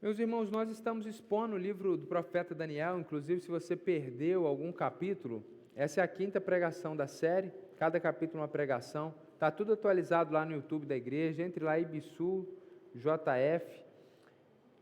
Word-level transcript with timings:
Meus 0.00 0.16
irmãos, 0.20 0.48
nós 0.48 0.70
estamos 0.70 1.06
expondo 1.06 1.56
o 1.56 1.58
livro 1.58 1.96
do 1.96 2.06
profeta 2.06 2.54
Daniel, 2.54 3.00
inclusive 3.00 3.40
se 3.40 3.50
você 3.50 3.74
perdeu 3.74 4.46
algum 4.46 4.70
capítulo, 4.70 5.44
essa 5.74 6.00
é 6.00 6.04
a 6.04 6.06
quinta 6.06 6.40
pregação 6.40 6.96
da 6.96 7.08
série, 7.08 7.50
cada 7.76 7.98
capítulo 7.98 8.40
uma 8.40 8.46
pregação, 8.46 9.12
está 9.34 9.50
tudo 9.50 9.72
atualizado 9.72 10.32
lá 10.32 10.44
no 10.44 10.52
YouTube 10.52 10.86
da 10.86 10.94
igreja, 10.94 11.42
entre 11.42 11.64
lá 11.64 11.76
Ibisul, 11.80 12.48
JF, 12.94 13.84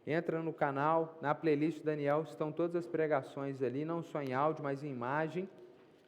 entra 0.06 0.42
no 0.42 0.52
canal, 0.52 1.18
na 1.22 1.34
playlist 1.34 1.82
Daniel, 1.82 2.20
estão 2.20 2.52
todas 2.52 2.76
as 2.76 2.86
pregações 2.86 3.62
ali, 3.62 3.86
não 3.86 4.02
só 4.02 4.20
em 4.20 4.34
áudio, 4.34 4.62
mas 4.62 4.84
em 4.84 4.90
imagem, 4.90 5.48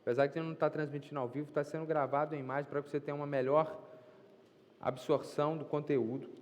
apesar 0.03 0.27
de 0.27 0.39
não 0.39 0.53
estar 0.53 0.69
transmitindo 0.69 1.19
ao 1.19 1.29
vivo, 1.29 1.49
está 1.49 1.65
sendo 1.65 1.87
gravado 1.87 2.35
em 2.35 2.41
imagem 2.41 2.71
para 2.71 2.83
que 2.83 2.91
você 2.91 3.01
tenha 3.01 3.15
uma 3.15 3.27
melhor 3.27 3.75
absorção 4.79 5.57
do 5.57 5.65
conteúdo. 5.65 6.38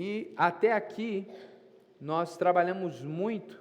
E 0.00 0.32
até 0.36 0.72
aqui 0.72 1.26
nós 2.00 2.36
trabalhamos 2.36 3.02
muito, 3.02 3.60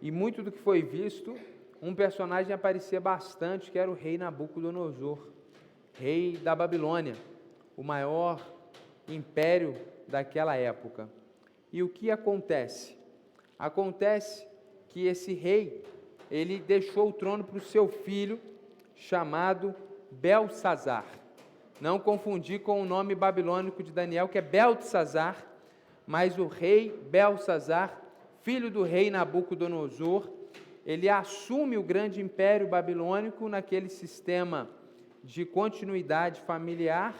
e 0.00 0.08
muito 0.08 0.40
do 0.40 0.52
que 0.52 0.58
foi 0.58 0.82
visto, 0.82 1.36
um 1.82 1.96
personagem 1.96 2.52
aparecia 2.52 3.00
bastante, 3.00 3.68
que 3.68 3.76
era 3.76 3.90
o 3.90 3.94
rei 3.94 4.16
Nabucodonosor, 4.16 5.18
rei 5.94 6.36
da 6.36 6.54
Babilônia, 6.54 7.16
o 7.76 7.82
maior 7.82 8.40
império 9.08 9.76
daquela 10.06 10.54
época. 10.54 11.08
E 11.72 11.82
o 11.82 11.88
que 11.88 12.08
acontece? 12.08 12.96
Acontece 13.58 14.46
que 14.90 15.06
esse 15.08 15.34
rei, 15.34 15.82
ele 16.30 16.60
deixou 16.60 17.08
o 17.08 17.12
trono 17.12 17.42
para 17.42 17.58
o 17.58 17.60
seu 17.60 17.88
filho, 17.88 18.38
chamado 18.94 19.74
Belsazar. 20.08 21.21
Não 21.80 21.98
confundir 21.98 22.60
com 22.60 22.80
o 22.80 22.84
nome 22.84 23.14
babilônico 23.14 23.82
de 23.82 23.90
Daniel, 23.90 24.28
que 24.28 24.38
é 24.38 24.42
Beltesazar, 24.42 25.46
mas 26.06 26.38
o 26.38 26.46
rei 26.46 26.90
Belsazar, 27.10 28.00
filho 28.42 28.70
do 28.70 28.82
rei 28.82 29.10
Nabucodonosor, 29.10 30.28
ele 30.84 31.08
assume 31.08 31.76
o 31.76 31.82
grande 31.82 32.20
império 32.20 32.68
babilônico 32.68 33.48
naquele 33.48 33.88
sistema 33.88 34.68
de 35.22 35.44
continuidade 35.44 36.40
familiar 36.40 37.14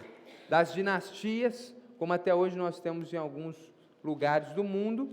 das 0.48 0.74
dinastias, 0.74 1.74
como 1.98 2.12
até 2.12 2.34
hoje 2.34 2.56
nós 2.56 2.80
temos 2.80 3.12
em 3.12 3.16
alguns 3.16 3.72
lugares 4.02 4.50
do 4.52 4.64
mundo. 4.64 5.08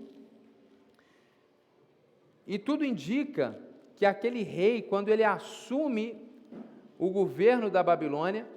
E 2.48 2.58
tudo 2.58 2.84
indica 2.84 3.60
que 3.96 4.06
aquele 4.06 4.42
rei, 4.42 4.82
quando 4.82 5.10
ele 5.10 5.24
assume 5.24 6.20
o 6.98 7.10
governo 7.12 7.70
da 7.70 7.84
Babilônia, 7.84 8.48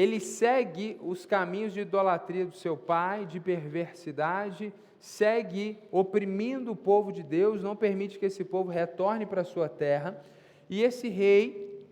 ele 0.00 0.18
segue 0.18 0.98
os 1.02 1.26
caminhos 1.26 1.74
de 1.74 1.80
idolatria 1.80 2.46
do 2.46 2.56
seu 2.56 2.74
pai, 2.76 3.26
de 3.26 3.38
perversidade, 3.38 4.72
segue 4.98 5.78
oprimindo 5.92 6.72
o 6.72 6.76
povo 6.76 7.12
de 7.12 7.22
Deus, 7.22 7.62
não 7.62 7.76
permite 7.76 8.18
que 8.18 8.24
esse 8.24 8.42
povo 8.42 8.70
retorne 8.70 9.26
para 9.26 9.42
a 9.42 9.44
sua 9.44 9.68
terra. 9.68 10.24
E 10.70 10.82
esse 10.82 11.08
rei, 11.08 11.84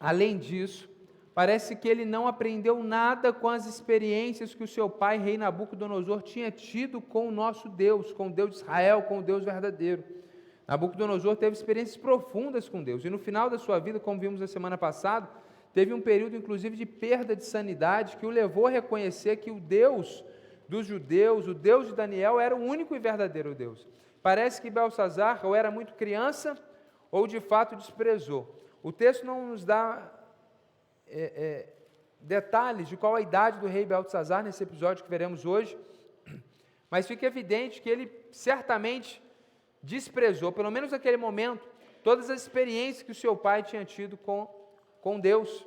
além 0.00 0.38
disso, 0.38 0.88
parece 1.34 1.76
que 1.76 1.88
ele 1.88 2.06
não 2.06 2.26
aprendeu 2.26 2.82
nada 2.82 3.34
com 3.34 3.48
as 3.50 3.66
experiências 3.66 4.54
que 4.54 4.64
o 4.64 4.68
seu 4.68 4.88
pai, 4.88 5.18
rei 5.18 5.36
Nabucodonosor, 5.36 6.22
tinha 6.22 6.50
tido 6.50 7.02
com 7.02 7.28
o 7.28 7.32
nosso 7.32 7.68
Deus, 7.68 8.12
com 8.12 8.28
o 8.28 8.32
Deus 8.32 8.50
de 8.50 8.56
Israel, 8.56 9.02
com 9.02 9.18
o 9.18 9.22
Deus 9.22 9.44
verdadeiro. 9.44 10.02
Nabucodonosor 10.66 11.36
teve 11.36 11.54
experiências 11.54 11.98
profundas 11.98 12.66
com 12.66 12.82
Deus, 12.82 13.04
e 13.04 13.10
no 13.10 13.18
final 13.18 13.50
da 13.50 13.58
sua 13.58 13.78
vida, 13.78 14.00
como 14.00 14.18
vimos 14.18 14.40
na 14.40 14.46
semana 14.46 14.78
passada, 14.78 15.28
Teve 15.74 15.92
um 15.92 16.00
período, 16.00 16.36
inclusive, 16.36 16.76
de 16.76 16.86
perda 16.86 17.34
de 17.34 17.44
sanidade 17.44 18.16
que 18.16 18.24
o 18.24 18.30
levou 18.30 18.68
a 18.68 18.70
reconhecer 18.70 19.38
que 19.38 19.50
o 19.50 19.58
Deus 19.58 20.24
dos 20.68 20.86
judeus, 20.86 21.48
o 21.48 21.52
Deus 21.52 21.88
de 21.88 21.94
Daniel, 21.94 22.38
era 22.38 22.54
o 22.54 22.62
único 22.62 22.94
e 22.94 22.98
verdadeiro 22.98 23.56
Deus. 23.56 23.86
Parece 24.22 24.62
que 24.62 24.70
Belsazar 24.70 25.44
ou 25.44 25.54
era 25.54 25.72
muito 25.72 25.94
criança 25.94 26.56
ou 27.10 27.26
de 27.26 27.40
fato 27.40 27.74
desprezou. 27.74 28.62
O 28.82 28.92
texto 28.92 29.26
não 29.26 29.48
nos 29.48 29.64
dá 29.64 30.10
é, 31.08 31.32
é, 31.36 31.72
detalhes 32.20 32.88
de 32.88 32.96
qual 32.96 33.16
a 33.16 33.20
idade 33.20 33.58
do 33.58 33.66
rei 33.66 33.84
Belsazar 33.84 34.44
nesse 34.44 34.62
episódio 34.62 35.02
que 35.02 35.10
veremos 35.10 35.44
hoje, 35.44 35.76
mas 36.88 37.06
fica 37.06 37.26
evidente 37.26 37.82
que 37.82 37.90
ele 37.90 38.10
certamente 38.30 39.20
desprezou, 39.82 40.52
pelo 40.52 40.70
menos 40.70 40.92
naquele 40.92 41.16
momento, 41.16 41.68
todas 42.02 42.30
as 42.30 42.42
experiências 42.42 43.02
que 43.02 43.12
o 43.12 43.14
seu 43.14 43.36
pai 43.36 43.62
tinha 43.62 43.84
tido 43.84 44.16
com 44.16 44.48
com 45.04 45.20
Deus. 45.20 45.66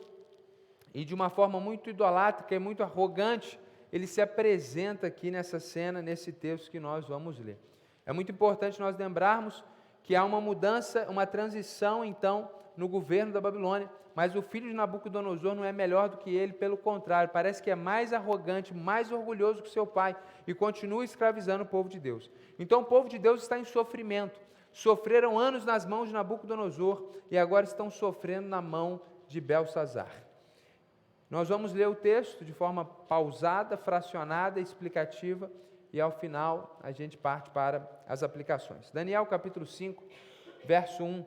E 0.96 1.06
de 1.06 1.14
uma 1.14 1.30
forma 1.30 1.60
muito 1.60 1.92
idolátrica 1.92 2.56
e 2.56 2.60
muito 2.60 2.82
arrogante, 2.82 3.60
ele 3.94 4.08
se 4.08 4.20
apresenta 4.20 5.06
aqui 5.06 5.30
nessa 5.30 5.60
cena, 5.60 6.02
nesse 6.02 6.32
texto 6.34 6.72
que 6.72 6.80
nós 6.80 7.08
vamos 7.08 7.38
ler. 7.40 7.60
É 8.04 8.12
muito 8.12 8.32
importante 8.32 8.80
nós 8.80 8.98
lembrarmos 8.98 9.64
que 10.02 10.16
há 10.16 10.26
uma 10.26 10.42
mudança, 10.42 11.06
uma 11.08 11.28
transição, 11.28 12.04
então, 12.04 12.50
no 12.76 12.88
governo 12.88 13.32
da 13.32 13.40
Babilônia, 13.40 13.88
mas 14.16 14.36
o 14.36 14.42
filho 14.42 14.70
de 14.70 14.74
Nabucodonosor 14.74 15.54
não 15.54 15.64
é 15.64 15.72
melhor 15.72 16.10
do 16.10 16.18
que 16.18 16.36
ele, 16.36 16.54
pelo 16.54 16.76
contrário, 16.76 17.30
parece 17.32 17.62
que 17.62 17.70
é 17.70 17.76
mais 17.76 18.12
arrogante, 18.14 18.74
mais 18.74 19.12
orgulhoso 19.12 19.62
que 19.62 19.70
seu 19.70 19.86
pai 19.86 20.16
e 20.48 20.54
continua 20.56 21.06
escravizando 21.06 21.64
o 21.64 21.68
povo 21.68 21.88
de 21.88 22.00
Deus. 22.00 22.28
Então, 22.58 22.82
o 22.82 22.86
povo 22.86 23.08
de 23.08 23.20
Deus 23.20 23.44
está 23.44 23.60
em 23.60 23.64
sofrimento. 23.64 24.40
Sofreram 24.72 25.38
anos 25.38 25.64
nas 25.64 25.86
mãos 25.86 26.08
de 26.08 26.14
Nabucodonosor 26.14 27.04
e 27.30 27.38
agora 27.38 27.66
estão 27.66 27.92
sofrendo 27.92 28.48
na 28.48 28.62
mão 28.62 29.00
de 29.28 29.42
Belsazar. 29.42 30.12
Nós 31.30 31.50
vamos 31.50 31.74
ler 31.74 31.88
o 31.88 31.96
texto 31.96 32.46
de 32.46 32.54
forma 32.54 32.86
pausada, 32.86 33.76
fracionada, 33.76 34.60
explicativa 34.60 35.52
e 35.92 36.00
ao 36.00 36.12
final 36.12 36.80
a 36.82 36.92
gente 36.92 37.18
parte 37.18 37.50
para 37.50 37.86
as 38.08 38.24
aplicações. 38.24 38.90
Daniel 38.92 39.26
capítulo 39.26 39.66
5, 39.66 40.04
verso 40.66 41.04
1, 41.04 41.26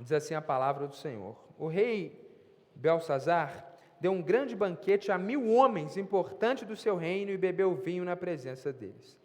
diz 0.00 0.12
assim 0.12 0.34
a 0.34 0.42
palavra 0.42 0.86
do 0.86 0.94
Senhor: 0.94 1.34
O 1.58 1.66
rei 1.66 2.26
Belsazar 2.74 3.72
deu 3.98 4.12
um 4.12 4.20
grande 4.20 4.54
banquete 4.54 5.10
a 5.10 5.16
mil 5.16 5.54
homens 5.54 5.96
importantes 5.96 6.66
do 6.66 6.76
seu 6.76 6.96
reino 6.96 7.30
e 7.30 7.38
bebeu 7.38 7.74
vinho 7.74 8.04
na 8.04 8.16
presença 8.16 8.72
deles. 8.72 9.16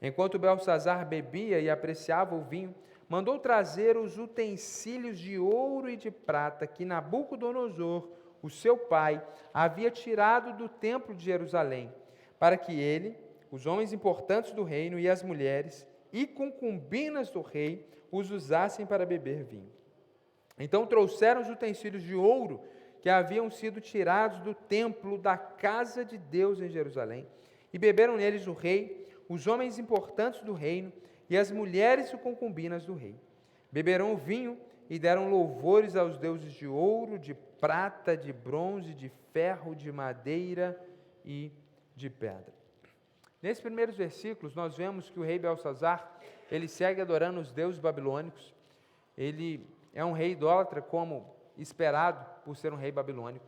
Enquanto 0.00 0.38
Belsazar 0.38 1.06
bebia 1.06 1.58
e 1.58 1.68
apreciava 1.70 2.34
o 2.34 2.42
vinho, 2.42 2.74
mandou 3.08 3.38
trazer 3.38 3.96
os 3.96 4.18
utensílios 4.18 5.18
de 5.18 5.38
ouro 5.38 5.88
e 5.88 5.96
de 5.96 6.10
prata 6.10 6.66
que 6.66 6.84
Nabucodonosor, 6.84 8.08
o 8.42 8.50
seu 8.50 8.76
pai, 8.76 9.24
havia 9.52 9.90
tirado 9.90 10.56
do 10.56 10.68
templo 10.68 11.14
de 11.14 11.24
Jerusalém, 11.24 11.92
para 12.38 12.56
que 12.56 12.78
ele, 12.78 13.16
os 13.50 13.66
homens 13.66 13.92
importantes 13.92 14.52
do 14.52 14.62
reino 14.62 14.98
e 14.98 15.08
as 15.08 15.22
mulheres 15.22 15.86
e 16.12 16.26
concubinas 16.26 17.30
do 17.30 17.40
rei 17.40 17.86
os 18.12 18.30
usassem 18.30 18.86
para 18.86 19.06
beber 19.06 19.42
vinho. 19.42 19.72
Então 20.58 20.86
trouxeram 20.86 21.40
os 21.40 21.48
utensílios 21.48 22.02
de 22.02 22.14
ouro 22.14 22.60
que 23.00 23.08
haviam 23.08 23.50
sido 23.50 23.80
tirados 23.80 24.40
do 24.40 24.54
templo 24.54 25.16
da 25.16 25.36
casa 25.36 26.04
de 26.04 26.18
Deus 26.18 26.60
em 26.60 26.68
Jerusalém, 26.68 27.26
e 27.72 27.78
beberam 27.78 28.16
neles 28.16 28.46
o 28.46 28.52
rei, 28.52 29.06
os 29.28 29.46
homens 29.46 29.78
importantes 29.78 30.40
do 30.40 30.52
reino 30.52 30.92
e 31.28 31.36
as 31.36 31.50
mulheres 31.50 32.10
concubinas 32.22 32.84
do 32.84 32.94
rei. 32.94 33.14
Beberão 33.70 34.14
o 34.14 34.16
vinho 34.16 34.58
e 34.88 34.98
deram 34.98 35.28
louvores 35.28 35.94
aos 35.94 36.16
deuses 36.16 36.52
de 36.52 36.66
ouro, 36.66 37.18
de 37.18 37.34
prata, 37.34 38.16
de 38.16 38.32
bronze, 38.32 38.94
de 38.94 39.10
ferro, 39.32 39.74
de 39.74 39.92
madeira 39.92 40.80
e 41.24 41.52
de 41.94 42.08
pedra. 42.08 42.52
Nesses 43.42 43.60
primeiros 43.60 43.96
versículos, 43.96 44.54
nós 44.54 44.76
vemos 44.76 45.10
que 45.10 45.20
o 45.20 45.22
rei 45.22 45.38
Belsazar, 45.38 46.10
ele 46.50 46.66
segue 46.66 47.00
adorando 47.00 47.40
os 47.40 47.52
deuses 47.52 47.78
babilônicos. 47.78 48.54
Ele 49.16 49.64
é 49.94 50.04
um 50.04 50.12
rei 50.12 50.32
idólatra, 50.32 50.80
como 50.80 51.26
esperado 51.56 52.24
por 52.44 52.56
ser 52.56 52.72
um 52.72 52.76
rei 52.76 52.90
babilônico. 52.90 53.46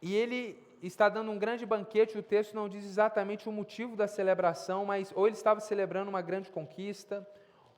E 0.00 0.14
ele 0.14 0.62
está 0.86 1.08
dando 1.08 1.30
um 1.30 1.38
grande 1.38 1.64
banquete, 1.64 2.18
o 2.18 2.22
texto 2.22 2.54
não 2.54 2.68
diz 2.68 2.84
exatamente 2.84 3.48
o 3.48 3.52
motivo 3.52 3.96
da 3.96 4.06
celebração, 4.06 4.84
mas 4.84 5.12
ou 5.14 5.26
ele 5.26 5.36
estava 5.36 5.60
celebrando 5.60 6.10
uma 6.10 6.20
grande 6.20 6.50
conquista, 6.50 7.26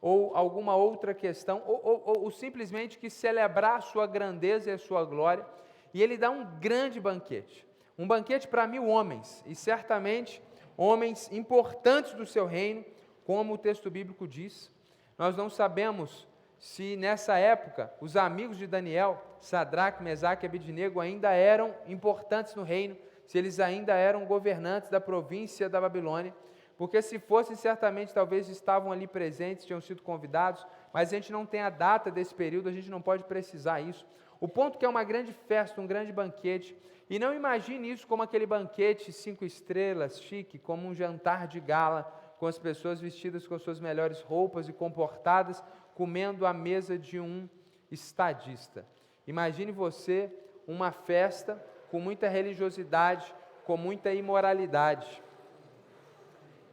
ou 0.00 0.36
alguma 0.36 0.76
outra 0.76 1.14
questão, 1.14 1.62
ou, 1.66 1.80
ou, 1.82 2.24
ou 2.24 2.30
simplesmente 2.30 2.98
que 2.98 3.08
celebrar 3.08 3.78
a 3.78 3.80
sua 3.80 4.06
grandeza 4.06 4.70
e 4.70 4.72
a 4.72 4.78
sua 4.78 5.04
glória, 5.04 5.46
e 5.92 6.02
ele 6.02 6.16
dá 6.16 6.30
um 6.30 6.44
grande 6.58 7.00
banquete, 7.00 7.66
um 7.98 8.06
banquete 8.06 8.46
para 8.46 8.66
mil 8.66 8.86
homens, 8.86 9.42
e 9.46 9.54
certamente 9.54 10.42
homens 10.76 11.30
importantes 11.32 12.12
do 12.12 12.26
seu 12.26 12.46
reino, 12.46 12.84
como 13.24 13.54
o 13.54 13.58
texto 13.58 13.90
bíblico 13.90 14.28
diz. 14.28 14.70
Nós 15.18 15.36
não 15.36 15.48
sabemos 15.48 16.26
se 16.66 16.96
nessa 16.96 17.38
época 17.38 17.92
os 18.00 18.16
amigos 18.16 18.58
de 18.58 18.66
Daniel, 18.66 19.22
Sadraque, 19.38 20.02
Mesaque 20.02 20.44
e 20.44 20.48
Abidnego 20.48 20.98
ainda 20.98 21.30
eram 21.30 21.72
importantes 21.86 22.56
no 22.56 22.64
reino, 22.64 22.96
se 23.24 23.38
eles 23.38 23.60
ainda 23.60 23.94
eram 23.94 24.26
governantes 24.26 24.90
da 24.90 25.00
província 25.00 25.68
da 25.68 25.80
Babilônia, 25.80 26.34
porque 26.76 27.00
se 27.00 27.20
fossem, 27.20 27.54
certamente, 27.54 28.12
talvez 28.12 28.48
estavam 28.48 28.90
ali 28.90 29.06
presentes, 29.06 29.64
tinham 29.64 29.80
sido 29.80 30.02
convidados, 30.02 30.66
mas 30.92 31.12
a 31.12 31.16
gente 31.16 31.30
não 31.30 31.46
tem 31.46 31.60
a 31.60 31.70
data 31.70 32.10
desse 32.10 32.34
período, 32.34 32.68
a 32.68 32.72
gente 32.72 32.90
não 32.90 33.00
pode 33.00 33.22
precisar 33.22 33.80
isso. 33.80 34.04
O 34.40 34.48
ponto 34.48 34.76
que 34.76 34.84
é 34.84 34.88
uma 34.88 35.04
grande 35.04 35.32
festa, 35.32 35.80
um 35.80 35.86
grande 35.86 36.12
banquete. 36.12 36.76
E 37.08 37.16
não 37.16 37.32
imagine 37.32 37.92
isso 37.92 38.08
como 38.08 38.24
aquele 38.24 38.44
banquete 38.44 39.12
cinco 39.12 39.44
estrelas, 39.44 40.20
chique, 40.20 40.58
como 40.58 40.88
um 40.88 40.94
jantar 40.96 41.46
de 41.46 41.60
gala, 41.60 42.12
com 42.38 42.46
as 42.46 42.58
pessoas 42.58 43.00
vestidas 43.00 43.46
com 43.46 43.58
suas 43.58 43.80
melhores 43.80 44.20
roupas 44.20 44.68
e 44.68 44.72
comportadas, 44.72 45.62
comendo 45.96 46.44
à 46.46 46.52
mesa 46.52 46.98
de 46.98 47.18
um 47.18 47.48
estadista. 47.90 48.84
Imagine 49.26 49.72
você 49.72 50.30
uma 50.68 50.92
festa 50.92 51.60
com 51.90 51.98
muita 51.98 52.28
religiosidade, 52.28 53.34
com 53.64 53.78
muita 53.78 54.12
imoralidade. 54.12 55.22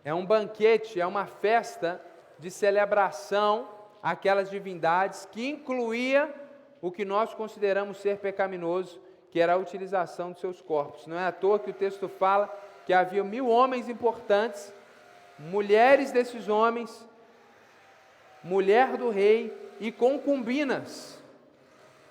É 0.03 0.13
um 0.13 0.25
banquete, 0.25 0.99
é 0.99 1.07
uma 1.07 1.25
festa 1.25 2.03
de 2.37 2.51
celebração 2.51 3.69
àquelas 4.01 4.49
divindades 4.49 5.25
que 5.31 5.47
incluía 5.47 6.31
o 6.81 6.91
que 6.91 7.05
nós 7.05 7.33
consideramos 7.33 7.99
ser 7.99 8.17
pecaminoso, 8.17 9.01
que 9.31 9.39
era 9.39 9.53
a 9.53 9.57
utilização 9.57 10.33
de 10.33 10.41
seus 10.41 10.61
corpos. 10.61 11.07
Não 11.07 11.17
é 11.17 11.25
à 11.25 11.31
toa 11.31 11.59
que 11.59 11.69
o 11.69 11.73
texto 11.73 12.09
fala 12.09 12.53
que 12.85 12.91
havia 12.91 13.23
mil 13.23 13.47
homens 13.47 13.87
importantes, 13.87 14.73
mulheres 15.39 16.11
desses 16.11 16.49
homens, 16.49 17.07
mulher 18.43 18.97
do 18.97 19.09
rei 19.09 19.53
e 19.79 19.91
concubinas. 19.91 21.21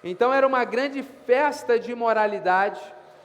Então 0.03 0.33
era 0.33 0.47
uma 0.47 0.65
grande 0.65 1.03
festa 1.03 1.79
de 1.79 1.95
moralidade, 1.95 2.81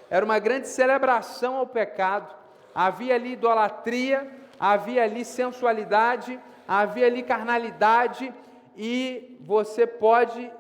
era 0.10 0.24
uma 0.24 0.40
grande 0.40 0.68
celebração 0.68 1.56
ao 1.56 1.66
pecado. 1.66 2.36
Havia 2.74 3.16
ali 3.16 3.34
idolatria, 3.34 4.30
havia 4.60 5.04
ali 5.04 5.26
sensualidade, 5.26 6.40
havia 6.68 7.08
ali 7.08 7.24
carnalidade, 7.24 8.34
e 8.76 9.38
você 9.42 9.88
pode, 9.88 10.52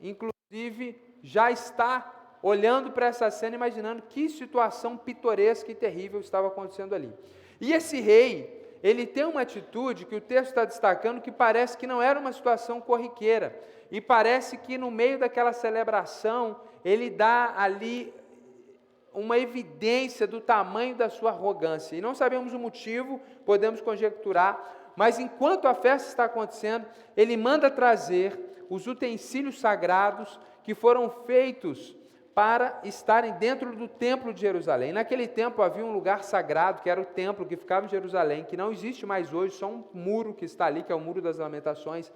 inclusive, 0.00 0.98
já 1.22 1.50
estar 1.50 2.38
olhando 2.42 2.90
para 2.90 3.06
essa 3.06 3.30
cena, 3.30 3.54
imaginando 3.54 4.02
que 4.08 4.28
situação 4.28 4.96
pitoresca 4.96 5.70
e 5.70 5.74
terrível 5.74 6.20
estava 6.20 6.48
acontecendo 6.48 6.94
ali. 6.94 7.12
E 7.60 7.72
esse 7.72 8.00
rei, 8.00 8.63
ele 8.84 9.06
tem 9.06 9.24
uma 9.24 9.40
atitude 9.40 10.04
que 10.04 10.14
o 10.14 10.20
texto 10.20 10.50
está 10.50 10.66
destacando 10.66 11.22
que 11.22 11.32
parece 11.32 11.74
que 11.74 11.86
não 11.86 12.02
era 12.02 12.20
uma 12.20 12.30
situação 12.30 12.82
corriqueira. 12.82 13.58
E 13.90 13.98
parece 13.98 14.58
que 14.58 14.76
no 14.76 14.90
meio 14.90 15.18
daquela 15.18 15.54
celebração, 15.54 16.60
ele 16.84 17.08
dá 17.08 17.54
ali 17.56 18.12
uma 19.14 19.38
evidência 19.38 20.26
do 20.26 20.38
tamanho 20.38 20.94
da 20.94 21.08
sua 21.08 21.30
arrogância. 21.30 21.96
E 21.96 22.02
não 22.02 22.14
sabemos 22.14 22.52
o 22.52 22.58
motivo, 22.58 23.22
podemos 23.46 23.80
conjecturar, 23.80 24.92
mas 24.94 25.18
enquanto 25.18 25.66
a 25.66 25.74
festa 25.74 26.10
está 26.10 26.24
acontecendo, 26.24 26.86
ele 27.16 27.38
manda 27.38 27.70
trazer 27.70 28.38
os 28.68 28.86
utensílios 28.86 29.60
sagrados 29.60 30.38
que 30.62 30.74
foram 30.74 31.08
feitos 31.08 31.96
para 32.34 32.80
estarem 32.82 33.32
dentro 33.34 33.76
do 33.76 33.86
templo 33.86 34.34
de 34.34 34.40
Jerusalém. 34.40 34.92
Naquele 34.92 35.28
tempo 35.28 35.62
havia 35.62 35.84
um 35.84 35.92
lugar 35.92 36.24
sagrado, 36.24 36.82
que 36.82 36.90
era 36.90 37.00
o 37.00 37.04
templo 37.04 37.46
que 37.46 37.56
ficava 37.56 37.86
em 37.86 37.88
Jerusalém, 37.88 38.44
que 38.44 38.56
não 38.56 38.72
existe 38.72 39.06
mais 39.06 39.32
hoje, 39.32 39.54
só 39.54 39.68
um 39.68 39.84
muro 39.94 40.34
que 40.34 40.44
está 40.44 40.66
ali, 40.66 40.82
que 40.82 40.90
é 40.90 40.94
o 40.94 41.00
Muro 41.00 41.22
das 41.22 41.38
Lamentações. 41.38 42.12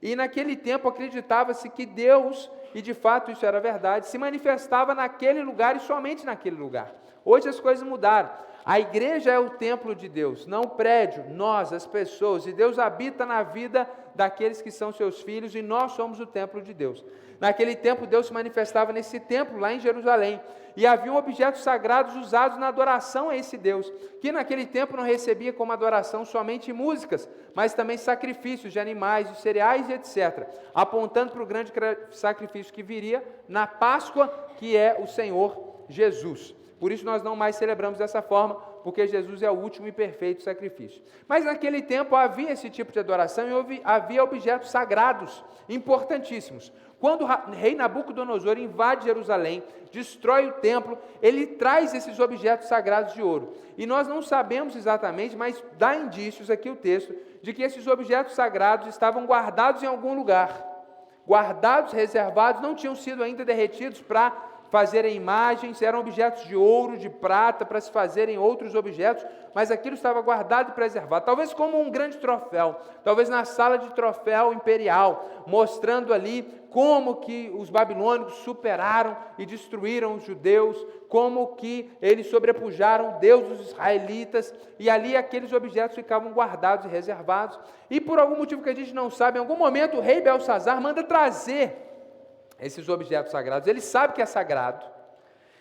E 0.00 0.14
naquele 0.14 0.56
tempo 0.56 0.88
acreditava-se 0.88 1.68
que 1.70 1.86
Deus, 1.86 2.50
e 2.74 2.82
de 2.82 2.92
fato 2.92 3.30
isso 3.30 3.46
era 3.46 3.60
verdade, 3.60 4.06
se 4.06 4.18
manifestava 4.18 4.94
naquele 4.94 5.42
lugar 5.42 5.76
e 5.76 5.80
somente 5.80 6.24
naquele 6.26 6.56
lugar. 6.56 6.92
Hoje 7.24 7.48
as 7.48 7.58
coisas 7.58 7.86
mudaram. 7.86 8.30
A 8.64 8.78
igreja 8.78 9.32
é 9.32 9.38
o 9.38 9.50
templo 9.50 9.94
de 9.94 10.08
Deus, 10.08 10.46
não 10.46 10.62
o 10.62 10.70
prédio, 10.70 11.24
nós, 11.30 11.72
as 11.72 11.86
pessoas, 11.86 12.46
e 12.46 12.52
Deus 12.52 12.78
habita 12.78 13.26
na 13.26 13.42
vida 13.42 13.88
daqueles 14.14 14.60
que 14.60 14.70
são 14.70 14.92
seus 14.92 15.20
filhos, 15.22 15.54
e 15.54 15.62
nós 15.62 15.92
somos 15.92 16.20
o 16.20 16.26
templo 16.26 16.60
de 16.60 16.72
Deus. 16.74 17.04
Naquele 17.40 17.74
tempo, 17.74 18.06
Deus 18.06 18.26
se 18.26 18.32
manifestava 18.32 18.92
nesse 18.92 19.18
templo, 19.18 19.58
lá 19.58 19.72
em 19.72 19.80
Jerusalém, 19.80 20.40
e 20.76 20.86
haviam 20.86 21.16
objetos 21.16 21.62
sagrados 21.62 22.14
usados 22.16 22.58
na 22.58 22.68
adoração 22.68 23.28
a 23.28 23.36
esse 23.36 23.58
Deus, 23.58 23.92
que 24.20 24.32
naquele 24.32 24.64
tempo 24.64 24.96
não 24.96 25.04
recebia 25.04 25.52
como 25.52 25.72
adoração 25.72 26.24
somente 26.24 26.72
músicas, 26.72 27.28
mas 27.54 27.74
também 27.74 27.98
sacrifícios 27.98 28.72
de 28.72 28.80
animais, 28.80 29.28
de 29.28 29.40
cereais 29.40 29.88
e 29.88 29.92
etc., 29.92 30.46
apontando 30.74 31.32
para 31.32 31.42
o 31.42 31.46
grande 31.46 31.72
sacrifício 32.10 32.72
que 32.72 32.82
viria 32.82 33.22
na 33.48 33.66
Páscoa, 33.66 34.28
que 34.56 34.76
é 34.76 34.96
o 34.98 35.06
Senhor 35.06 35.84
Jesus. 35.88 36.54
Por 36.78 36.90
isso 36.90 37.04
nós 37.04 37.22
não 37.22 37.36
mais 37.36 37.56
celebramos 37.56 37.98
dessa 37.98 38.22
forma, 38.22 38.56
porque 38.82 39.06
Jesus 39.06 39.42
é 39.42 39.50
o 39.50 39.54
último 39.54 39.86
e 39.88 39.92
perfeito 39.92 40.42
sacrifício. 40.42 41.02
Mas 41.28 41.44
naquele 41.44 41.82
tempo 41.82 42.16
havia 42.16 42.52
esse 42.52 42.68
tipo 42.68 42.92
de 42.92 42.98
adoração 42.98 43.46
e 43.48 43.80
havia 43.84 44.22
objetos 44.22 44.70
sagrados 44.70 45.44
importantíssimos. 45.68 46.72
Quando 47.00 47.24
o 47.24 47.50
rei 47.50 47.74
Nabucodonosor 47.74 48.58
invade 48.58 49.06
Jerusalém, 49.06 49.62
destrói 49.90 50.46
o 50.46 50.52
templo, 50.52 50.96
ele 51.20 51.46
traz 51.46 51.92
esses 51.94 52.18
objetos 52.20 52.68
sagrados 52.68 53.14
de 53.14 53.22
ouro. 53.22 53.54
E 53.76 53.86
nós 53.86 54.06
não 54.06 54.22
sabemos 54.22 54.76
exatamente, 54.76 55.36
mas 55.36 55.62
dá 55.76 55.96
indícios 55.96 56.50
aqui 56.50 56.70
o 56.70 56.76
texto 56.76 57.14
de 57.42 57.52
que 57.52 57.62
esses 57.62 57.86
objetos 57.86 58.34
sagrados 58.34 58.86
estavam 58.86 59.26
guardados 59.26 59.82
em 59.82 59.86
algum 59.86 60.14
lugar. 60.14 60.70
Guardados, 61.26 61.92
reservados, 61.92 62.62
não 62.62 62.74
tinham 62.74 62.94
sido 62.94 63.22
ainda 63.22 63.44
derretidos 63.44 64.00
para 64.00 64.51
fazerem 64.72 65.14
imagens, 65.14 65.82
eram 65.82 66.00
objetos 66.00 66.44
de 66.44 66.56
ouro, 66.56 66.96
de 66.96 67.10
prata, 67.10 67.62
para 67.62 67.78
se 67.78 67.90
fazerem 67.90 68.38
outros 68.38 68.74
objetos, 68.74 69.22
mas 69.54 69.70
aquilo 69.70 69.94
estava 69.94 70.22
guardado 70.22 70.70
e 70.70 70.72
preservado, 70.72 71.26
talvez 71.26 71.52
como 71.52 71.78
um 71.78 71.90
grande 71.90 72.16
troféu, 72.16 72.76
talvez 73.04 73.28
na 73.28 73.44
sala 73.44 73.76
de 73.76 73.90
troféu 73.90 74.50
imperial, 74.50 75.28
mostrando 75.46 76.14
ali 76.14 76.42
como 76.70 77.16
que 77.16 77.52
os 77.54 77.68
babilônicos 77.68 78.32
superaram 78.36 79.14
e 79.36 79.44
destruíram 79.44 80.14
os 80.14 80.24
judeus, 80.24 80.82
como 81.06 81.48
que 81.48 81.92
eles 82.00 82.28
sobrepujaram 82.28 83.18
Deus 83.20 83.46
dos 83.46 83.68
israelitas, 83.68 84.54
e 84.78 84.88
ali 84.88 85.14
aqueles 85.14 85.52
objetos 85.52 85.96
ficavam 85.96 86.32
guardados 86.32 86.86
e 86.86 86.88
reservados, 86.88 87.60
e 87.90 88.00
por 88.00 88.18
algum 88.18 88.38
motivo 88.38 88.62
que 88.62 88.70
a 88.70 88.74
gente 88.74 88.94
não 88.94 89.10
sabe, 89.10 89.36
em 89.36 89.40
algum 89.40 89.56
momento 89.56 89.98
o 89.98 90.00
rei 90.00 90.22
Belsazar 90.22 90.80
manda 90.80 91.04
trazer 91.04 91.91
esses 92.62 92.88
objetos 92.88 93.32
sagrados. 93.32 93.68
Ele 93.68 93.80
sabe 93.80 94.14
que 94.14 94.22
é 94.22 94.26
sagrado, 94.26 94.84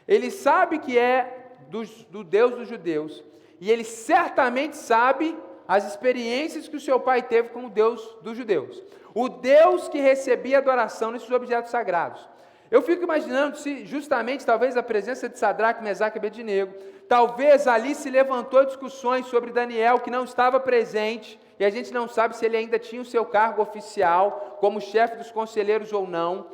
ele 0.08 0.32
sabe 0.32 0.80
que 0.80 0.98
é 0.98 1.56
do, 1.70 1.84
do 2.10 2.24
Deus 2.24 2.56
dos 2.56 2.68
judeus, 2.68 3.24
e 3.60 3.70
ele 3.72 3.84
certamente 3.84 4.78
sabe 4.78 5.38
as 5.68 5.88
experiências 5.88 6.68
que 6.68 6.76
o 6.76 6.82
seu 6.82 7.00
pai 7.00 7.22
teve 7.22 7.50
com 7.50 7.66
o 7.66 7.70
Deus 7.70 8.18
dos 8.22 8.38
judeus. 8.38 8.82
O 9.14 9.30
Deus 9.30 9.88
que 9.88 10.00
recebia 10.00 10.58
adoração 10.58 11.12
nesses 11.12 11.30
objetos 11.30 11.72
sagrados. 11.72 12.28
Eu 12.70 12.82
fico 12.82 13.04
imaginando 13.04 13.58
se 13.58 13.86
justamente 13.86 14.46
talvez 14.46 14.78
a 14.78 14.84
presença 14.84 15.28
de 15.28 15.38
Sadraque, 15.38 15.84
Mesaque 15.84 16.18
e 16.18 16.20
Abednego, 16.20 16.74
talvez 17.10 17.68
ali 17.68 17.94
se 17.94 18.10
levantou 18.10 18.64
discussões 18.64 19.26
sobre 19.26 19.52
Daniel 19.52 20.00
que 20.00 20.10
não 20.10 20.24
estava 20.24 20.58
presente, 20.58 21.38
e 21.60 21.66
a 21.66 21.70
gente 21.70 21.94
não 21.94 22.08
sabe 22.08 22.38
se 22.38 22.46
ele 22.46 22.56
ainda 22.56 22.80
tinha 22.80 23.02
o 23.02 23.06
seu 23.06 23.26
cargo 23.26 23.62
oficial 23.62 24.58
como 24.62 24.80
chefe 24.80 25.18
dos 25.18 25.30
conselheiros 25.30 25.92
ou 25.92 26.08
não. 26.08 26.48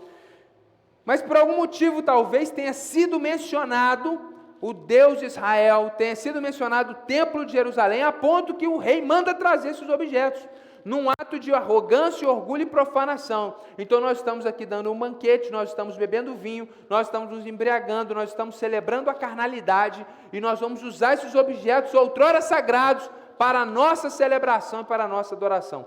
Mas 1.08 1.22
por 1.22 1.38
algum 1.38 1.56
motivo 1.56 2.04
talvez 2.04 2.50
tenha 2.50 2.74
sido 2.74 3.18
mencionado 3.18 4.20
o 4.60 4.74
Deus 4.74 5.20
de 5.20 5.26
Israel, 5.28 5.90
tenha 5.98 6.14
sido 6.18 6.42
mencionado 6.42 6.92
o 6.92 6.96
templo 6.96 7.46
de 7.46 7.54
Jerusalém, 7.54 8.04
a 8.04 8.12
ponto 8.12 8.56
que 8.56 8.68
o 8.68 8.78
rei 8.78 9.02
manda 9.02 9.34
trazer 9.34 9.70
esses 9.70 9.88
objetos, 9.88 10.46
num 10.84 11.10
ato 11.10 11.40
de 11.40 11.54
arrogância, 11.54 12.30
orgulho 12.30 12.64
e 12.64 12.66
profanação. 12.66 13.56
Então 13.78 14.02
nós 14.02 14.18
estamos 14.18 14.46
aqui 14.46 14.66
dando 14.66 14.92
um 14.92 15.00
banquete, 15.00 15.50
nós 15.50 15.70
estamos 15.70 15.96
bebendo 15.96 16.36
vinho, 16.36 16.68
nós 16.90 17.08
estamos 17.08 17.30
nos 17.30 17.48
embriagando, 17.48 18.14
nós 18.14 18.32
estamos 18.32 18.58
celebrando 18.58 19.10
a 19.10 19.14
carnalidade, 19.14 20.06
e 20.34 20.42
nós 20.42 20.60
vamos 20.60 20.84
usar 20.84 21.14
esses 21.14 21.34
objetos 21.36 21.94
outrora 21.94 22.42
sagrados 22.42 23.10
para 23.38 23.62
a 23.62 23.66
nossa 23.66 24.10
celebração 24.10 24.82
e 24.82 24.84
para 24.84 25.06
a 25.06 25.08
nossa 25.08 25.34
adoração. 25.36 25.86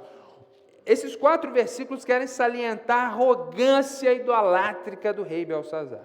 Esses 0.87 1.15
quatro 1.15 1.53
versículos 1.53 2.05
querem 2.05 2.27
salientar 2.27 2.99
a 2.99 3.07
arrogância 3.09 4.13
idolátrica 4.13 5.13
do 5.13 5.23
rei 5.23 5.45
Belsazar. 5.45 6.05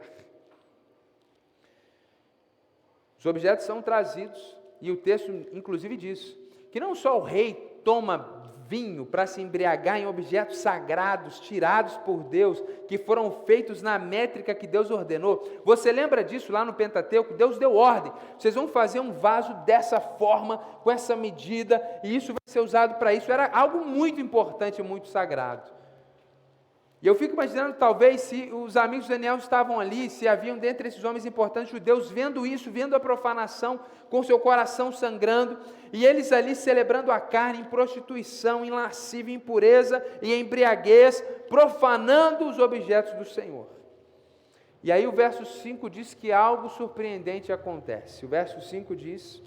Os 3.18 3.26
objetos 3.26 3.66
são 3.66 3.82
trazidos, 3.82 4.58
e 4.82 4.92
o 4.92 4.98
texto 4.98 5.32
inclusive 5.52 5.98
diz 5.98 6.38
que 6.72 6.80
não 6.80 6.94
só 6.94 7.18
o 7.18 7.24
rei 7.24 7.54
toma 7.84 8.35
vinho 8.68 9.06
para 9.06 9.28
se 9.28 9.42
embriagar 9.42 9.98
em 9.98 10.08
objetos 10.08 10.58
sagrados 10.58 11.40
tirados 11.40 11.98
por 11.98 12.24
Deus, 12.24 12.64
que 12.88 12.98
foram 12.98 13.32
feitos 13.46 13.82
na 13.82 14.00
métrica 14.00 14.56
que 14.56 14.68
Deus 14.68 14.90
ordenou. 14.90 15.48
Você 15.64 15.92
lembra 15.92 16.24
disso 16.24 16.52
lá 16.52 16.66
no 16.66 16.74
Pentateuco? 16.74 17.34
Deus 17.34 17.58
deu 17.58 17.76
ordem. 17.76 18.12
Vocês 18.38 18.56
vão 18.56 18.68
fazer 18.68 19.00
um 19.00 19.12
vaso 19.12 19.54
dessa 19.66 20.00
forma, 20.00 20.58
com 20.84 20.92
essa 20.92 21.16
medida, 21.16 21.82
e 22.04 22.16
isso 22.16 22.34
vai 22.34 22.40
ser 22.46 22.60
usado 22.60 22.96
para 22.96 23.14
isso. 23.14 23.32
Era 23.32 23.50
algo 23.52 23.86
muito 23.86 24.20
importante, 24.20 24.82
muito 24.82 25.08
sagrado. 25.08 25.76
E 27.06 27.08
eu 27.08 27.14
fico 27.14 27.34
imaginando, 27.34 27.76
talvez, 27.76 28.22
se 28.22 28.50
os 28.52 28.76
amigos 28.76 29.06
de 29.06 29.12
Daniel 29.12 29.38
estavam 29.38 29.80
ali, 29.80 30.10
se 30.10 30.28
haviam 30.28 30.58
dentre 30.58 30.88
esses 30.88 31.04
homens 31.04 31.24
importantes 31.24 31.70
judeus, 31.70 32.10
vendo 32.10 32.48
isso, 32.48 32.72
vendo 32.72 32.96
a 32.96 33.00
profanação, 33.00 33.80
com 34.10 34.24
seu 34.24 34.40
coração 34.40 34.92
sangrando, 34.92 35.60
e 35.96 36.06
eles 36.06 36.34
ali 36.34 36.56
celebrando 36.56 37.10
a 37.10 37.22
carne 37.22 37.62
em 37.62 37.64
prostituição, 37.64 38.66
em 38.66 38.70
lascívia, 38.70 39.34
impureza 39.34 40.06
e 40.22 40.34
em 40.34 40.42
embriaguez, 40.42 41.22
profanando 41.48 42.50
os 42.50 42.60
objetos 42.60 43.14
do 43.14 43.24
Senhor. 43.24 43.66
E 44.84 44.92
aí 44.92 45.08
o 45.08 45.14
verso 45.14 45.46
5 45.46 45.90
diz 45.90 46.14
que 46.14 46.34
algo 46.34 46.68
surpreendente 46.68 47.50
acontece. 47.50 48.26
O 48.26 48.28
verso 48.28 48.60
5 48.60 48.94
diz 48.94 49.42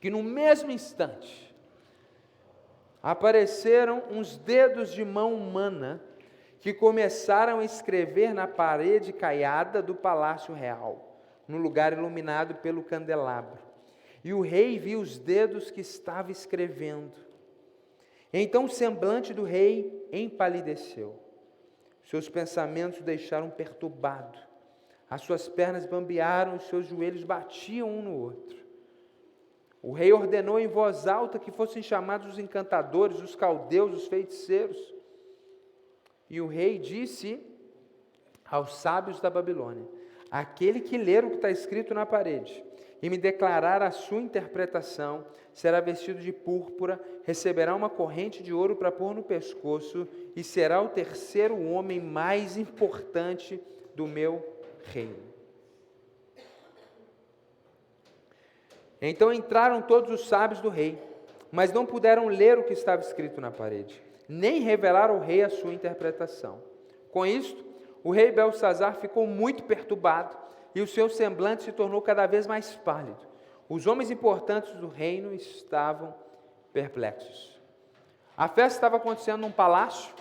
que 0.00 0.10
no 0.10 0.20
mesmo 0.20 0.72
instante 0.72 1.54
apareceram 3.00 4.02
uns 4.10 4.36
dedos 4.36 4.92
de 4.92 5.04
mão 5.04 5.32
humana 5.32 6.02
que 6.60 6.74
começaram 6.74 7.60
a 7.60 7.64
escrever 7.64 8.34
na 8.34 8.48
parede 8.48 9.12
caiada 9.12 9.80
do 9.80 9.94
palácio 9.94 10.52
real, 10.52 11.20
no 11.46 11.56
lugar 11.56 11.92
iluminado 11.92 12.56
pelo 12.56 12.82
candelabro. 12.82 13.71
E 14.24 14.32
o 14.32 14.40
rei 14.40 14.78
viu 14.78 15.00
os 15.00 15.18
dedos 15.18 15.70
que 15.70 15.80
estava 15.80 16.30
escrevendo. 16.30 17.12
Então 18.32 18.64
o 18.64 18.70
semblante 18.70 19.34
do 19.34 19.42
rei 19.42 20.06
empalideceu. 20.12 21.18
Seus 22.04 22.28
pensamentos 22.28 23.00
o 23.00 23.02
deixaram 23.02 23.50
perturbado. 23.50 24.38
As 25.10 25.22
suas 25.22 25.48
pernas 25.48 25.86
bambearam, 25.86 26.56
os 26.56 26.64
seus 26.68 26.86
joelhos 26.86 27.24
batiam 27.24 27.88
um 27.88 28.02
no 28.02 28.14
outro. 28.14 28.56
O 29.82 29.92
rei 29.92 30.12
ordenou 30.12 30.58
em 30.58 30.68
voz 30.68 31.06
alta 31.06 31.38
que 31.38 31.50
fossem 31.50 31.82
chamados 31.82 32.32
os 32.32 32.38
encantadores, 32.38 33.20
os 33.20 33.34
caldeus, 33.34 33.92
os 33.92 34.06
feiticeiros. 34.06 34.94
E 36.30 36.40
o 36.40 36.46
rei 36.46 36.78
disse 36.78 37.44
aos 38.48 38.76
sábios 38.76 39.20
da 39.20 39.28
Babilônia: 39.28 39.86
Aquele 40.30 40.80
que 40.80 40.96
ler 40.96 41.24
o 41.24 41.30
que 41.30 41.36
está 41.36 41.50
escrito 41.50 41.92
na 41.92 42.06
parede 42.06 42.64
e 43.02 43.10
me 43.10 43.18
declarar 43.18 43.82
a 43.82 43.90
sua 43.90 44.20
interpretação, 44.20 45.26
será 45.52 45.80
vestido 45.80 46.20
de 46.20 46.32
púrpura, 46.32 47.00
receberá 47.24 47.74
uma 47.74 47.90
corrente 47.90 48.42
de 48.42 48.54
ouro 48.54 48.76
para 48.76 48.92
pôr 48.92 49.14
no 49.14 49.22
pescoço 49.22 50.06
e 50.36 50.44
será 50.44 50.80
o 50.80 50.88
terceiro 50.88 51.60
homem 51.60 52.00
mais 52.00 52.56
importante 52.56 53.60
do 53.94 54.06
meu 54.06 54.46
reino. 54.84 55.32
Então 59.00 59.32
entraram 59.32 59.82
todos 59.82 60.12
os 60.12 60.28
sábios 60.28 60.60
do 60.60 60.68
rei, 60.68 60.96
mas 61.50 61.72
não 61.72 61.84
puderam 61.84 62.28
ler 62.28 62.56
o 62.56 62.64
que 62.64 62.72
estava 62.72 63.02
escrito 63.02 63.40
na 63.40 63.50
parede 63.50 64.00
nem 64.32 64.60
revelar 64.60 65.10
ao 65.10 65.18
rei 65.18 65.42
a 65.42 65.50
sua 65.50 65.74
interpretação. 65.74 66.62
Com 67.10 67.26
isto, 67.26 67.62
o 68.02 68.10
rei 68.10 68.32
Belsazar 68.32 68.96
ficou 68.96 69.26
muito 69.26 69.62
perturbado 69.64 70.36
e 70.74 70.80
o 70.80 70.86
seu 70.86 71.08
semblante 71.08 71.64
se 71.64 71.72
tornou 71.72 72.00
cada 72.00 72.26
vez 72.26 72.46
mais 72.46 72.74
pálido. 72.76 73.18
Os 73.68 73.86
homens 73.86 74.10
importantes 74.10 74.72
do 74.74 74.88
reino 74.88 75.32
estavam 75.34 76.14
perplexos. 76.72 77.60
A 78.36 78.48
festa 78.48 78.78
estava 78.78 78.96
acontecendo 78.96 79.40
num 79.40 79.52
palácio, 79.52 80.12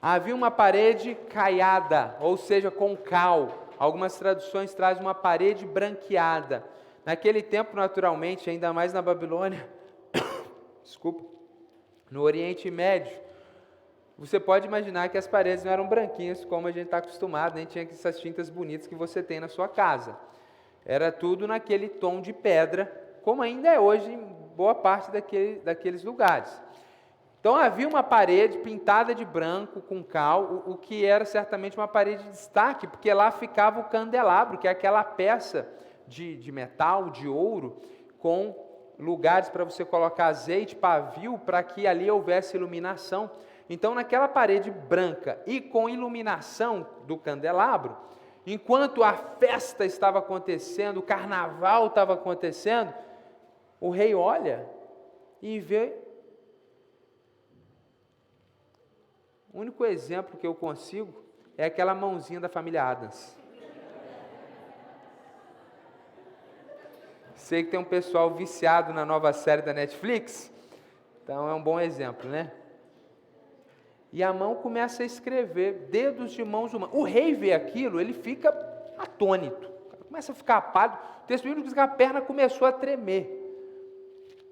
havia 0.00 0.34
uma 0.34 0.50
parede 0.50 1.14
caiada, 1.28 2.16
ou 2.20 2.36
seja, 2.36 2.70
com 2.70 2.96
cal. 2.96 3.66
Algumas 3.78 4.16
traduções 4.18 4.74
trazem 4.74 5.02
uma 5.02 5.14
parede 5.14 5.64
branqueada. 5.64 6.64
Naquele 7.04 7.42
tempo, 7.42 7.76
naturalmente, 7.76 8.50
ainda 8.50 8.72
mais 8.72 8.92
na 8.92 9.00
Babilônia, 9.00 9.68
desculpa, 10.82 11.24
no 12.10 12.22
Oriente 12.22 12.70
Médio, 12.70 13.16
você 14.18 14.40
pode 14.40 14.66
imaginar 14.66 15.10
que 15.10 15.18
as 15.18 15.26
paredes 15.26 15.62
não 15.62 15.72
eram 15.72 15.86
branquinhas 15.86 16.44
como 16.44 16.66
a 16.66 16.70
gente 16.70 16.86
está 16.86 16.98
acostumado, 16.98 17.56
nem 17.56 17.66
tinha 17.66 17.84
essas 17.84 18.18
tintas 18.18 18.48
bonitas 18.48 18.86
que 18.86 18.94
você 18.94 19.22
tem 19.22 19.40
na 19.40 19.48
sua 19.48 19.68
casa. 19.68 20.16
Era 20.84 21.12
tudo 21.12 21.46
naquele 21.46 21.88
tom 21.88 22.20
de 22.20 22.32
pedra, 22.32 22.90
como 23.22 23.42
ainda 23.42 23.68
é 23.68 23.78
hoje 23.78 24.10
em 24.10 24.24
boa 24.56 24.74
parte 24.74 25.10
daquele, 25.10 25.60
daqueles 25.60 26.02
lugares. 26.02 26.62
Então 27.40 27.54
havia 27.54 27.86
uma 27.86 28.02
parede 28.02 28.58
pintada 28.58 29.14
de 29.14 29.24
branco 29.24 29.80
com 29.80 30.02
cal, 30.02 30.64
o, 30.66 30.72
o 30.72 30.76
que 30.76 31.04
era 31.04 31.24
certamente 31.24 31.76
uma 31.76 31.86
parede 31.86 32.24
de 32.24 32.30
destaque, 32.30 32.86
porque 32.86 33.12
lá 33.12 33.30
ficava 33.30 33.80
o 33.80 33.84
candelabro, 33.84 34.58
que 34.58 34.66
é 34.66 34.70
aquela 34.70 35.04
peça 35.04 35.68
de, 36.08 36.36
de 36.36 36.50
metal, 36.50 37.10
de 37.10 37.28
ouro, 37.28 37.82
com 38.18 38.54
lugares 38.98 39.48
para 39.48 39.62
você 39.62 39.84
colocar 39.84 40.26
azeite, 40.26 40.74
pavio, 40.74 41.38
para 41.38 41.62
que 41.62 41.86
ali 41.86 42.10
houvesse 42.10 42.56
iluminação. 42.56 43.30
Então, 43.68 43.94
naquela 43.94 44.28
parede 44.28 44.70
branca 44.70 45.40
e 45.46 45.60
com 45.60 45.88
iluminação 45.88 46.86
do 47.06 47.16
candelabro, 47.16 47.96
enquanto 48.46 49.02
a 49.02 49.12
festa 49.12 49.84
estava 49.84 50.20
acontecendo, 50.20 50.98
o 50.98 51.02
carnaval 51.02 51.88
estava 51.88 52.14
acontecendo, 52.14 52.94
o 53.80 53.90
rei 53.90 54.14
olha 54.14 54.68
e 55.42 55.58
vê. 55.58 55.94
O 59.52 59.60
único 59.60 59.84
exemplo 59.84 60.38
que 60.38 60.46
eu 60.46 60.54
consigo 60.54 61.24
é 61.58 61.64
aquela 61.64 61.94
mãozinha 61.94 62.38
da 62.38 62.48
família 62.48 62.84
Adams. 62.84 63.36
Sei 67.34 67.64
que 67.64 67.70
tem 67.70 67.80
um 67.80 67.84
pessoal 67.84 68.30
viciado 68.30 68.92
na 68.92 69.04
nova 69.04 69.32
série 69.32 69.62
da 69.62 69.72
Netflix, 69.72 70.52
então 71.22 71.48
é 71.48 71.54
um 71.54 71.62
bom 71.62 71.78
exemplo, 71.78 72.28
né? 72.28 72.52
E 74.16 74.22
a 74.22 74.32
mão 74.32 74.54
começa 74.54 75.02
a 75.02 75.06
escrever, 75.06 75.88
dedos 75.90 76.32
de 76.32 76.42
mãos 76.42 76.72
humanas. 76.72 76.96
O 76.96 77.02
rei 77.02 77.34
vê 77.34 77.52
aquilo, 77.52 78.00
ele 78.00 78.14
fica 78.14 78.48
atônito, 78.96 79.70
começa 80.08 80.32
a 80.32 80.34
ficar 80.34 80.56
apado. 80.56 80.98
O 81.22 81.26
texto 81.26 81.44
bíblico 81.44 81.64
diz 81.64 81.74
que 81.74 81.80
a 81.80 81.86
perna 81.86 82.22
começou 82.22 82.66
a 82.66 82.72
tremer. 82.72 83.28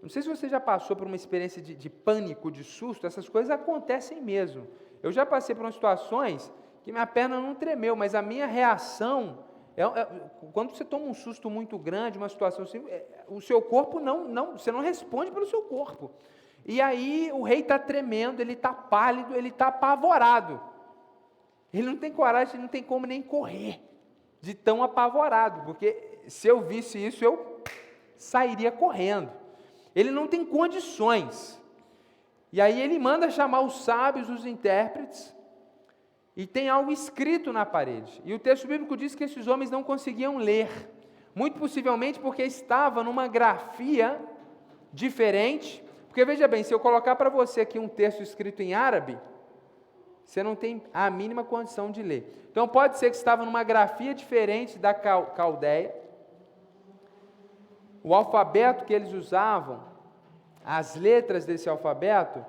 Não 0.03 0.11
sei 0.11 0.21
se 0.21 0.29
você 0.29 0.51
já 0.51 0.61
passou 0.61 0.95
por 0.95 1.07
uma 1.07 1.17
experiência 1.17 1.63
de, 1.63 1.75
de 1.75 1.89
pânico, 1.89 2.51
de 2.51 2.63
susto, 2.63 3.07
essas 3.07 3.27
coisas 3.27 3.51
acontecem 3.51 4.21
mesmo. 4.21 4.69
Eu 5.03 5.11
já 5.11 5.25
passei 5.25 5.55
por 5.55 5.73
situações 5.73 6.53
que 6.83 6.93
minha 6.93 7.07
perna 7.07 7.41
não 7.41 7.55
tremeu, 7.55 7.97
mas 7.97 8.15
a 8.15 8.21
minha 8.21 8.45
reação 8.47 9.39
é, 9.75 9.83
é, 9.83 10.07
quando 10.53 10.77
você 10.77 10.85
toma 10.85 11.07
um 11.07 11.15
susto 11.15 11.49
muito 11.49 11.79
grande, 11.79 12.19
uma 12.19 12.29
situação 12.29 12.65
assim, 12.65 12.85
é, 12.87 13.07
o 13.29 13.41
seu 13.41 13.63
corpo 13.63 13.99
não, 13.99 14.29
não, 14.29 14.59
você 14.59 14.71
não 14.71 14.81
responde 14.81 15.31
pelo 15.31 15.47
seu 15.47 15.63
corpo. 15.63 16.11
E 16.67 16.81
aí 16.81 17.31
o 17.33 17.43
rei 17.43 17.61
está 17.61 17.79
tremendo, 17.79 18.41
ele 18.41 18.55
está 18.55 18.73
pálido, 18.73 19.35
ele 19.35 19.49
está 19.49 19.69
apavorado. 19.69 20.61
Ele 21.73 21.87
não 21.87 21.97
tem 21.97 22.13
coragem, 22.13 22.61
não 22.61 22.69
tem 22.69 22.83
como 22.83 23.07
nem 23.07 23.21
correr, 23.21 23.81
de 24.41 24.55
tão 24.55 24.83
apavorado, 24.83 25.63
porque 25.65 26.21
se 26.29 26.47
eu 26.47 26.61
visse 26.61 27.05
isso, 27.05 27.25
eu 27.25 27.63
sairia 28.17 28.71
correndo. 28.71 29.31
Ele 29.95 30.11
não 30.11 30.27
tem 30.27 30.45
condições. 30.45 31.61
E 32.53 32.61
aí 32.61 32.81
ele 32.81 32.99
manda 32.99 33.31
chamar 33.31 33.61
os 33.61 33.85
sábios, 33.85 34.31
os 34.31 34.47
intérpretes, 34.47 35.35
e 36.37 36.47
tem 36.47 36.69
algo 36.69 36.91
escrito 36.91 37.53
na 37.53 37.67
parede. 37.67 38.23
E 38.25 38.33
o 38.33 38.39
texto 38.39 38.67
bíblico 38.67 38.97
diz 38.97 39.15
que 39.15 39.25
esses 39.25 39.47
homens 39.47 39.71
não 39.71 39.83
conseguiam 39.83 40.37
ler, 40.37 40.69
muito 41.35 41.59
possivelmente 41.59 42.21
porque 42.21 42.43
estava 42.45 43.03
numa 43.03 43.27
grafia 43.27 44.21
diferente 44.93 45.83
porque 46.15 46.25
veja 46.25 46.47
bem, 46.47 46.63
se 46.63 46.73
eu 46.73 46.79
colocar 46.79 47.17
para 47.17 47.29
você 47.29 47.63
aqui 47.63 47.77
um 47.77 47.89
texto 47.89 48.23
escrito 48.23 48.63
em 48.63 48.73
árabe, 48.73 49.19
você 50.25 50.45
não 50.45 50.55
tem 50.55 50.81
a 50.95 51.11
mínima 51.11 51.43
condição 51.43 51.91
de 51.91 52.05
ler. 52.05 52.47
Então 52.53 52.69
pode 52.69 52.99
ser 52.99 53.11
que 53.11 53.17
estava 53.17 53.45
numa 53.45 53.65
grafia 53.65 54.15
diferente 54.15 54.79
da 54.79 54.95
caldeia. 54.95 55.93
O 58.01 58.15
alfabeto 58.15 58.85
que 58.85 58.95
eles 58.95 59.13
usavam, 59.13 59.83
as 60.65 60.95
letras 60.95 61.45
desse 61.45 61.69
alfabeto, 61.69 62.47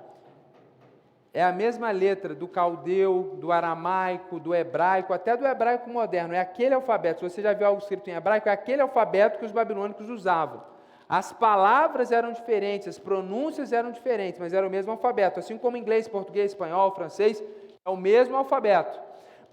é 1.34 1.44
a 1.44 1.52
mesma 1.52 1.90
letra 1.90 2.36
do 2.36 2.48
caldeu, 2.48 3.36
do 3.42 3.52
aramaico, 3.52 4.40
do 4.40 4.54
hebraico, 4.54 5.12
até 5.12 5.36
do 5.36 5.44
hebraico 5.44 5.90
moderno. 5.90 6.36
É 6.36 6.40
aquele 6.40 6.76
alfabeto. 6.76 7.22
Se 7.22 7.32
você 7.32 7.42
já 7.42 7.52
viu 7.52 7.66
algo 7.66 7.82
escrito 7.82 8.08
em 8.12 8.14
hebraico, 8.14 8.48
é 8.48 8.52
aquele 8.52 8.84
alfabeto 8.84 9.40
que 9.40 9.46
os 9.46 9.52
babilônicos 9.52 10.08
usavam. 10.08 10.75
As 11.08 11.32
palavras 11.32 12.12
eram 12.12 12.32
diferentes, 12.32 12.88
as 12.88 13.00
pronúncias 13.00 13.72
eram 13.72 13.92
diferentes, 13.92 14.40
mas 14.40 14.54
era 14.54 14.66
o 14.66 14.70
mesmo 14.70 14.92
alfabeto, 14.92 15.40
assim 15.40 15.58
como 15.58 15.78
inglês, 15.78 16.08
português, 16.08 16.52
espanhol, 16.52 16.96
francês, 16.96 17.44
é 17.86 17.90
o 17.90 17.96
mesmo 17.96 18.36
alfabeto. 18.36 19.00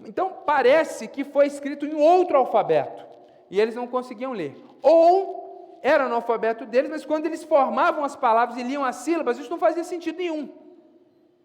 Então 0.03 0.37
parece 0.45 1.07
que 1.07 1.23
foi 1.23 1.45
escrito 1.45 1.85
em 1.85 1.93
outro 1.93 2.37
alfabeto 2.37 3.05
e 3.49 3.61
eles 3.61 3.75
não 3.75 3.87
conseguiam 3.87 4.31
ler. 4.33 4.55
Ou 4.81 5.79
era 5.83 6.07
no 6.07 6.15
alfabeto 6.15 6.65
deles, 6.65 6.89
mas 6.89 7.05
quando 7.05 7.25
eles 7.25 7.43
formavam 7.43 8.03
as 8.03 8.15
palavras 8.15 8.57
e 8.57 8.63
liam 8.63 8.83
as 8.83 8.95
sílabas, 8.97 9.37
isso 9.37 9.49
não 9.49 9.59
fazia 9.59 9.83
sentido 9.83 10.17
nenhum. 10.17 10.49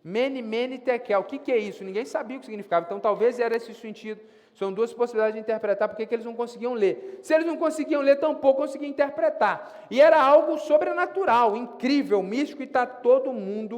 Mene, 0.03 0.41
mene, 0.41 0.79
tekel. 0.79 1.21
O 1.21 1.25
que, 1.25 1.39
que 1.39 1.53
é 1.53 1.59
isso? 1.59 1.85
Ninguém 1.85 2.05
sabia 2.05 2.37
o 2.37 2.41
que 2.41 2.47
significava. 2.47 2.87
Então 2.87 2.99
talvez 2.99 3.39
era 3.39 3.57
esse 3.57 3.71
o 3.71 3.75
sentido. 3.75 4.21
São 4.59 4.73
duas 4.73 4.93
possibilidades 4.93 5.35
de 5.35 5.41
interpretar 5.41 5.89
porque 5.89 6.05
que 6.05 6.13
eles 6.13 6.27
não 6.27 6.35
conseguiam 6.35 6.75
ler. 6.75 7.21
Se 7.23 7.33
eles 7.33 7.47
não 7.47 7.57
conseguiam 7.57 8.03
ler, 8.03 8.17
tampouco 8.17 8.63
conseguiam 8.63 8.91
interpretar. 8.91 9.87
E 9.89 10.01
era 10.01 10.21
algo 10.21 10.59
sobrenatural, 10.59 11.57
incrível, 11.57 12.21
místico, 12.25 12.61
e 12.61 12.65
está 12.65 12.85
todo 12.85 13.33
mundo 13.33 13.77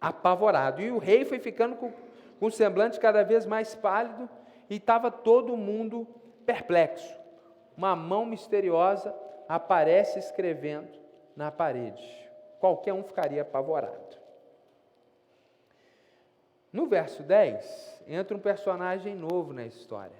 apavorado. 0.00 0.82
E 0.82 0.90
o 0.90 0.98
rei 0.98 1.24
foi 1.24 1.38
ficando 1.38 1.76
com, 1.76 1.92
com 2.40 2.46
o 2.46 2.50
semblante 2.50 2.98
cada 2.98 3.22
vez 3.22 3.46
mais 3.46 3.72
pálido 3.72 4.28
e 4.68 4.78
estava 4.78 5.12
todo 5.12 5.56
mundo 5.56 6.08
perplexo. 6.44 7.14
Uma 7.76 7.94
mão 7.94 8.26
misteriosa 8.26 9.14
aparece 9.48 10.18
escrevendo 10.18 10.88
na 11.36 11.52
parede. 11.52 12.02
Qualquer 12.58 12.94
um 12.94 13.04
ficaria 13.04 13.42
apavorado. 13.42 14.21
No 16.72 16.86
verso 16.86 17.22
10, 17.22 18.02
entra 18.08 18.36
um 18.36 18.40
personagem 18.40 19.14
novo 19.14 19.52
na 19.52 19.66
história. 19.66 20.16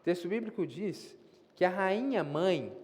O 0.00 0.02
texto 0.02 0.26
bíblico 0.28 0.66
diz 0.66 1.16
que 1.54 1.64
a 1.64 1.68
rainha 1.68 2.24
mãe, 2.24 2.74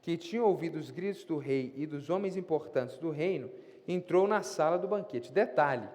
que 0.00 0.16
tinha 0.16 0.42
ouvido 0.42 0.78
os 0.78 0.90
gritos 0.90 1.24
do 1.24 1.36
rei 1.36 1.74
e 1.76 1.86
dos 1.86 2.08
homens 2.08 2.36
importantes 2.36 2.96
do 2.96 3.10
reino, 3.10 3.50
entrou 3.86 4.26
na 4.26 4.42
sala 4.42 4.78
do 4.78 4.88
banquete. 4.88 5.30
Detalhe: 5.30 5.86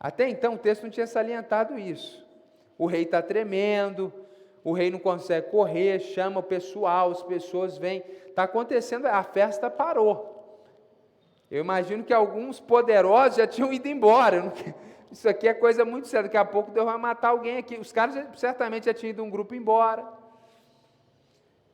até 0.00 0.28
então 0.28 0.54
o 0.54 0.58
texto 0.58 0.82
não 0.82 0.90
tinha 0.90 1.06
salientado 1.06 1.78
isso. 1.78 2.26
O 2.78 2.86
rei 2.86 3.02
está 3.02 3.20
tremendo, 3.20 4.12
o 4.64 4.72
rei 4.72 4.90
não 4.90 4.98
consegue 4.98 5.50
correr, 5.50 6.00
chama 6.00 6.40
o 6.40 6.42
pessoal, 6.42 7.10
as 7.10 7.22
pessoas 7.22 7.76
vêm. 7.76 8.02
Está 8.26 8.44
acontecendo, 8.44 9.06
a 9.06 9.22
festa 9.22 9.70
parou. 9.70 10.39
Eu 11.50 11.60
imagino 11.60 12.04
que 12.04 12.12
alguns 12.12 12.60
poderosos 12.60 13.36
já 13.36 13.46
tinham 13.46 13.72
ido 13.72 13.88
embora. 13.88 14.52
Isso 15.10 15.28
aqui 15.28 15.48
é 15.48 15.54
coisa 15.54 15.84
muito 15.84 16.06
séria. 16.06 16.24
Daqui 16.24 16.36
a 16.36 16.44
pouco 16.44 16.70
Deus 16.70 16.86
vai 16.86 16.96
matar 16.96 17.30
alguém 17.30 17.58
aqui. 17.58 17.76
Os 17.76 17.90
caras 17.90 18.14
certamente 18.38 18.86
já 18.86 18.94
tinham 18.94 19.10
ido 19.10 19.24
um 19.24 19.30
grupo 19.30 19.54
embora. 19.54 20.06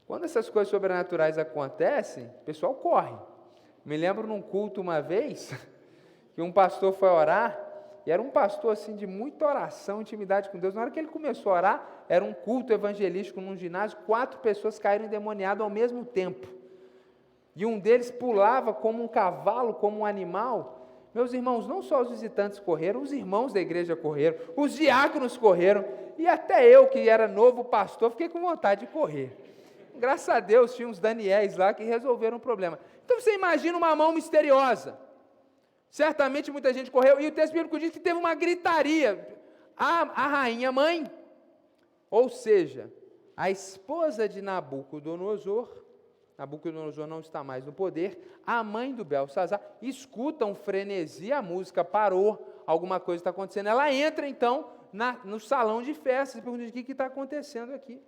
Quando 0.06 0.24
essas 0.24 0.48
coisas 0.48 0.70
sobrenaturais 0.70 1.36
acontecem, 1.36 2.24
o 2.24 2.44
pessoal 2.44 2.74
corre. 2.74 3.14
Me 3.84 3.96
lembro 3.96 4.26
num 4.26 4.40
culto 4.40 4.80
uma 4.80 5.02
vez 5.02 5.52
que 6.34 6.40
um 6.40 6.50
pastor 6.50 6.94
foi 6.94 7.08
orar 7.08 7.66
e 8.06 8.10
era 8.10 8.22
um 8.22 8.30
pastor 8.30 8.72
assim 8.72 8.94
de 8.94 9.06
muita 9.06 9.44
oração, 9.44 10.00
intimidade 10.00 10.48
com 10.48 10.58
Deus. 10.58 10.72
Na 10.72 10.82
hora 10.82 10.90
que 10.92 10.98
ele 10.98 11.08
começou 11.08 11.52
a 11.52 11.56
orar, 11.56 12.04
era 12.08 12.24
um 12.24 12.32
culto 12.32 12.72
evangelístico 12.72 13.40
num 13.40 13.56
ginásio, 13.56 13.98
quatro 14.06 14.38
pessoas 14.38 14.78
caíram 14.78 15.06
endemoniadas 15.06 15.60
ao 15.60 15.68
mesmo 15.68 16.04
tempo. 16.04 16.46
E 17.56 17.66
um 17.66 17.78
deles 17.78 18.10
pulava 18.10 18.72
como 18.72 19.02
um 19.02 19.08
cavalo, 19.08 19.74
como 19.74 20.00
um 20.00 20.06
animal. 20.06 20.86
Meus 21.12 21.32
irmãos, 21.32 21.66
não 21.66 21.82
só 21.82 22.02
os 22.02 22.10
visitantes 22.10 22.60
correram, 22.60 23.00
os 23.00 23.12
irmãos 23.12 23.52
da 23.52 23.60
igreja 23.60 23.96
correram, 23.96 24.36
os 24.54 24.74
diáconos 24.74 25.36
correram, 25.36 25.84
e 26.18 26.28
até 26.28 26.68
eu, 26.68 26.86
que 26.86 27.08
era 27.08 27.26
novo 27.26 27.64
pastor, 27.64 28.10
fiquei 28.10 28.28
com 28.28 28.40
vontade 28.40 28.82
de 28.82 28.92
correr. 28.92 29.34
Graças 29.96 30.28
a 30.28 30.38
Deus 30.38 30.76
tinha 30.76 30.86
uns 30.86 31.00
Daniéis 31.00 31.56
lá 31.56 31.72
que 31.72 31.82
resolveram 31.82 32.36
o 32.36 32.40
problema. 32.40 32.78
Então 33.04 33.18
você 33.18 33.34
imagina 33.34 33.78
uma 33.78 33.96
mão 33.96 34.12
misteriosa 34.12 35.06
Certamente 35.96 36.50
muita 36.50 36.74
gente 36.74 36.90
correu, 36.90 37.18
e 37.18 37.26
o 37.26 37.32
texto 37.32 37.54
bíblico 37.54 37.78
diz 37.78 37.90
que 37.90 37.98
teve 37.98 38.18
uma 38.18 38.34
gritaria. 38.34 39.34
A, 39.74 40.02
a 40.24 40.28
rainha 40.28 40.70
mãe, 40.70 41.10
ou 42.10 42.28
seja, 42.28 42.92
a 43.34 43.50
esposa 43.50 44.28
de 44.28 44.42
Nabucodonosor, 44.42 45.68
Nabucodonosor 46.38 47.06
não 47.06 47.20
está 47.20 47.42
mais 47.42 47.64
no 47.64 47.72
poder, 47.72 48.40
a 48.46 48.62
mãe 48.62 48.94
do 48.94 49.04
Belsazar, 49.04 49.60
escuta 49.80 50.44
um 50.44 50.54
frenesi, 50.54 51.32
a 51.32 51.40
música 51.40 51.82
parou, 51.82 52.62
alguma 52.66 53.00
coisa 53.00 53.20
está 53.20 53.30
acontecendo. 53.30 53.68
Ela 53.68 53.92
entra 53.92 54.28
então 54.28 54.70
na, 54.92 55.14
no 55.24 55.40
salão 55.40 55.82
de 55.82 55.94
festas 55.94 56.38
e 56.38 56.42
pergunta: 56.42 56.64
o 56.64 56.72
que 56.72 56.92
está 56.92 57.06
acontecendo 57.06 57.72
aqui? 57.72 58.02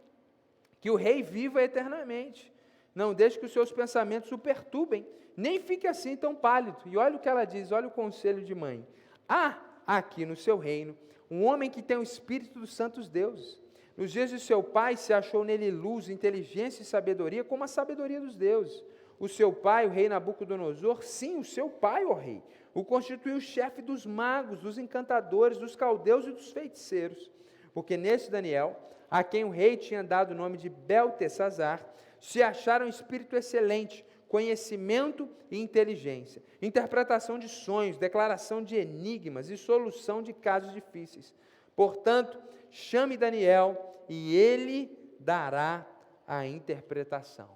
Que 0.81 0.91
o 0.91 0.97
rei 0.97 1.23
viva 1.23 1.63
eternamente. 1.63 2.53
Não 2.95 3.15
deixe 3.15 3.39
que 3.39 3.47
os 3.47 3.53
seus 3.53 3.73
pensamentos 3.73 4.31
o 4.33 4.39
perturbem 4.39 5.07
nem 5.37 5.61
fique 5.61 5.87
assim 5.87 6.17
tão 6.17 6.35
pálido. 6.35 6.77
E 6.87 6.97
olha 6.97 7.17
o 7.17 7.19
que 7.19 7.29
ela 7.29 7.45
diz, 7.45 7.71
olha 7.71 7.87
o 7.87 7.93
conselho 7.93 8.45
de 8.45 8.55
mãe. 8.55 8.87
Há 9.29 9.57
aqui 9.87 10.27
no 10.27 10.35
seu 10.35 10.59
reino 10.59 10.97
um 11.31 11.45
homem 11.45 11.71
que 11.71 11.83
tem 11.83 11.97
o 11.97 12.03
espírito 12.03 12.59
dos 12.59 12.75
santos 12.75 13.09
deuses. 13.09 13.61
Nos 13.99 14.13
dias 14.13 14.31
de 14.31 14.39
seu 14.39 14.63
pai 14.63 14.97
se 14.97 15.13
achou 15.13 15.43
nele 15.43 15.73
luz, 15.73 16.09
inteligência 16.09 16.83
e 16.83 16.85
sabedoria, 16.85 17.43
como 17.43 17.65
a 17.65 17.67
sabedoria 17.67 18.21
dos 18.21 18.37
deuses. 18.37 18.85
O 19.19 19.29
seu 19.29 19.53
pai, 19.53 19.87
o 19.87 19.91
rei 19.91 20.09
Nabucodonosor, 20.09 21.03
sim, 21.03 21.37
o 21.37 21.45
seu 21.45 21.69
pai, 21.69 22.05
ó 22.05 22.15
rei, 22.15 22.41
o 22.73 22.85
constituiu 22.85 23.41
chefe 23.41 23.83
dos 23.83 24.07
magos, 24.07 24.61
dos 24.61 24.79
encantadores, 24.79 25.59
dos 25.59 25.75
caldeus 25.75 26.29
e 26.29 26.31
dos 26.31 26.53
feiticeiros. 26.53 27.29
Porque 27.75 27.97
nesse 27.97 28.31
Daniel, 28.31 28.79
a 29.11 29.25
quem 29.25 29.43
o 29.43 29.51
rei 29.51 29.77
tinha 29.77 30.05
dado 30.05 30.31
o 30.31 30.37
nome 30.37 30.59
de 30.59 30.69
Beltesazar, 30.69 31.85
se 32.21 32.41
achara 32.41 32.87
um 32.87 32.89
espírito 32.89 33.35
excelente, 33.35 34.05
conhecimento 34.29 35.29
e 35.51 35.59
inteligência, 35.59 36.41
interpretação 36.63 37.37
de 37.37 37.49
sonhos, 37.49 37.99
declaração 37.99 38.63
de 38.63 38.77
enigmas 38.77 39.51
e 39.51 39.57
solução 39.57 40.23
de 40.23 40.33
casos 40.33 40.73
difíceis. 40.73 41.35
Portanto, 41.75 42.39
chame 42.71 43.17
Daniel 43.17 44.05
e 44.09 44.35
ele 44.37 44.99
dará 45.21 45.87
a 46.27 46.47
interpretação. 46.47 47.49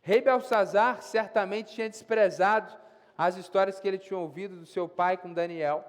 Rei 0.00 0.20
Belsazar 0.20 1.02
certamente 1.02 1.74
tinha 1.74 1.88
desprezado 1.88 2.72
as 3.16 3.36
histórias 3.36 3.78
que 3.78 3.86
ele 3.86 3.98
tinha 3.98 4.18
ouvido 4.18 4.56
do 4.56 4.66
seu 4.66 4.88
pai 4.88 5.16
com 5.16 5.32
Daniel. 5.32 5.84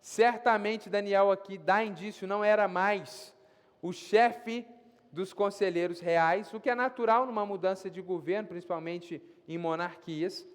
Certamente 0.00 0.90
Daniel 0.90 1.30
aqui 1.30 1.56
dá 1.56 1.84
indício, 1.84 2.26
não 2.26 2.42
era 2.44 2.66
mais 2.66 3.34
o 3.80 3.92
chefe 3.92 4.66
dos 5.12 5.32
conselheiros 5.32 6.00
reais, 6.00 6.52
o 6.52 6.60
que 6.60 6.68
é 6.68 6.74
natural 6.74 7.26
numa 7.26 7.46
mudança 7.46 7.88
de 7.88 8.02
governo, 8.02 8.48
principalmente 8.48 9.22
em 9.46 9.56
monarquias, 9.56 10.46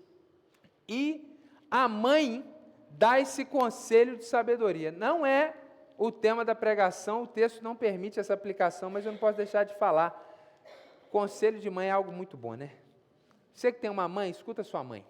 e 0.87 1.37
a 1.71 1.87
mãe 1.87 2.43
dá 2.89 3.19
esse 3.19 3.45
conselho 3.45 4.17
de 4.17 4.25
sabedoria. 4.25 4.91
Não 4.91 5.25
é 5.25 5.53
o 5.99 6.11
tema 6.13 6.45
da 6.45 6.55
pregação, 6.55 7.23
o 7.23 7.27
texto 7.27 7.61
não 7.61 7.75
permite 7.75 8.21
essa 8.21 8.33
aplicação, 8.33 8.89
mas 8.89 9.05
eu 9.05 9.11
não 9.11 9.19
posso 9.19 9.37
deixar 9.37 9.65
de 9.65 9.75
falar. 9.75 10.25
Conselho 11.11 11.59
de 11.59 11.69
mãe 11.69 11.89
é 11.89 11.91
algo 11.91 12.09
muito 12.09 12.37
bom, 12.37 12.55
né? 12.55 12.71
Você 13.53 13.69
que 13.69 13.81
tem 13.81 13.89
uma 13.89 14.07
mãe, 14.07 14.29
escuta 14.29 14.63
sua 14.63 14.81
mãe. 14.81 15.05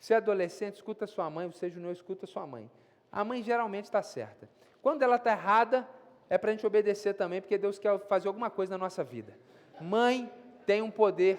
Você 0.00 0.14
é 0.14 0.16
adolescente, 0.16 0.74
escuta 0.74 1.06
sua 1.06 1.30
mãe. 1.30 1.46
Você 1.46 1.70
junior, 1.70 1.92
escuta 1.92 2.26
sua 2.26 2.44
mãe. 2.44 2.68
A 3.12 3.24
mãe 3.24 3.40
geralmente 3.40 3.84
está 3.84 4.02
certa. 4.02 4.48
Quando 4.82 5.02
ela 5.02 5.14
está 5.14 5.30
errada, 5.30 5.88
é 6.28 6.36
para 6.36 6.50
a 6.50 6.52
gente 6.52 6.66
obedecer 6.66 7.14
também, 7.14 7.40
porque 7.40 7.56
Deus 7.56 7.78
quer 7.78 7.96
fazer 8.00 8.26
alguma 8.26 8.50
coisa 8.50 8.72
na 8.72 8.78
nossa 8.78 9.04
vida. 9.04 9.32
Mãe 9.80 10.28
tem 10.66 10.82
um 10.82 10.90
poder 10.90 11.38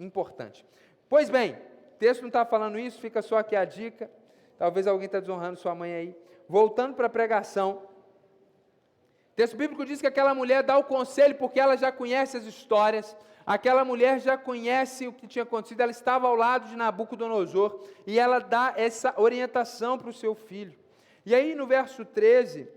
importante. 0.00 0.66
Pois 1.08 1.30
bem, 1.30 1.52
o 1.52 1.96
texto 1.98 2.22
não 2.22 2.28
está 2.28 2.44
falando 2.44 2.76
isso, 2.76 3.00
fica 3.00 3.22
só 3.22 3.38
aqui 3.38 3.54
a 3.54 3.64
dica. 3.64 4.10
Talvez 4.58 4.88
alguém 4.88 5.06
está 5.06 5.20
desonrando 5.20 5.60
sua 5.60 5.76
mãe 5.76 5.94
aí. 5.94 6.23
Voltando 6.48 6.94
para 6.94 7.06
a 7.06 7.10
pregação, 7.10 7.82
o 9.32 9.36
texto 9.36 9.56
bíblico 9.56 9.84
diz 9.84 10.00
que 10.00 10.06
aquela 10.06 10.34
mulher 10.34 10.62
dá 10.62 10.78
o 10.78 10.84
conselho 10.84 11.34
porque 11.34 11.58
ela 11.58 11.76
já 11.76 11.90
conhece 11.90 12.36
as 12.36 12.44
histórias, 12.44 13.16
aquela 13.44 13.84
mulher 13.84 14.20
já 14.20 14.38
conhece 14.38 15.08
o 15.08 15.12
que 15.12 15.26
tinha 15.26 15.42
acontecido, 15.42 15.80
ela 15.80 15.90
estava 15.90 16.28
ao 16.28 16.36
lado 16.36 16.68
de 16.68 16.76
Nabucodonosor 16.76 17.80
e 18.06 18.18
ela 18.18 18.38
dá 18.38 18.74
essa 18.76 19.12
orientação 19.20 19.98
para 19.98 20.10
o 20.10 20.12
seu 20.12 20.34
filho. 20.34 20.78
E 21.26 21.34
aí 21.34 21.54
no 21.54 21.66
verso 21.66 22.04
13 22.04 22.68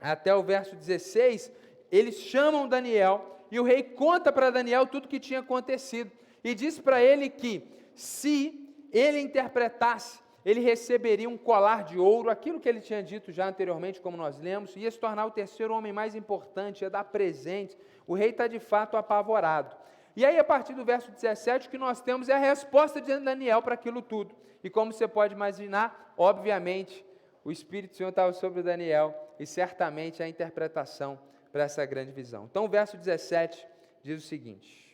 até 0.00 0.34
o 0.34 0.42
verso 0.42 0.74
16, 0.74 1.50
eles 1.90 2.16
chamam 2.16 2.68
Daniel 2.68 3.40
e 3.50 3.58
o 3.58 3.64
rei 3.64 3.82
conta 3.82 4.32
para 4.32 4.50
Daniel 4.50 4.86
tudo 4.86 5.06
o 5.06 5.08
que 5.08 5.20
tinha 5.20 5.40
acontecido 5.40 6.10
e 6.42 6.54
diz 6.54 6.78
para 6.78 7.02
ele 7.02 7.28
que 7.28 7.66
se 7.94 8.68
ele 8.92 9.20
interpretasse, 9.20 10.18
ele 10.44 10.60
receberia 10.60 11.28
um 11.28 11.36
colar 11.36 11.84
de 11.84 11.98
ouro, 11.98 12.30
aquilo 12.30 12.58
que 12.58 12.68
ele 12.68 12.80
tinha 12.80 13.02
dito 13.02 13.30
já 13.30 13.46
anteriormente, 13.48 14.00
como 14.00 14.16
nós 14.16 14.38
lemos, 14.38 14.74
ia 14.76 14.90
se 14.90 14.98
tornar 14.98 15.26
o 15.26 15.30
terceiro 15.30 15.74
homem 15.74 15.92
mais 15.92 16.14
importante, 16.14 16.82
ia 16.82 16.90
dar 16.90 17.04
presente. 17.04 17.76
O 18.06 18.14
rei 18.14 18.30
está 18.30 18.46
de 18.46 18.58
fato 18.58 18.96
apavorado. 18.96 19.76
E 20.16 20.24
aí, 20.24 20.38
a 20.38 20.44
partir 20.44 20.74
do 20.74 20.84
verso 20.84 21.10
17, 21.10 21.68
o 21.68 21.70
que 21.70 21.78
nós 21.78 22.00
temos 22.00 22.28
é 22.28 22.34
a 22.34 22.38
resposta 22.38 23.00
de 23.00 23.16
Daniel 23.18 23.62
para 23.62 23.74
aquilo 23.74 24.02
tudo. 24.02 24.34
E 24.62 24.68
como 24.68 24.92
você 24.92 25.06
pode 25.06 25.34
imaginar, 25.34 26.14
obviamente, 26.16 27.04
o 27.44 27.52
Espírito 27.52 27.92
do 27.92 27.96
Senhor 27.96 28.10
estava 28.10 28.32
sobre 28.32 28.62
Daniel 28.62 29.14
e 29.38 29.46
certamente 29.46 30.22
a 30.22 30.28
interpretação 30.28 31.18
para 31.52 31.64
essa 31.64 31.84
grande 31.86 32.12
visão. 32.12 32.46
Então, 32.50 32.64
o 32.64 32.68
verso 32.68 32.96
17 32.96 33.66
diz 34.02 34.24
o 34.24 34.26
seguinte: 34.26 34.90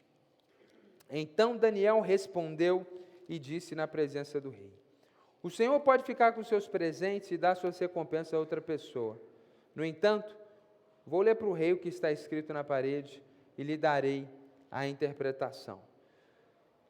então 1.10 1.56
Daniel 1.56 2.00
respondeu 2.00 2.86
e 3.28 3.38
disse 3.38 3.74
na 3.74 3.86
presença 3.86 4.40
do 4.40 4.50
rei: 4.50 4.72
O 5.46 5.50
Senhor 5.50 5.78
pode 5.78 6.02
ficar 6.02 6.32
com 6.32 6.42
seus 6.42 6.66
presentes 6.66 7.30
e 7.30 7.38
dar 7.38 7.54
suas 7.54 7.78
recompensas 7.78 8.34
a 8.34 8.38
outra 8.40 8.60
pessoa. 8.60 9.16
No 9.76 9.84
entanto, 9.84 10.36
vou 11.06 11.22
ler 11.22 11.36
para 11.36 11.46
o 11.46 11.52
rei 11.52 11.72
o 11.72 11.78
que 11.78 11.88
está 11.88 12.10
escrito 12.10 12.52
na 12.52 12.64
parede 12.64 13.22
e 13.56 13.62
lhe 13.62 13.76
darei 13.76 14.28
a 14.68 14.88
interpretação. 14.88 15.80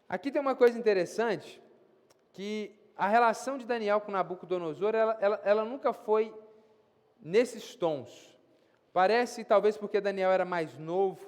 Aqui 0.09 0.33
tem 0.33 0.41
uma 0.41 0.57
coisa 0.57 0.79
interessante, 0.79 1.63
que 2.33 2.75
a 2.97 3.07
relação 3.07 3.59
de 3.59 3.67
Daniel 3.67 4.01
com 4.01 4.11
Nabucodonosor, 4.11 4.95
ela, 4.95 5.19
ela, 5.21 5.41
ela 5.45 5.65
nunca 5.67 5.93
foi 5.93 6.33
nesses 7.21 7.75
tons. 7.75 8.39
Parece, 8.91 9.45
talvez 9.45 9.77
porque 9.77 10.01
Daniel 10.01 10.31
era 10.31 10.47
mais 10.47 10.79
novo 10.79 11.21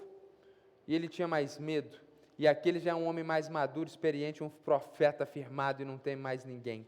e 0.86 0.94
ele 0.94 1.08
tinha 1.08 1.28
mais 1.28 1.58
medo 1.58 2.00
e 2.38 2.48
aquele 2.48 2.78
já 2.78 2.92
é 2.92 2.94
um 2.94 3.06
homem 3.06 3.24
mais 3.24 3.50
maduro, 3.50 3.86
experiente, 3.86 4.42
um 4.42 4.48
profeta 4.48 5.24
afirmado 5.24 5.82
e 5.82 5.84
não 5.84 5.98
tem 5.98 6.16
mais 6.16 6.44
ninguém. 6.44 6.86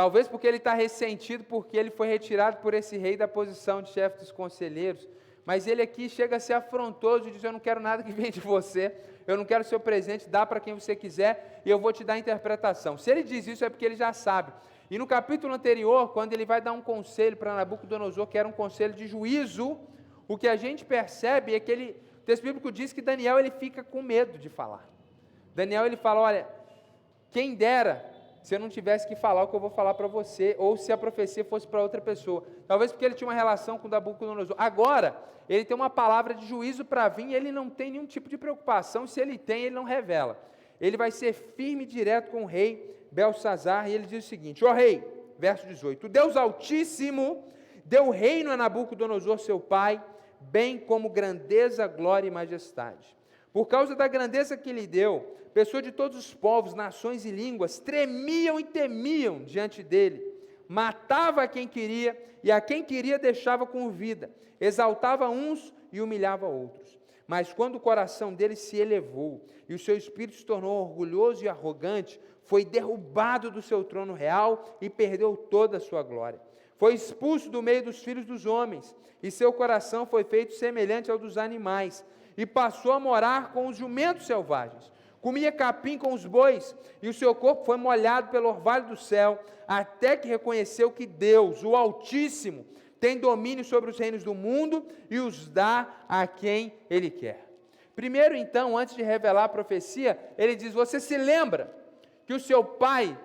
Talvez 0.00 0.26
porque 0.26 0.46
ele 0.46 0.56
está 0.56 0.72
ressentido 0.72 1.44
porque 1.44 1.76
ele 1.76 1.90
foi 1.90 2.08
retirado 2.08 2.56
por 2.62 2.72
esse 2.72 2.96
rei 2.96 3.18
da 3.18 3.28
posição 3.28 3.82
de 3.82 3.90
chefe 3.90 4.20
dos 4.20 4.32
conselheiros. 4.32 5.06
Mas 5.44 5.66
ele 5.66 5.82
aqui 5.82 6.08
chega 6.08 6.36
a 6.36 6.40
ser 6.40 6.54
afrontoso 6.54 7.28
e 7.28 7.30
diz: 7.30 7.44
Eu 7.44 7.52
não 7.52 7.60
quero 7.60 7.80
nada 7.80 8.02
que 8.02 8.10
venha 8.18 8.30
de 8.30 8.40
você, 8.40 8.94
eu 9.26 9.36
não 9.36 9.44
quero 9.44 9.62
seu 9.62 9.78
presente, 9.78 10.26
dá 10.26 10.46
para 10.46 10.58
quem 10.58 10.72
você 10.72 10.96
quiser 10.96 11.60
e 11.66 11.68
eu 11.68 11.78
vou 11.78 11.92
te 11.92 12.02
dar 12.02 12.14
a 12.14 12.18
interpretação. 12.18 12.96
Se 12.96 13.10
ele 13.10 13.22
diz 13.22 13.46
isso 13.46 13.62
é 13.62 13.68
porque 13.68 13.84
ele 13.84 13.94
já 13.94 14.10
sabe. 14.14 14.54
E 14.90 14.96
no 14.96 15.06
capítulo 15.06 15.52
anterior, 15.52 16.14
quando 16.14 16.32
ele 16.32 16.46
vai 16.46 16.62
dar 16.62 16.72
um 16.72 16.80
conselho 16.80 17.36
para 17.36 17.54
Nabucodonosor, 17.54 18.26
que 18.26 18.38
era 18.38 18.48
um 18.48 18.52
conselho 18.52 18.94
de 18.94 19.06
juízo, 19.06 19.78
o 20.26 20.38
que 20.38 20.48
a 20.48 20.56
gente 20.56 20.82
percebe 20.82 21.54
é 21.54 21.60
que 21.60 21.70
ele, 21.70 22.02
o 22.22 22.24
texto 22.24 22.42
bíblico 22.42 22.72
diz 22.72 22.94
que 22.94 23.02
Daniel 23.02 23.38
ele 23.38 23.50
fica 23.50 23.84
com 23.84 24.00
medo 24.00 24.38
de 24.38 24.48
falar. 24.48 24.88
Daniel 25.54 25.84
ele 25.84 25.98
fala, 25.98 26.20
olha, 26.20 26.48
quem 27.30 27.54
dera 27.54 28.09
se 28.42 28.54
eu 28.54 28.58
não 28.58 28.68
tivesse 28.68 29.06
que 29.06 29.14
falar 29.14 29.42
o 29.42 29.48
que 29.48 29.54
eu 29.54 29.60
vou 29.60 29.70
falar 29.70 29.94
para 29.94 30.06
você, 30.06 30.56
ou 30.58 30.76
se 30.76 30.92
a 30.92 30.96
profecia 30.96 31.44
fosse 31.44 31.66
para 31.66 31.82
outra 31.82 32.00
pessoa. 32.00 32.42
Talvez 32.66 32.90
porque 32.90 33.04
ele 33.04 33.14
tinha 33.14 33.28
uma 33.28 33.34
relação 33.34 33.78
com 33.78 33.88
Nabucodonosor. 33.88 34.56
Agora, 34.58 35.16
ele 35.48 35.64
tem 35.64 35.74
uma 35.74 35.90
palavra 35.90 36.34
de 36.34 36.46
juízo 36.46 36.84
para 36.84 37.08
vir 37.08 37.28
e 37.28 37.34
ele 37.34 37.52
não 37.52 37.68
tem 37.68 37.90
nenhum 37.90 38.06
tipo 38.06 38.28
de 38.28 38.38
preocupação. 38.38 39.06
Se 39.06 39.20
ele 39.20 39.36
tem, 39.36 39.64
ele 39.64 39.74
não 39.74 39.84
revela. 39.84 40.38
Ele 40.80 40.96
vai 40.96 41.10
ser 41.10 41.32
firme 41.32 41.82
e 41.82 41.86
direto 41.86 42.30
com 42.30 42.44
o 42.44 42.46
rei 42.46 42.96
Belsazar 43.12 43.88
e 43.88 43.92
ele 43.92 44.06
diz 44.06 44.24
o 44.24 44.28
seguinte: 44.28 44.64
Ó 44.64 44.72
rei, 44.72 45.04
verso 45.38 45.66
18: 45.66 46.06
O 46.06 46.08
Deus 46.08 46.36
Altíssimo 46.36 47.44
deu 47.84 48.10
reino 48.10 48.50
a 48.50 48.56
Nabucodonosor, 48.56 49.38
seu 49.38 49.58
pai, 49.60 50.02
bem 50.40 50.78
como 50.78 51.10
grandeza, 51.10 51.86
glória 51.86 52.28
e 52.28 52.30
majestade. 52.30 53.16
Por 53.52 53.66
causa 53.66 53.96
da 53.96 54.06
grandeza 54.06 54.56
que 54.56 54.72
lhe 54.72 54.86
deu, 54.86 55.36
pessoas 55.50 55.82
de 55.82 55.92
todos 55.92 56.16
os 56.16 56.34
povos, 56.34 56.74
nações 56.74 57.24
e 57.24 57.30
línguas 57.30 57.78
tremiam 57.78 58.58
e 58.58 58.64
temiam 58.64 59.44
diante 59.44 59.82
dele. 59.82 60.24
Matava 60.68 61.42
a 61.42 61.48
quem 61.48 61.66
queria 61.66 62.16
e 62.42 62.50
a 62.50 62.60
quem 62.60 62.82
queria 62.82 63.18
deixava 63.18 63.66
com 63.66 63.90
vida. 63.90 64.30
Exaltava 64.60 65.28
uns 65.28 65.72
e 65.92 66.00
humilhava 66.00 66.46
outros. 66.46 66.98
Mas 67.26 67.52
quando 67.52 67.76
o 67.76 67.80
coração 67.80 68.34
dele 68.34 68.56
se 68.56 68.76
elevou 68.76 69.46
e 69.68 69.74
o 69.74 69.78
seu 69.78 69.96
espírito 69.96 70.36
se 70.36 70.44
tornou 70.44 70.82
orgulhoso 70.82 71.44
e 71.44 71.48
arrogante, 71.48 72.20
foi 72.42 72.64
derrubado 72.64 73.50
do 73.50 73.62
seu 73.62 73.84
trono 73.84 74.14
real 74.14 74.76
e 74.80 74.90
perdeu 74.90 75.36
toda 75.36 75.76
a 75.76 75.80
sua 75.80 76.02
glória. 76.02 76.40
Foi 76.76 76.94
expulso 76.94 77.50
do 77.50 77.62
meio 77.62 77.84
dos 77.84 78.02
filhos 78.02 78.24
dos 78.24 78.46
homens, 78.46 78.96
e 79.22 79.30
seu 79.30 79.52
coração 79.52 80.06
foi 80.06 80.24
feito 80.24 80.54
semelhante 80.54 81.10
ao 81.10 81.18
dos 81.18 81.38
animais, 81.38 82.04
e 82.36 82.44
passou 82.46 82.92
a 82.92 82.98
morar 82.98 83.52
com 83.52 83.68
os 83.68 83.76
jumentos 83.76 84.26
selvagens 84.26 84.90
comia 85.20 85.52
capim 85.52 85.98
com 85.98 86.12
os 86.12 86.24
bois, 86.24 86.74
e 87.02 87.08
o 87.08 87.14
seu 87.14 87.34
corpo 87.34 87.64
foi 87.64 87.76
molhado 87.76 88.30
pelo 88.30 88.48
orvalho 88.48 88.86
do 88.86 88.96
céu, 88.96 89.38
até 89.68 90.16
que 90.16 90.28
reconheceu 90.28 90.90
que 90.90 91.06
Deus, 91.06 91.62
o 91.62 91.76
Altíssimo, 91.76 92.66
tem 92.98 93.18
domínio 93.18 93.64
sobre 93.64 93.90
os 93.90 93.98
reinos 93.98 94.22
do 94.22 94.34
mundo 94.34 94.86
e 95.08 95.18
os 95.18 95.48
dá 95.48 95.88
a 96.08 96.26
quem 96.26 96.74
ele 96.88 97.10
quer. 97.10 97.46
Primeiro, 97.96 98.34
então, 98.36 98.76
antes 98.76 98.94
de 98.94 99.02
revelar 99.02 99.44
a 99.44 99.48
profecia, 99.48 100.18
ele 100.36 100.54
diz: 100.54 100.72
Você 100.72 101.00
se 101.00 101.16
lembra 101.16 101.74
que 102.26 102.34
o 102.34 102.40
seu 102.40 102.62
pai 102.62 103.18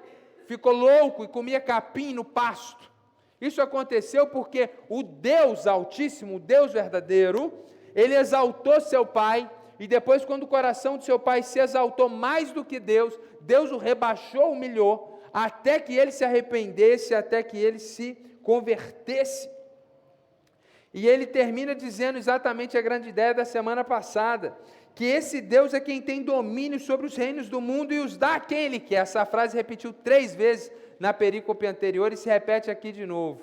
ficou 0.47 0.73
louco 0.73 1.23
e 1.23 1.27
comia 1.27 1.59
capim 1.59 2.13
no 2.13 2.23
pasto? 2.23 2.91
Isso 3.39 3.61
aconteceu 3.61 4.27
porque 4.27 4.69
o 4.89 5.03
Deus 5.03 5.67
Altíssimo, 5.67 6.37
o 6.37 6.39
Deus 6.39 6.71
verdadeiro, 6.71 7.53
ele 7.93 8.15
exaltou 8.15 8.79
seu 8.79 9.05
pai 9.05 9.49
e 9.79 9.87
depois, 9.87 10.23
quando 10.23 10.43
o 10.43 10.47
coração 10.47 10.97
de 10.97 11.05
seu 11.05 11.19
pai 11.19 11.43
se 11.43 11.59
exaltou 11.59 12.07
mais 12.07 12.51
do 12.51 12.63
que 12.63 12.79
Deus, 12.79 13.17
Deus 13.41 13.71
o 13.71 13.77
rebaixou, 13.77 14.51
humilhou, 14.51 15.21
até 15.33 15.79
que 15.79 15.97
ele 15.97 16.11
se 16.11 16.23
arrependesse, 16.23 17.13
até 17.13 17.43
que 17.43 17.57
ele 17.57 17.79
se 17.79 18.17
convertesse. 18.41 19.49
E 20.93 21.07
ele 21.07 21.25
termina 21.25 21.75
dizendo 21.75 22.17
exatamente 22.17 22.77
a 22.77 22.81
grande 22.81 23.09
ideia 23.09 23.33
da 23.33 23.43
semana 23.43 23.83
passada, 23.83 24.57
que 24.93 25.03
esse 25.03 25.41
Deus 25.41 25.73
é 25.73 25.79
quem 25.81 26.01
tem 26.01 26.23
domínio 26.23 26.79
sobre 26.79 27.05
os 27.05 27.17
reinos 27.17 27.49
do 27.49 27.59
mundo 27.59 27.93
e 27.93 27.99
os 27.99 28.15
dá 28.15 28.35
a 28.35 28.39
quem 28.39 28.59
ele 28.59 28.79
quer. 28.79 29.01
Essa 29.01 29.25
frase 29.25 29.57
repetiu 29.57 29.91
três 29.91 30.33
vezes 30.33 30.71
na 30.97 31.11
perícope 31.11 31.67
anterior 31.67 32.13
e 32.13 32.17
se 32.17 32.29
repete 32.29 32.71
aqui 32.71 32.93
de 32.93 33.05
novo. 33.05 33.41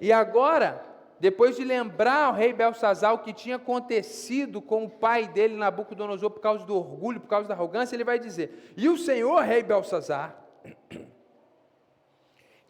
E 0.00 0.12
agora, 0.12 0.93
depois 1.24 1.56
de 1.56 1.64
lembrar 1.64 2.26
ao 2.26 2.34
rei 2.34 2.52
Belsazar 2.52 3.14
o 3.14 3.20
que 3.20 3.32
tinha 3.32 3.56
acontecido 3.56 4.60
com 4.60 4.84
o 4.84 4.90
pai 4.90 5.26
dele, 5.26 5.56
Nabucodonosor, 5.56 6.30
por 6.30 6.40
causa 6.40 6.66
do 6.66 6.76
orgulho, 6.76 7.18
por 7.18 7.28
causa 7.28 7.48
da 7.48 7.54
arrogância, 7.54 7.96
ele 7.96 8.04
vai 8.04 8.18
dizer: 8.18 8.74
E 8.76 8.90
o 8.90 8.98
senhor, 8.98 9.40
rei 9.40 9.62
Belsazar, 9.62 10.36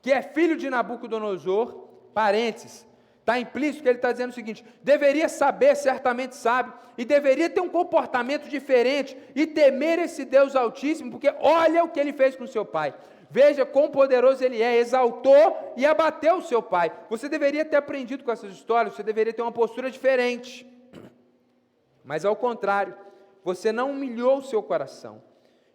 que 0.01 0.13
é 0.13 0.23
filho 0.23 0.57
de 0.57 0.71
Nabucodonosor, 0.71 1.89
parênteses, 2.15 2.87
está 3.19 3.41
implícito 3.41 3.83
que 3.83 3.89
ele 3.89 3.99
está 3.99 4.13
dizendo 4.13 4.31
o 4.31 4.35
seguinte: 4.35 4.65
deveria 4.85 5.29
saber, 5.29 5.75
certamente 5.75 6.37
sabe, 6.37 6.73
e 6.97 7.05
deveria 7.05 7.51
ter 7.51 7.61
um 7.61 7.69
comportamento 7.69 8.49
diferente 8.49 9.17
e 9.35 9.49
temer 9.49 9.99
esse 9.99 10.25
Deus 10.25 10.55
Altíssimo, 10.55 11.11
porque 11.11 11.35
olha 11.41 11.83
o 11.83 11.89
que 11.89 11.99
ele 11.99 12.13
fez 12.13 12.37
com 12.37 12.47
seu 12.47 12.65
pai. 12.65 12.95
Veja 13.35 13.67
quão 13.67 13.91
poderoso 13.91 14.45
ele 14.45 14.63
é, 14.63 14.77
exaltou 14.77 15.73
e 15.77 15.85
abateu 15.85 16.37
o 16.37 16.43
seu 16.43 16.63
pai. 16.63 16.93
Você 17.11 17.29
deveria 17.29 17.65
ter 17.65 17.75
aprendido 17.75 18.23
com 18.23 18.31
essas 18.31 18.53
histórias, 18.53 18.95
você 18.95 19.03
deveria 19.03 19.33
ter 19.33 19.43
uma 19.43 19.51
postura 19.51 19.91
diferente. 19.91 20.65
Mas 22.05 22.25
ao 22.25 22.37
contrário, 22.37 22.97
você 23.43 23.73
não 23.73 23.91
humilhou 23.91 24.39
o 24.39 24.43
seu 24.45 24.63
coração, 24.63 25.21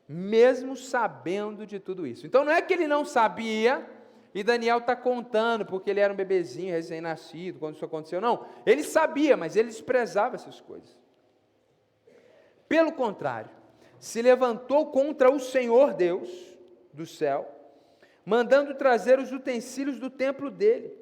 mesmo 0.07 0.77
sabendo 0.77 1.67
de 1.67 1.81
tudo 1.81 2.07
isso. 2.07 2.25
Então 2.25 2.45
não 2.45 2.53
é 2.53 2.61
que 2.61 2.73
ele 2.73 2.87
não 2.87 3.03
sabia, 3.03 3.85
e 4.33 4.41
Daniel 4.41 4.77
está 4.77 4.95
contando, 4.95 5.65
porque 5.65 5.89
ele 5.89 5.99
era 5.99 6.13
um 6.13 6.15
bebezinho 6.15 6.73
recém-nascido, 6.73 7.59
quando 7.59 7.75
isso 7.75 7.83
aconteceu. 7.83 8.21
Não, 8.21 8.45
ele 8.65 8.83
sabia, 8.83 9.35
mas 9.35 9.57
ele 9.57 9.67
desprezava 9.67 10.35
essas 10.35 10.61
coisas. 10.61 10.97
Pelo 12.69 12.93
contrário, 12.93 13.49
se 13.99 14.21
levantou 14.21 14.85
contra 14.93 15.29
o 15.29 15.41
Senhor 15.41 15.93
Deus, 15.93 16.48
do 16.99 17.05
céu, 17.05 17.49
mandando 18.25 18.75
trazer 18.75 19.19
os 19.19 19.31
utensílios 19.31 19.97
do 19.99 20.09
templo 20.09 20.51
dele, 20.51 20.93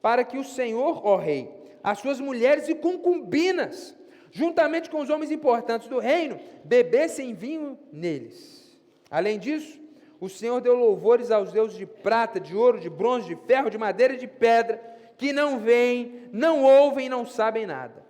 para 0.00 0.22
que 0.22 0.38
o 0.38 0.44
Senhor, 0.44 1.04
ó 1.04 1.16
rei, 1.16 1.50
as 1.82 1.98
suas 1.98 2.20
mulheres 2.20 2.68
e 2.68 2.74
concubinas, 2.74 3.96
juntamente 4.30 4.88
com 4.88 5.00
os 5.00 5.10
homens 5.10 5.32
importantes 5.32 5.88
do 5.88 5.98
reino, 5.98 6.38
bebessem 6.64 7.34
vinho 7.34 7.76
neles. 7.92 8.78
Além 9.10 9.40
disso, 9.40 9.80
o 10.20 10.28
Senhor 10.28 10.60
deu 10.60 10.76
louvores 10.76 11.32
aos 11.32 11.50
deuses 11.50 11.76
de 11.76 11.86
prata, 11.86 12.38
de 12.38 12.54
ouro, 12.54 12.78
de 12.78 12.88
bronze, 12.88 13.26
de 13.26 13.34
ferro, 13.34 13.70
de 13.70 13.76
madeira 13.76 14.14
e 14.14 14.18
de 14.18 14.28
pedra, 14.28 14.80
que 15.16 15.32
não 15.32 15.58
veem, 15.58 16.28
não 16.32 16.62
ouvem 16.62 17.06
e 17.06 17.08
não 17.08 17.26
sabem 17.26 17.66
nada. 17.66 18.06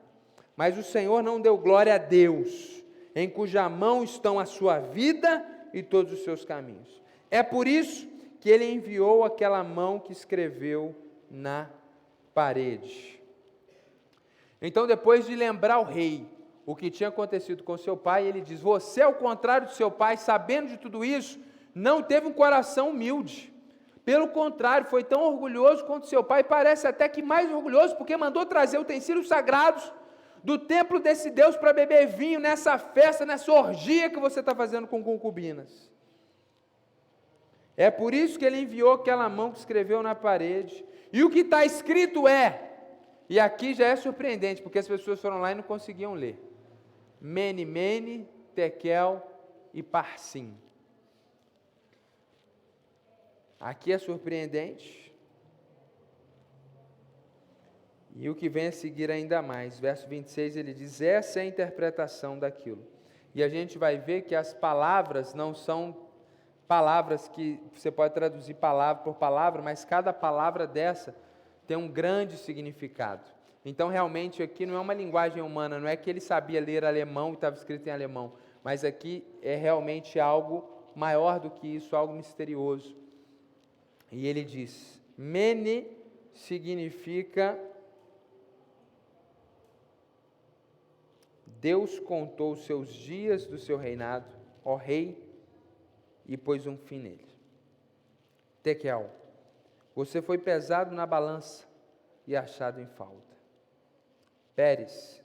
Mas 0.55 0.77
o 0.77 0.83
Senhor 0.83 1.23
não 1.23 1.41
deu 1.41 1.57
glória 1.57 1.95
a 1.95 1.99
Deus, 1.99 2.85
em 3.15 3.31
cuja 3.31 3.67
mão 3.69 4.05
estão 4.05 4.39
a 4.39 4.45
sua 4.45 4.79
vida 4.79 5.43
e 5.73 5.83
todos 5.83 6.13
os 6.13 6.23
seus 6.23 6.45
caminhos. 6.45 7.01
É 7.31 7.43
por 7.43 7.69
isso 7.69 8.09
que 8.41 8.49
ele 8.49 8.65
enviou 8.65 9.25
aquela 9.25 9.63
mão 9.63 9.99
que 9.99 10.13
escreveu 10.13 10.95
na 11.31 11.69
parede. 12.35 13.21
Então, 14.61 14.87
depois 14.87 15.27
de 15.27 15.35
lembrar 15.35 15.79
o 15.79 15.85
rei 15.85 16.29
o 16.67 16.77
que 16.77 16.91
tinha 16.91 17.09
acontecido 17.09 17.65
com 17.65 17.77
seu 17.77 17.97
pai, 17.97 18.27
ele 18.27 18.41
diz: 18.41 18.61
Você, 18.61 19.03
ao 19.03 19.15
contrário 19.15 19.67
de 19.67 19.75
seu 19.75 19.91
pai, 19.91 20.17
sabendo 20.17 20.69
de 20.69 20.77
tudo 20.77 21.05
isso, 21.05 21.39
não 21.75 22.03
teve 22.03 22.29
um 22.29 22.33
coração 22.33 22.91
humilde. 22.91 23.53
Pelo 24.05 24.29
contrário, 24.29 24.87
foi 24.87 25.03
tão 25.03 25.23
orgulhoso 25.23 25.85
quanto 25.85 26.07
seu 26.07 26.23
pai, 26.23 26.45
parece 26.45 26.87
até 26.87 27.09
que 27.09 27.23
mais 27.23 27.53
orgulhoso, 27.53 27.97
porque 27.97 28.17
mandou 28.17 28.47
trazer 28.47 28.79
utensílios 28.79 29.29
sagrados 29.29 29.93
do 30.45 30.59
templo 30.59 31.01
desse 31.01 31.31
Deus 31.31 31.57
para 31.57 31.73
beber 31.73 32.07
vinho 32.07 32.39
nessa 32.41 32.79
festa, 32.79 33.27
nessa 33.27 33.51
orgia 33.53 34.09
que 34.09 34.19
você 34.19 34.41
está 34.41 34.55
fazendo 34.55 34.87
com 34.87 35.03
concubinas. 35.03 35.90
É 37.81 37.91
por 37.91 38.13
isso 38.13 38.39
que 38.39 38.45
ele 38.45 38.59
enviou 38.59 38.93
aquela 38.93 39.27
mão 39.27 39.51
que 39.51 39.59
escreveu 39.59 40.03
na 40.03 40.15
parede. 40.15 40.85
E 41.11 41.25
o 41.25 41.31
que 41.31 41.39
está 41.39 41.65
escrito 41.65 42.29
é, 42.29 42.73
e 43.27 43.41
aqui 43.41 43.73
já 43.73 43.87
é 43.87 43.97
surpreendente, 43.97 44.61
porque 44.61 44.79
as 44.79 44.87
pessoas 44.87 45.19
foram 45.19 45.41
lá 45.41 45.51
e 45.51 45.55
não 45.55 45.63
conseguiam 45.63 46.13
ler. 46.13 46.39
Mene, 47.19 47.65
Mene, 47.65 48.29
Tekel 48.55 49.27
e 49.73 49.83
Parsim. 49.83 50.59
Aqui 53.59 53.95
é 53.95 53.99
surpreendente. 53.99 55.15
E 58.15 58.29
o 58.29 58.35
que 58.35 58.51
vem 58.51 58.67
a 58.67 58.73
seguir 58.73 59.11
ainda 59.11 59.41
mais, 59.41 59.81
verso 59.81 60.07
26, 60.07 60.55
ele 60.55 60.75
diz: 60.75 61.01
essa 61.01 61.39
é 61.39 61.45
a 61.45 61.47
interpretação 61.47 62.39
daquilo. 62.39 62.87
E 63.35 63.43
a 63.43 63.49
gente 63.49 63.79
vai 63.79 63.97
ver 63.97 64.25
que 64.25 64.35
as 64.35 64.53
palavras 64.53 65.33
não 65.33 65.55
são 65.55 66.10
palavras 66.71 67.27
que 67.27 67.59
você 67.75 67.91
pode 67.91 68.15
traduzir 68.15 68.55
palavra 68.55 69.03
por 69.03 69.17
palavra, 69.17 69.61
mas 69.61 69.85
cada 69.85 70.13
palavra 70.13 70.69
dessa 70.69 71.17
tem 71.67 71.77
um 71.77 71.89
grande 71.89 72.37
significado. 72.37 73.29
Então, 73.65 73.89
realmente, 73.89 74.41
aqui 74.41 74.65
não 74.65 74.77
é 74.77 74.79
uma 74.79 74.95
linguagem 74.95 75.43
humana, 75.43 75.81
não 75.81 75.89
é 75.89 75.97
que 75.97 76.09
ele 76.09 76.21
sabia 76.21 76.61
ler 76.61 76.85
alemão 76.85 77.31
e 77.31 77.35
estava 77.35 77.57
escrito 77.57 77.89
em 77.89 77.91
alemão, 77.91 78.35
mas 78.63 78.85
aqui 78.85 79.27
é 79.43 79.57
realmente 79.57 80.21
algo 80.21 80.65
maior 80.95 81.41
do 81.41 81.51
que 81.51 81.67
isso, 81.67 81.97
algo 81.97 82.15
misterioso. 82.15 82.97
E 84.13 84.29
ele 84.29 84.45
diz: 84.45 85.03
Mene 85.19 85.89
significa 86.33 87.59
Deus 91.47 91.99
contou 91.99 92.53
os 92.53 92.65
seus 92.65 92.95
dias 92.95 93.45
do 93.45 93.59
seu 93.59 93.77
reinado, 93.77 94.31
ó 94.65 94.77
rei 94.77 95.30
e 96.27 96.37
pôs 96.37 96.67
um 96.67 96.77
fim 96.77 96.99
nele. 96.99 97.29
Tekel, 98.63 99.11
você 99.95 100.23
foi 100.23 100.39
pesado 100.39 100.95
na 100.95 101.07
balança 101.07 101.67
e 102.27 102.37
achado 102.37 102.81
em 102.81 102.87
falta. 102.87 103.37
Pérez, 104.55 105.23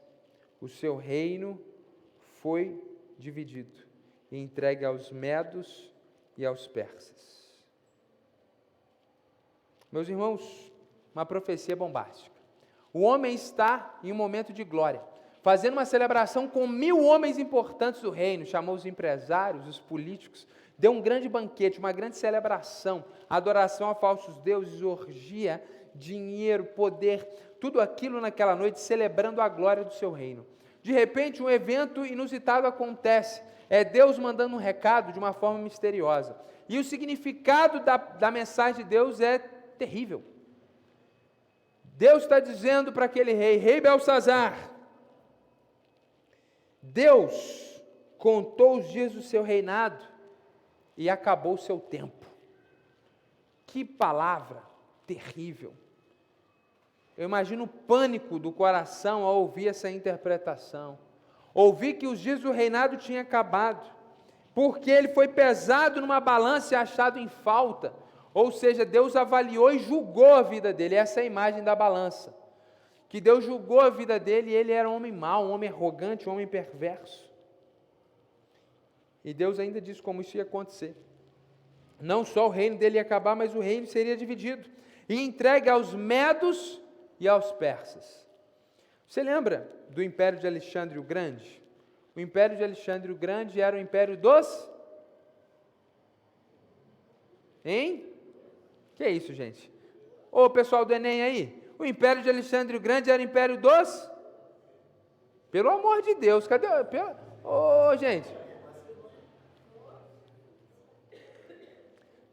o 0.61 0.67
seu 0.67 0.95
reino 0.95 1.59
foi 2.41 2.81
dividido 3.17 3.85
e 4.31 4.37
entregue 4.37 4.85
aos 4.85 5.11
medos 5.11 5.91
e 6.37 6.45
aos 6.45 6.67
persas. 6.67 7.45
Meus 9.91 10.09
irmãos, 10.09 10.71
uma 11.13 11.25
profecia 11.25 11.75
bombástica. 11.75 12.35
O 12.91 13.01
homem 13.01 13.33
está 13.33 13.97
em 14.03 14.11
um 14.11 14.15
momento 14.15 14.51
de 14.51 14.63
glória, 14.63 15.01
fazendo 15.41 15.73
uma 15.73 15.85
celebração 15.85 16.47
com 16.47 16.67
mil 16.67 17.03
homens 17.03 17.37
importantes 17.37 18.01
do 18.01 18.09
reino, 18.09 18.45
chamou 18.45 18.75
os 18.75 18.85
empresários, 18.85 19.67
os 19.67 19.79
políticos, 19.79 20.47
deu 20.77 20.91
um 20.91 21.01
grande 21.01 21.29
banquete, 21.29 21.79
uma 21.79 21.91
grande 21.91 22.17
celebração, 22.17 23.05
adoração 23.29 23.89
a 23.89 23.95
falsos 23.95 24.37
deuses, 24.37 24.81
orgia, 24.81 25.63
dinheiro, 25.93 26.65
poder, 26.65 27.25
tudo 27.59 27.79
aquilo 27.79 28.19
naquela 28.19 28.55
noite 28.55 28.79
celebrando 28.79 29.41
a 29.41 29.47
glória 29.47 29.83
do 29.83 29.93
seu 29.93 30.11
reino. 30.11 30.45
De 30.81 30.91
repente, 30.91 31.41
um 31.41 31.49
evento 31.49 32.05
inusitado 32.05 32.67
acontece. 32.67 33.41
É 33.69 33.83
Deus 33.83 34.19
mandando 34.19 34.55
um 34.55 34.59
recado 34.59 35.11
de 35.11 35.17
uma 35.17 35.33
forma 35.33 35.59
misteriosa. 35.59 36.35
E 36.69 36.77
o 36.77 36.83
significado 36.83 37.79
da, 37.79 37.97
da 37.97 38.29
mensagem 38.29 38.83
de 38.83 38.89
Deus 38.89 39.19
é 39.19 39.39
terrível. 39.39 40.23
Deus 41.97 42.23
está 42.23 42.39
dizendo 42.39 42.91
para 42.91 43.05
aquele 43.05 43.33
rei, 43.33 43.57
rei 43.57 43.79
Belsazar, 43.79 44.71
Deus 46.81 47.81
contou 48.17 48.77
os 48.77 48.89
dias 48.89 49.13
do 49.13 49.21
seu 49.21 49.43
reinado 49.43 50.14
e 50.97 51.09
acabou 51.09 51.53
o 51.53 51.57
seu 51.57 51.79
tempo. 51.79 52.25
Que 53.65 53.83
palavra 53.83 54.63
terrível. 55.05 55.73
Eu 57.17 57.25
imagino 57.25 57.63
o 57.63 57.67
pânico 57.67 58.37
do 58.37 58.51
coração 58.51 59.23
ao 59.23 59.37
ouvir 59.41 59.67
essa 59.69 59.89
interpretação. 59.89 60.97
Ouvir 61.53 61.93
que 61.93 62.07
os 62.07 62.19
dias 62.19 62.41
do 62.41 62.51
reinado 62.51 62.97
tinham 62.97 63.21
acabado, 63.21 63.89
porque 64.53 64.91
ele 64.91 65.09
foi 65.09 65.27
pesado 65.27 66.01
numa 66.01 66.19
balança 66.19 66.73
e 66.73 66.77
achado 66.77 67.17
em 67.17 67.29
falta. 67.29 67.93
Ou 68.33 68.51
seja, 68.51 68.83
Deus 68.83 69.15
avaliou 69.15 69.71
e 69.71 69.79
julgou 69.79 70.33
a 70.33 70.41
vida 70.41 70.73
dele. 70.73 70.95
Essa 70.95 71.21
é 71.21 71.23
a 71.23 71.27
imagem 71.27 71.63
da 71.63 71.73
balança. 71.73 72.35
Que 73.07 73.21
Deus 73.21 73.45
julgou 73.45 73.79
a 73.79 73.89
vida 73.89 74.19
dele 74.19 74.51
e 74.51 74.55
ele 74.55 74.73
era 74.73 74.89
um 74.89 74.95
homem 74.95 75.11
mau, 75.11 75.45
um 75.45 75.51
homem 75.51 75.69
arrogante, 75.69 76.27
um 76.27 76.33
homem 76.33 76.47
perverso. 76.47 77.29
E 79.25 79.33
Deus 79.33 79.59
ainda 79.59 79.81
disse 79.81 80.03
como 80.03 80.21
isso 80.21 80.37
ia 80.37 80.43
acontecer. 80.43 80.95
Não 81.99 82.23
só 82.23 82.45
o 82.45 82.51
reino 82.51 82.77
dele 82.77 82.97
ia 82.97 83.01
acabar, 83.01 83.35
mas 83.35 83.55
o 83.55 83.59
reino 83.59 83.87
seria 83.87 84.15
dividido 84.15 84.69
e 85.09 85.19
entregue 85.19 85.67
aos 85.67 85.95
medos 85.95 86.79
e 87.19 87.27
aos 87.27 87.51
persas. 87.53 88.23
Você 89.07 89.23
lembra 89.23 89.67
do 89.89 90.03
império 90.03 90.37
de 90.37 90.45
Alexandre 90.45 90.99
o 90.99 91.03
Grande? 91.03 91.59
O 92.15 92.19
império 92.19 92.55
de 92.55 92.63
Alexandre 92.63 93.11
o 93.11 93.15
Grande 93.15 93.59
era 93.59 93.75
o 93.75 93.79
império 93.79 94.15
dos. 94.15 94.69
Hein? 97.65 98.05
Que 98.93 99.05
é 99.05 99.09
isso, 99.09 99.33
gente? 99.33 99.71
Ô 100.31 100.47
pessoal 100.51 100.85
do 100.85 100.93
Enem 100.93 101.23
aí, 101.23 101.63
o 101.79 101.85
império 101.85 102.21
de 102.21 102.29
Alexandre 102.29 102.77
o 102.77 102.79
Grande 102.79 103.09
era 103.09 103.19
o 103.19 103.25
império 103.25 103.57
dos. 103.57 104.07
Pelo 105.49 105.71
amor 105.71 106.03
de 106.03 106.13
Deus, 106.13 106.47
cadê? 106.47 106.67
Ô, 107.43 107.97
gente. 107.97 108.44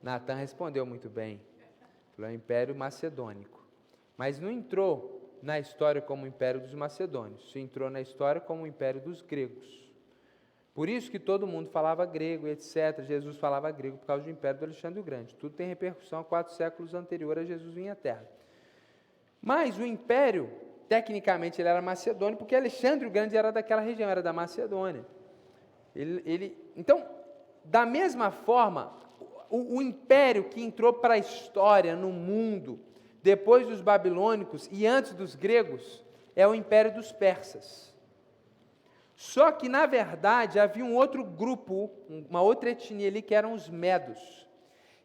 Natan 0.02 0.34
respondeu 0.34 0.84
muito 0.84 1.08
bem. 1.08 1.40
Pelo 2.16 2.30
Império 2.30 2.74
Macedônico 2.74 3.62
mas 4.16 4.38
não 4.38 4.50
entrou 4.50 5.20
na 5.42 5.58
história 5.58 6.00
como 6.00 6.24
o 6.24 6.26
Império 6.28 6.60
dos 6.60 6.74
Macedônios, 6.74 7.54
entrou 7.56 7.90
na 7.90 8.00
história 8.00 8.40
como 8.40 8.62
o 8.62 8.66
Império 8.66 9.00
dos 9.00 9.20
Gregos. 9.20 9.82
Por 10.72 10.88
isso 10.88 11.10
que 11.10 11.18
todo 11.18 11.46
mundo 11.46 11.68
falava 11.70 12.06
grego 12.06 12.46
etc. 12.46 13.02
Jesus 13.02 13.36
falava 13.36 13.70
grego 13.70 13.98
por 13.98 14.06
causa 14.06 14.24
do 14.24 14.30
Império 14.30 14.60
do 14.60 14.64
Alexandre 14.66 15.00
o 15.00 15.02
Grande. 15.02 15.34
Tudo 15.34 15.54
tem 15.54 15.66
repercussão 15.66 16.20
a 16.20 16.24
quatro 16.24 16.54
séculos 16.54 16.94
anterior 16.94 17.38
a 17.38 17.44
Jesus 17.44 17.74
vir 17.74 17.88
à 17.88 17.94
Terra. 17.94 18.24
Mas 19.40 19.76
o 19.76 19.84
Império, 19.84 20.48
tecnicamente, 20.88 21.60
ele 21.60 21.68
era 21.68 21.82
macedônio, 21.82 22.38
porque 22.38 22.54
Alexandre 22.54 23.06
o 23.06 23.10
Grande 23.10 23.36
era 23.36 23.50
daquela 23.50 23.82
região, 23.82 24.08
era 24.08 24.22
da 24.22 24.32
Macedônia. 24.32 25.04
Ele, 25.96 26.22
ele, 26.24 26.72
então, 26.76 27.04
da 27.64 27.84
mesma 27.84 28.30
forma, 28.30 29.01
o, 29.52 29.76
o 29.76 29.82
império 29.82 30.44
que 30.44 30.62
entrou 30.62 30.94
para 30.94 31.14
a 31.14 31.18
história, 31.18 31.94
no 31.94 32.08
mundo, 32.08 32.80
depois 33.22 33.66
dos 33.66 33.82
babilônicos 33.82 34.66
e 34.72 34.86
antes 34.86 35.12
dos 35.12 35.34
gregos, 35.34 36.02
é 36.34 36.48
o 36.48 36.54
império 36.54 36.94
dos 36.94 37.12
persas. 37.12 37.94
Só 39.14 39.52
que, 39.52 39.68
na 39.68 39.84
verdade, 39.84 40.58
havia 40.58 40.82
um 40.82 40.96
outro 40.96 41.22
grupo, 41.22 41.90
uma 42.08 42.40
outra 42.40 42.70
etnia 42.70 43.08
ali, 43.08 43.20
que 43.20 43.34
eram 43.34 43.52
os 43.52 43.68
medos. 43.68 44.48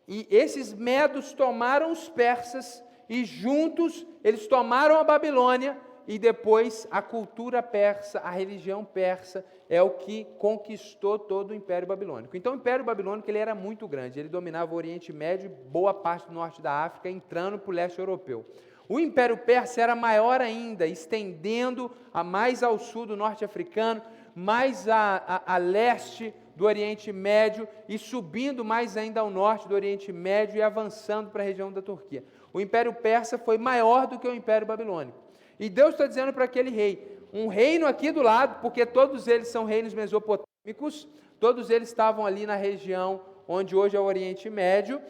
E 0.08 0.26
esses 0.32 0.74
medos 0.74 1.34
tomaram 1.34 1.92
os 1.92 2.08
persas 2.08 2.82
e 3.10 3.26
juntos 3.26 4.08
eles 4.24 4.48
tomaram 4.48 4.98
a 4.98 5.04
Babilônia 5.04 5.78
e 6.08 6.18
depois 6.18 6.88
a 6.90 7.02
cultura 7.02 7.62
persa, 7.62 8.20
a 8.20 8.32
religião 8.32 8.86
persa, 8.86 9.46
é 9.70 9.82
o 9.82 9.90
que 9.90 10.26
conquistou 10.38 11.20
todo 11.20 11.52
o 11.52 11.54
Império 11.54 11.88
Babilônico. 11.88 12.38
Então, 12.38 12.54
o 12.54 12.56
Império 12.56 12.86
Babilônico 12.86 13.30
ele 13.30 13.38
era 13.38 13.54
muito 13.54 13.88
grande, 13.88 14.20
ele 14.20 14.30
dominava 14.30 14.74
o 14.74 14.78
Oriente 14.78 15.12
Médio, 15.12 15.50
boa 15.70 15.94
parte 15.94 16.28
do 16.28 16.34
norte 16.34 16.62
da 16.62 16.72
África, 16.86 17.10
entrando 17.10 17.60
para 17.60 17.70
o 17.70 17.74
leste 17.74 18.00
europeu. 18.00 18.46
O 18.90 19.00
Império 19.00 19.38
Persa 19.38 19.82
era 19.82 19.96
maior 19.96 20.40
ainda, 20.40 20.88
estendendo 20.88 21.92
a 22.14 22.24
mais 22.24 22.64
ao 22.64 22.80
sul 22.80 23.06
do 23.06 23.18
norte 23.18 23.44
africano, 23.44 24.02
mais 24.34 24.88
a, 24.88 25.22
a, 25.46 25.56
a 25.56 25.58
leste 25.58 26.34
do 26.56 26.64
Oriente 26.66 27.12
Médio 27.12 27.68
e 27.90 27.98
subindo 27.98 28.64
mais 28.64 28.96
ainda 28.96 29.20
ao 29.20 29.30
norte 29.30 29.68
do 29.68 29.76
Oriente 29.76 30.14
Médio 30.14 30.58
e 30.58 30.62
avançando 30.62 31.30
para 31.30 31.44
a 31.44 31.46
região 31.46 31.72
da 31.72 31.82
Turquia. 31.82 32.24
O 32.54 32.62
Império 32.62 32.94
Persa 32.94 33.38
foi 33.38 33.58
maior 33.58 34.08
do 34.08 34.18
que 34.18 34.28
o 34.28 34.34
Império 34.34 34.66
Babilônico. 34.66 35.27
E 35.60 35.70
Deus 35.70 35.92
está 35.92 36.08
dizendo 36.08 36.34
para 36.34 36.46
aquele 36.46 36.70
rei: 36.70 37.20
um 37.34 37.48
reino 37.48 37.86
aqui 37.86 38.12
do 38.12 38.22
lado, 38.22 38.62
porque 38.62 38.86
todos 38.86 39.28
eles 39.28 39.48
são 39.48 39.66
reinos 39.66 39.94
mesopotâmicos, 39.94 41.08
todos 41.40 41.70
eles 41.70 41.90
estavam 41.90 42.26
ali 42.26 42.46
na 42.46 42.56
região 42.56 43.22
onde 43.48 43.76
hoje 43.76 43.96
é 43.96 44.00
o 44.00 44.04
Oriente 44.04 44.50
Médio. 44.50 45.02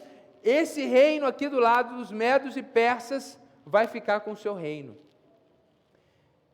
Esse 0.42 0.84
reino 0.86 1.26
aqui 1.26 1.48
do 1.48 1.58
lado 1.58 1.96
dos 1.96 2.12
medos 2.12 2.56
e 2.56 2.62
persas 2.62 3.38
vai 3.66 3.86
ficar 3.86 4.20
com 4.20 4.32
o 4.32 4.36
seu 4.36 4.54
reino. 4.54 4.96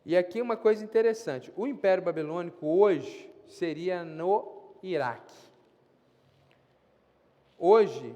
E 0.05 0.17
aqui 0.17 0.41
uma 0.41 0.57
coisa 0.57 0.85
interessante: 0.85 1.53
o 1.57 1.67
Império 1.67 2.03
Babilônico 2.03 2.67
hoje 2.67 3.31
seria 3.47 4.05
no 4.05 4.75
Iraque. 4.83 5.35
Hoje, 7.59 8.15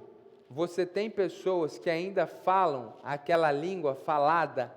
você 0.50 0.84
tem 0.84 1.08
pessoas 1.08 1.78
que 1.78 1.88
ainda 1.88 2.26
falam 2.26 2.94
aquela 3.02 3.52
língua 3.52 3.94
falada 3.94 4.74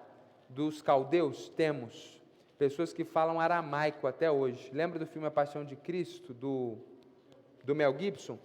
dos 0.53 0.81
caldeus? 0.81 1.49
Temos. 1.49 2.21
Pessoas 2.57 2.93
que 2.93 3.03
falam 3.03 3.39
aramaico 3.39 4.05
até 4.05 4.29
hoje. 4.29 4.69
Lembra 4.71 4.99
do 4.99 5.07
filme 5.07 5.27
A 5.27 5.31
Paixão 5.31 5.65
de 5.65 5.75
Cristo, 5.75 6.33
do, 6.33 6.77
do 7.63 7.73
Mel 7.73 7.97
Gibson? 7.97 8.37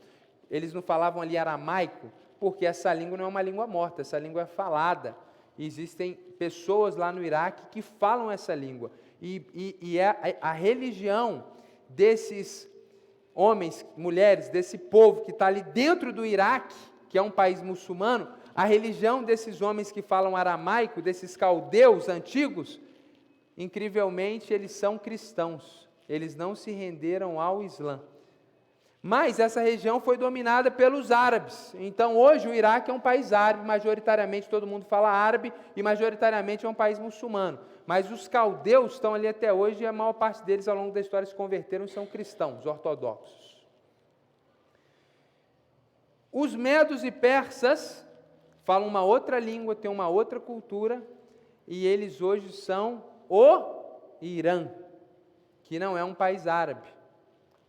Eles 0.50 0.72
não 0.72 0.80
falavam 0.80 1.20
ali 1.20 1.36
aramaico, 1.36 2.10
porque 2.40 2.64
essa 2.64 2.92
língua 2.94 3.18
não 3.18 3.26
é 3.26 3.28
uma 3.28 3.42
língua 3.42 3.66
morta, 3.66 4.00
essa 4.02 4.18
língua 4.18 4.42
é 4.42 4.46
falada. 4.46 5.16
E 5.58 5.66
existem 5.66 6.14
pessoas 6.14 6.96
lá 6.96 7.10
no 7.12 7.22
Iraque 7.22 7.66
que 7.70 7.82
falam 7.82 8.30
essa 8.30 8.54
língua. 8.54 8.90
E, 9.20 9.42
e, 9.54 9.76
e 9.80 9.98
é 9.98 10.08
a, 10.40 10.50
a 10.50 10.52
religião 10.52 11.44
desses 11.88 12.68
homens, 13.34 13.84
mulheres, 13.96 14.48
desse 14.48 14.78
povo 14.78 15.24
que 15.24 15.30
está 15.30 15.46
ali 15.46 15.62
dentro 15.62 16.12
do 16.12 16.24
Iraque, 16.24 16.74
que 17.08 17.18
é 17.18 17.22
um 17.22 17.30
país 17.30 17.62
muçulmano, 17.62 18.28
a 18.56 18.64
religião 18.64 19.22
desses 19.22 19.60
homens 19.60 19.92
que 19.92 20.00
falam 20.00 20.34
aramaico, 20.34 21.02
desses 21.02 21.36
caldeus 21.36 22.08
antigos, 22.08 22.80
incrivelmente 23.54 24.54
eles 24.54 24.72
são 24.72 24.96
cristãos, 24.96 25.86
eles 26.08 26.34
não 26.34 26.54
se 26.54 26.70
renderam 26.70 27.38
ao 27.38 27.62
Islã. 27.62 28.00
Mas 29.02 29.38
essa 29.38 29.60
região 29.60 30.00
foi 30.00 30.16
dominada 30.16 30.70
pelos 30.70 31.12
árabes. 31.12 31.74
Então 31.78 32.16
hoje 32.16 32.48
o 32.48 32.54
Iraque 32.54 32.90
é 32.90 32.94
um 32.94 32.98
país 32.98 33.30
árabe, 33.30 33.66
majoritariamente 33.66 34.48
todo 34.48 34.66
mundo 34.66 34.86
fala 34.86 35.10
árabe 35.10 35.52
e 35.76 35.82
majoritariamente 35.82 36.64
é 36.64 36.68
um 36.68 36.74
país 36.74 36.98
muçulmano. 36.98 37.60
Mas 37.86 38.10
os 38.10 38.26
caldeus 38.26 38.94
estão 38.94 39.14
ali 39.14 39.28
até 39.28 39.52
hoje 39.52 39.82
e 39.82 39.86
a 39.86 39.92
maior 39.92 40.14
parte 40.14 40.42
deles 40.42 40.66
ao 40.66 40.74
longo 40.74 40.94
da 40.94 41.00
história 41.00 41.26
se 41.26 41.34
converteram 41.34 41.84
e 41.84 41.88
são 41.88 42.06
cristãos, 42.06 42.64
ortodoxos. 42.64 43.62
Os 46.32 46.54
medos 46.54 47.04
e 47.04 47.10
persas 47.10 48.05
falam 48.66 48.88
uma 48.88 49.02
outra 49.02 49.38
língua, 49.38 49.76
têm 49.76 49.88
uma 49.88 50.08
outra 50.08 50.40
cultura, 50.40 51.00
e 51.68 51.86
eles 51.86 52.20
hoje 52.20 52.52
são 52.52 53.04
o 53.28 53.62
Irã, 54.20 54.68
que 55.62 55.78
não 55.78 55.96
é 55.96 56.02
um 56.02 56.12
país 56.12 56.48
árabe. 56.48 56.88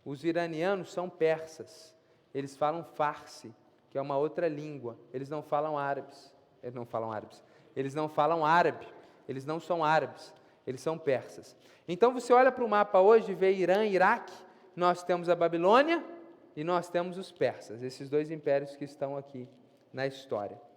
Os 0.04 0.24
iranianos 0.24 0.92
são 0.92 1.08
persas, 1.08 1.94
eles 2.34 2.56
falam 2.56 2.82
farsi, 2.82 3.54
que 3.88 3.96
é 3.96 4.02
uma 4.02 4.18
outra 4.18 4.48
língua, 4.48 4.98
eles 5.14 5.28
não 5.28 5.40
falam 5.40 5.78
árabes, 5.78 6.34
eles 6.64 6.74
não 6.74 6.84
falam 6.84 7.12
árabes, 7.12 7.44
eles 7.76 7.94
não 7.94 8.08
falam 8.08 8.44
árabe, 8.44 8.88
eles 9.28 9.44
não 9.44 9.60
são 9.60 9.84
árabes, 9.84 10.34
Eles 10.66 10.82
são 10.82 10.98
persas. 10.98 11.56
Então 11.86 12.12
você 12.12 12.30
olha 12.30 12.52
para 12.52 12.62
o 12.62 12.68
mapa 12.68 13.00
hoje 13.00 13.32
e 13.32 13.34
vê 13.34 13.52
Irã 13.52 13.86
Iraque, 13.86 14.34
nós 14.76 15.02
temos 15.02 15.28
a 15.30 15.34
Babilônia 15.34 16.04
e 16.54 16.62
nós 16.62 16.90
temos 16.90 17.16
os 17.16 17.32
persas, 17.32 17.82
esses 17.82 18.10
dois 18.10 18.30
impérios 18.30 18.76
que 18.76 18.84
estão 18.84 19.16
aqui 19.16 19.48
na 19.92 20.06
história. 20.06 20.67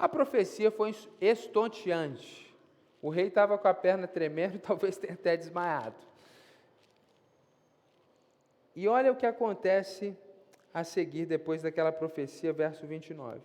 A 0.00 0.08
profecia 0.08 0.70
foi 0.70 0.94
estonteante. 1.20 2.50
O 3.02 3.10
rei 3.10 3.26
estava 3.26 3.58
com 3.58 3.68
a 3.68 3.74
perna 3.74 4.08
tremendo, 4.08 4.58
talvez 4.66 4.96
tenha 4.96 5.12
até 5.12 5.36
desmaiado. 5.36 5.94
E 8.74 8.88
olha 8.88 9.12
o 9.12 9.16
que 9.16 9.26
acontece 9.26 10.16
a 10.72 10.84
seguir 10.84 11.26
depois 11.26 11.60
daquela 11.60 11.92
profecia, 11.92 12.50
verso 12.50 12.86
29. 12.86 13.42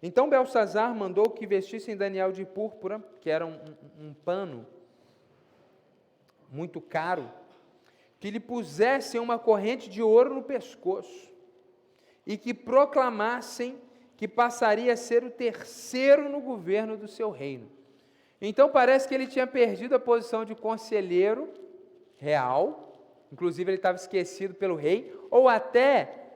Então 0.00 0.30
Belsazar 0.30 0.94
mandou 0.94 1.28
que 1.28 1.44
vestissem 1.44 1.96
Daniel 1.96 2.30
de 2.30 2.44
púrpura, 2.44 3.02
que 3.20 3.28
era 3.28 3.44
um, 3.44 3.58
um, 3.98 4.10
um 4.10 4.14
pano 4.14 4.64
muito 6.48 6.80
caro, 6.80 7.28
que 8.20 8.30
lhe 8.30 8.38
pusessem 8.38 9.20
uma 9.20 9.40
corrente 9.40 9.90
de 9.90 10.00
ouro 10.00 10.34
no 10.34 10.42
pescoço 10.44 11.32
e 12.24 12.38
que 12.38 12.54
proclamassem 12.54 13.76
que 14.20 14.28
passaria 14.28 14.92
a 14.92 14.98
ser 14.98 15.24
o 15.24 15.30
terceiro 15.30 16.28
no 16.28 16.42
governo 16.42 16.94
do 16.94 17.08
seu 17.08 17.30
reino. 17.30 17.70
Então 18.38 18.68
parece 18.68 19.08
que 19.08 19.14
ele 19.14 19.26
tinha 19.26 19.46
perdido 19.46 19.94
a 19.94 19.98
posição 19.98 20.44
de 20.44 20.54
conselheiro 20.54 21.48
real, 22.18 22.92
inclusive 23.32 23.70
ele 23.70 23.78
estava 23.78 23.96
esquecido 23.96 24.52
pelo 24.52 24.76
rei, 24.76 25.10
ou 25.30 25.48
até 25.48 26.32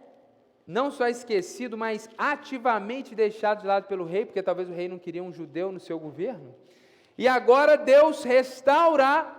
não 0.67 0.91
só 0.91 1.09
esquecido, 1.09 1.77
mas 1.77 2.09
ativamente 2.17 3.15
deixado 3.15 3.61
de 3.61 3.67
lado 3.67 3.87
pelo 3.87 4.07
rei, 4.07 4.25
porque 4.25 4.43
talvez 4.43 4.71
o 4.71 4.73
rei 4.73 4.89
não 4.89 4.99
queria 4.99 5.23
um 5.23 5.31
judeu 5.31 5.71
no 5.71 5.79
seu 5.79 5.99
governo. 5.99 6.55
E 7.19 7.29
agora 7.29 7.77
Deus 7.77 8.25
restaura 8.25 9.31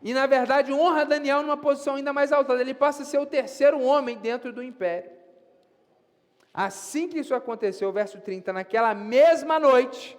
e, 0.00 0.14
na 0.14 0.26
verdade, 0.28 0.72
honra 0.72 1.04
Daniel 1.04 1.42
numa 1.42 1.56
posição 1.56 1.96
ainda 1.96 2.12
mais 2.12 2.30
alta. 2.30 2.52
Ele 2.52 2.72
passa 2.72 3.02
a 3.02 3.04
ser 3.04 3.18
o 3.18 3.26
terceiro 3.26 3.82
homem 3.82 4.16
dentro 4.16 4.52
do 4.52 4.62
império. 4.62 5.23
Assim 6.54 7.08
que 7.08 7.18
isso 7.18 7.34
aconteceu, 7.34 7.92
verso 7.92 8.20
30, 8.20 8.52
naquela 8.52 8.94
mesma 8.94 9.58
noite, 9.58 10.16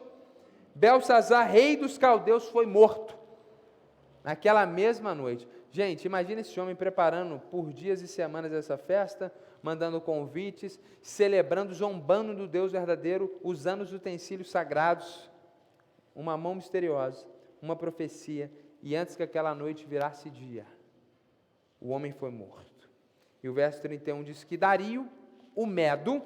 Belsazar, 0.75 1.49
rei 1.49 1.77
dos 1.77 1.97
caldeus, 1.97 2.49
foi 2.49 2.65
morto. 2.65 3.17
Naquela 4.21 4.65
mesma 4.65 5.15
noite. 5.15 5.47
Gente, 5.71 6.05
imagina 6.05 6.41
esse 6.41 6.59
homem 6.59 6.75
preparando 6.75 7.39
por 7.49 7.71
dias 7.71 8.01
e 8.01 8.07
semanas 8.07 8.51
essa 8.51 8.77
festa, 8.77 9.33
mandando 9.63 10.01
convites, 10.01 10.77
celebrando, 11.01 11.73
zombando 11.73 12.35
do 12.35 12.47
Deus 12.47 12.73
verdadeiro, 12.73 13.39
usando 13.41 13.81
os 13.81 13.93
utensílios 13.93 14.51
sagrados, 14.51 15.31
uma 16.13 16.35
mão 16.35 16.55
misteriosa, 16.55 17.25
uma 17.61 17.75
profecia, 17.75 18.51
e 18.81 18.95
antes 18.95 19.15
que 19.15 19.23
aquela 19.23 19.55
noite 19.55 19.85
virasse 19.85 20.29
dia, 20.29 20.65
o 21.79 21.89
homem 21.89 22.11
foi 22.11 22.31
morto. 22.31 22.89
E 23.41 23.47
o 23.47 23.53
verso 23.53 23.81
31 23.81 24.23
diz 24.23 24.43
que 24.43 24.57
Dario, 24.57 25.09
o 25.55 25.65
Medo, 25.65 26.21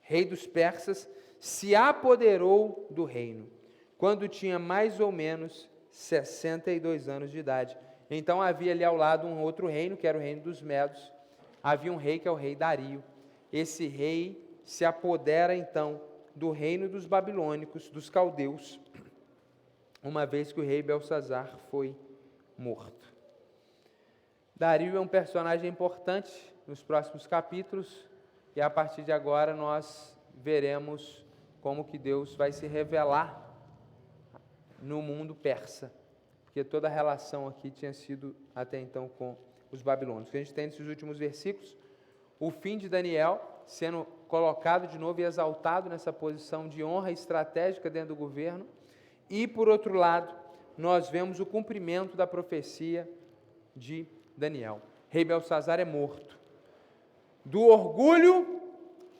rei 0.00 0.24
dos 0.24 0.46
persas, 0.46 1.08
se 1.38 1.74
apoderou 1.74 2.86
do 2.90 3.04
reino, 3.04 3.50
quando 3.96 4.28
tinha 4.28 4.58
mais 4.58 5.00
ou 5.00 5.10
menos 5.10 5.68
62 5.90 7.08
anos 7.08 7.30
de 7.30 7.38
idade. 7.38 7.76
Então 8.10 8.42
havia 8.42 8.72
ali 8.72 8.84
ao 8.84 8.96
lado 8.96 9.26
um 9.26 9.40
outro 9.40 9.66
reino, 9.66 9.96
que 9.96 10.06
era 10.06 10.18
o 10.18 10.20
reino 10.20 10.42
dos 10.42 10.60
Medos, 10.60 11.12
havia 11.62 11.92
um 11.92 11.96
rei 11.96 12.18
que 12.18 12.28
é 12.28 12.30
o 12.30 12.34
rei 12.34 12.54
Dario. 12.54 13.02
Esse 13.52 13.86
rei 13.86 14.60
se 14.64 14.84
apodera 14.84 15.54
então 15.54 16.00
do 16.34 16.50
reino 16.50 16.88
dos 16.88 17.06
babilônicos, 17.06 17.88
dos 17.88 18.10
caldeus, 18.10 18.78
uma 20.02 20.26
vez 20.26 20.52
que 20.52 20.60
o 20.60 20.64
rei 20.64 20.82
Belsazar 20.82 21.56
foi 21.70 21.94
morto. 22.56 23.12
Dario 24.54 24.96
é 24.96 25.00
um 25.00 25.08
personagem 25.08 25.70
importante 25.70 26.30
nos 26.66 26.82
próximos 26.82 27.26
capítulos 27.26 28.06
e 28.60 28.62
a 28.62 28.68
partir 28.68 29.00
de 29.00 29.10
agora 29.10 29.54
nós 29.54 30.14
veremos 30.34 31.24
como 31.62 31.82
que 31.82 31.96
Deus 31.96 32.34
vai 32.34 32.52
se 32.52 32.66
revelar 32.66 33.42
no 34.82 35.00
mundo 35.00 35.34
persa, 35.34 35.90
porque 36.44 36.62
toda 36.62 36.86
a 36.86 36.90
relação 36.90 37.48
aqui 37.48 37.70
tinha 37.70 37.94
sido 37.94 38.36
até 38.54 38.78
então 38.78 39.08
com 39.08 39.34
os 39.72 39.80
babilônios. 39.80 40.28
O 40.28 40.30
que 40.30 40.36
a 40.36 40.42
gente 40.42 40.52
tem 40.52 40.66
nesses 40.66 40.86
últimos 40.86 41.16
versículos, 41.16 41.74
o 42.38 42.50
fim 42.50 42.76
de 42.76 42.86
Daniel 42.86 43.40
sendo 43.66 44.04
colocado 44.28 44.86
de 44.86 44.98
novo 44.98 45.22
e 45.22 45.24
exaltado 45.24 45.88
nessa 45.88 46.12
posição 46.12 46.68
de 46.68 46.84
honra 46.84 47.10
estratégica 47.10 47.88
dentro 47.88 48.14
do 48.14 48.16
governo, 48.16 48.66
e 49.30 49.48
por 49.48 49.70
outro 49.70 49.94
lado, 49.94 50.34
nós 50.76 51.08
vemos 51.08 51.40
o 51.40 51.46
cumprimento 51.46 52.14
da 52.14 52.26
profecia 52.26 53.08
de 53.74 54.06
Daniel. 54.36 54.82
Rei 55.08 55.24
Belsazar 55.24 55.80
é 55.80 55.84
morto. 55.86 56.39
Do 57.44 57.62
orgulho, 57.62 58.60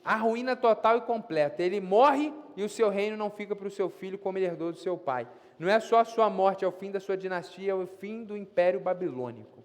a 0.03 0.15
ruína 0.15 0.55
total 0.55 0.97
e 0.97 1.01
completa. 1.01 1.61
Ele 1.61 1.79
morre 1.79 2.33
e 2.55 2.63
o 2.63 2.69
seu 2.69 2.89
reino 2.89 3.17
não 3.17 3.29
fica 3.29 3.55
para 3.55 3.67
o 3.67 3.71
seu 3.71 3.89
filho 3.89 4.17
como 4.17 4.37
ele 4.37 4.45
herdou 4.45 4.71
do 4.71 4.77
seu 4.77 4.97
pai. 4.97 5.27
Não 5.57 5.69
é 5.69 5.79
só 5.79 5.99
a 5.99 6.05
sua 6.05 6.29
morte, 6.29 6.65
é 6.65 6.67
o 6.67 6.71
fim 6.71 6.91
da 6.91 6.99
sua 6.99 7.15
dinastia, 7.15 7.71
é 7.71 7.75
o 7.75 7.85
fim 7.85 8.23
do 8.23 8.35
império 8.35 8.79
babilônico 8.79 9.61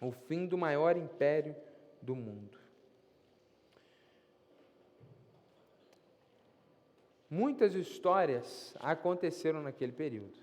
o 0.00 0.10
fim 0.10 0.46
do 0.46 0.56
maior 0.56 0.96
império 0.96 1.54
do 2.00 2.16
mundo. 2.16 2.58
Muitas 7.28 7.74
histórias 7.74 8.74
aconteceram 8.80 9.62
naquele 9.62 9.92
período. 9.92 10.40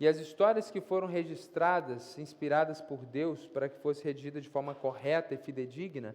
E 0.00 0.08
as 0.08 0.18
histórias 0.18 0.70
que 0.70 0.80
foram 0.80 1.06
registradas, 1.06 2.18
inspiradas 2.18 2.80
por 2.80 3.04
Deus 3.04 3.46
para 3.46 3.68
que 3.68 3.80
fosse 3.80 4.02
redigida 4.02 4.40
de 4.40 4.48
forma 4.48 4.74
correta 4.74 5.34
e 5.34 5.38
fidedigna, 5.38 6.14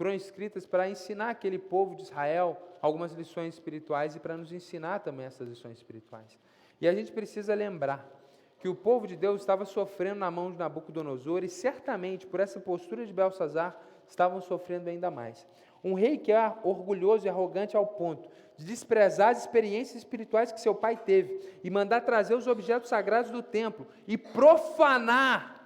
foram 0.00 0.14
escritas 0.14 0.64
para 0.64 0.88
ensinar 0.88 1.28
aquele 1.28 1.58
povo 1.58 1.94
de 1.94 2.04
Israel 2.04 2.56
algumas 2.80 3.12
lições 3.12 3.52
espirituais 3.52 4.16
e 4.16 4.18
para 4.18 4.34
nos 4.34 4.50
ensinar 4.50 5.00
também 5.00 5.26
essas 5.26 5.46
lições 5.46 5.76
espirituais. 5.76 6.38
E 6.80 6.88
a 6.88 6.94
gente 6.94 7.12
precisa 7.12 7.52
lembrar 7.52 8.10
que 8.58 8.66
o 8.66 8.74
povo 8.74 9.06
de 9.06 9.14
Deus 9.14 9.42
estava 9.42 9.66
sofrendo 9.66 10.20
na 10.20 10.30
mão 10.30 10.50
de 10.50 10.56
Nabucodonosor 10.56 11.44
e 11.44 11.50
certamente 11.50 12.26
por 12.26 12.40
essa 12.40 12.58
postura 12.58 13.04
de 13.04 13.12
Belsazar 13.12 13.78
estavam 14.08 14.40
sofrendo 14.40 14.88
ainda 14.88 15.10
mais. 15.10 15.46
Um 15.84 15.92
rei 15.92 16.16
que 16.16 16.32
é 16.32 16.50
orgulhoso 16.64 17.26
e 17.26 17.28
arrogante 17.28 17.76
ao 17.76 17.86
ponto 17.86 18.26
de 18.56 18.64
desprezar 18.64 19.28
as 19.28 19.40
experiências 19.40 19.98
espirituais 19.98 20.50
que 20.50 20.62
seu 20.62 20.74
pai 20.74 20.96
teve 20.96 21.46
e 21.62 21.68
mandar 21.68 22.00
trazer 22.00 22.34
os 22.34 22.46
objetos 22.46 22.88
sagrados 22.88 23.30
do 23.30 23.42
templo 23.42 23.86
e 24.08 24.16
profanar 24.16 25.59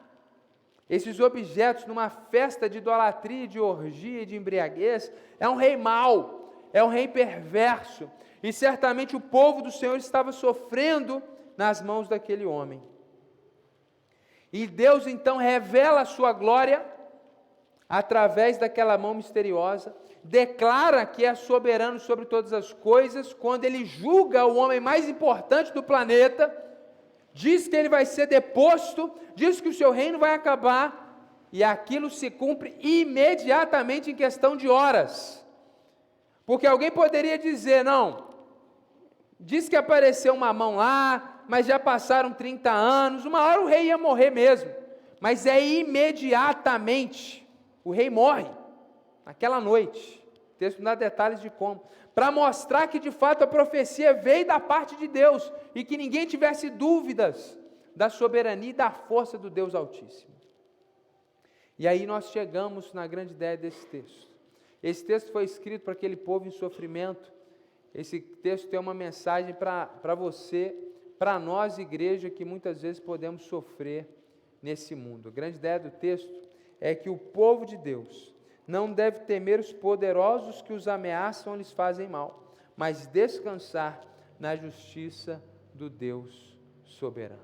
esses 0.89 1.19
objetos 1.19 1.87
numa 1.87 2.11
festa 2.11 2.69
de 2.69 2.79
idolatria, 2.79 3.49
de 3.49 3.59
orgia 3.59 4.23
e 4.23 4.27
de 4.27 4.37
embriaguez, 4.37 5.13
é 5.41 5.49
um 5.49 5.57
rei 5.57 5.77
mau, 5.77 6.53
é 6.73 6.85
um 6.85 6.89
rei 6.89 7.09
perverso. 7.09 8.11
E 8.43 8.53
certamente 8.53 9.17
o 9.17 9.21
povo 9.21 9.63
do 9.63 9.71
Senhor 9.71 9.97
estava 9.97 10.31
sofrendo 10.33 11.23
nas 11.57 11.81
mãos 11.81 12.09
daquele 12.09 12.45
homem. 12.45 12.83
E 14.53 14.67
Deus 14.67 15.07
então 15.07 15.37
revela 15.37 16.03
a 16.03 16.05
sua 16.05 16.33
glória 16.33 16.85
através 17.89 18.59
daquela 18.59 18.97
mão 18.99 19.15
misteriosa, 19.15 19.95
declara 20.23 21.05
que 21.05 21.25
é 21.25 21.35
soberano 21.35 21.99
sobre 21.99 22.25
todas 22.25 22.53
as 22.53 22.73
coisas, 22.73 23.33
quando 23.33 23.65
ele 23.65 23.85
julga 23.85 24.47
o 24.47 24.57
homem 24.57 24.81
mais 24.81 25.09
importante 25.09 25.73
do 25.73 25.83
planeta, 25.83 26.55
diz 27.35 27.67
que 27.67 27.77
ele 27.77 27.89
vai 27.89 28.07
ser 28.07 28.27
deposto, 28.29 29.11
diz 29.35 29.61
que 29.61 29.69
o 29.69 29.75
seu 29.75 29.91
reino 29.91 30.19
vai 30.19 30.33
acabar, 30.33 31.03
e 31.53 31.63
aquilo 31.63 32.09
se 32.09 32.31
cumpre 32.31 32.77
imediatamente 32.81 34.11
em 34.11 34.15
questão 34.15 34.57
de 34.57 34.69
horas. 34.69 35.45
Porque 36.47 36.67
alguém 36.67 36.91
poderia 36.91 37.37
dizer, 37.37 37.85
não, 37.85 38.29
diz 39.39 39.69
que 39.69 39.77
apareceu 39.77 40.33
uma 40.33 40.53
mão 40.53 40.77
lá, 40.77 41.43
mas 41.49 41.67
já 41.67 41.79
passaram 41.79 42.33
30 42.33 42.71
anos, 42.71 43.25
uma 43.25 43.43
hora 43.43 43.61
o 43.61 43.67
rei 43.67 43.87
ia 43.87 43.99
morrer 43.99 44.31
mesmo, 44.31 44.71
mas 45.21 45.45
é 45.45 45.61
imediatamente, 45.61 47.47
o 47.83 47.91
rei 47.91 48.09
morre, 48.09 48.47
naquela 49.27 49.61
noite. 49.61 50.23
O 50.55 50.57
texto 50.57 50.79
não 50.79 50.85
dá 50.85 50.95
detalhes 50.95 51.41
de 51.41 51.51
como, 51.51 51.83
para 52.15 52.31
mostrar 52.31 52.87
que 52.87 53.01
de 53.01 53.11
fato 53.11 53.43
a 53.43 53.47
profecia 53.47 54.15
veio 54.15 54.47
da 54.47 54.61
parte 54.61 54.95
de 54.97 55.09
Deus 55.09 55.53
e 55.75 55.85
que 55.85 55.97
ninguém 55.97 56.27
tivesse 56.27 56.71
dúvidas 56.71 57.59
da 57.95 58.09
soberania 58.09 58.71
e 58.71 58.75
da 58.75 58.91
força 58.91 59.39
do 59.39 59.51
Deus 59.51 59.75
Altíssimo. 59.75 60.35
E 61.79 61.89
aí 61.89 62.07
nós 62.07 62.31
chegamos 62.31 62.93
na 62.93 63.07
grande 63.07 63.33
ideia 63.33 63.57
desse 63.57 63.87
texto. 63.87 64.33
Esse 64.83 65.05
texto 65.05 65.33
foi 65.33 65.45
escrito 65.45 65.83
para 65.83 65.93
aquele 65.93 66.17
povo 66.17 66.47
em 66.47 66.51
sofrimento. 66.51 67.33
Esse 67.95 68.21
texto 68.21 68.69
tem 68.69 68.79
uma 68.79 68.95
mensagem 68.95 69.55
para 69.55 70.15
você 70.15 70.75
para 71.19 71.39
nós, 71.39 71.79
igreja, 71.79 72.29
que 72.29 72.45
muitas 72.45 72.83
vezes 72.83 73.01
podemos 73.01 73.45
sofrer 73.45 74.07
nesse 74.63 74.95
mundo. 74.95 75.29
A 75.29 75.33
grande 75.33 75.57
ideia 75.57 75.79
do 75.79 75.91
texto 75.91 76.33
é 76.81 76.95
que 76.95 77.09
o 77.09 77.17
povo 77.17 77.65
de 77.65 77.77
Deus 77.77 78.35
não 78.67 78.93
deve 78.93 79.21
temer 79.21 79.61
os 79.61 79.73
poderosos 79.73 80.63
que 80.63 80.73
os 80.73 80.89
ameaçam 80.89 81.53
ou 81.53 81.59
lhes 81.59 81.73
fazem 81.73 82.09
mal, 82.09 82.53
mas 82.77 83.07
descansar 83.07 84.01
na 84.39 84.57
justiça 84.57 85.43
do 85.75 85.91
Deus 85.91 86.57
soberano. 86.85 87.43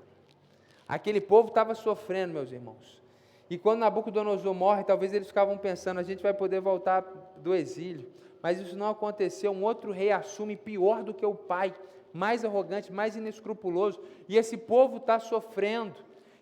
Aquele 0.87 1.21
povo 1.21 1.49
estava 1.49 1.75
sofrendo, 1.75 2.33
meus 2.33 2.51
irmãos. 2.51 3.01
E 3.49 3.57
quando 3.57 3.79
Nabucodonosor 3.79 4.53
morre, 4.53 4.83
talvez 4.83 5.13
eles 5.13 5.27
ficavam 5.27 5.57
pensando: 5.57 5.99
a 5.99 6.03
gente 6.03 6.23
vai 6.23 6.33
poder 6.33 6.61
voltar 6.61 7.01
do 7.37 7.53
exílio. 7.53 8.09
Mas 8.41 8.59
isso 8.59 8.75
não 8.75 8.89
aconteceu. 8.89 9.51
Um 9.51 9.63
outro 9.63 9.91
rei 9.91 10.11
assume 10.11 10.55
pior 10.55 11.03
do 11.03 11.13
que 11.13 11.25
o 11.25 11.35
pai, 11.35 11.75
mais 12.13 12.43
arrogante, 12.43 12.91
mais 12.91 13.15
inescrupuloso. 13.15 14.01
E 14.27 14.37
esse 14.37 14.57
povo 14.57 14.97
está 14.97 15.19
sofrendo. 15.19 15.95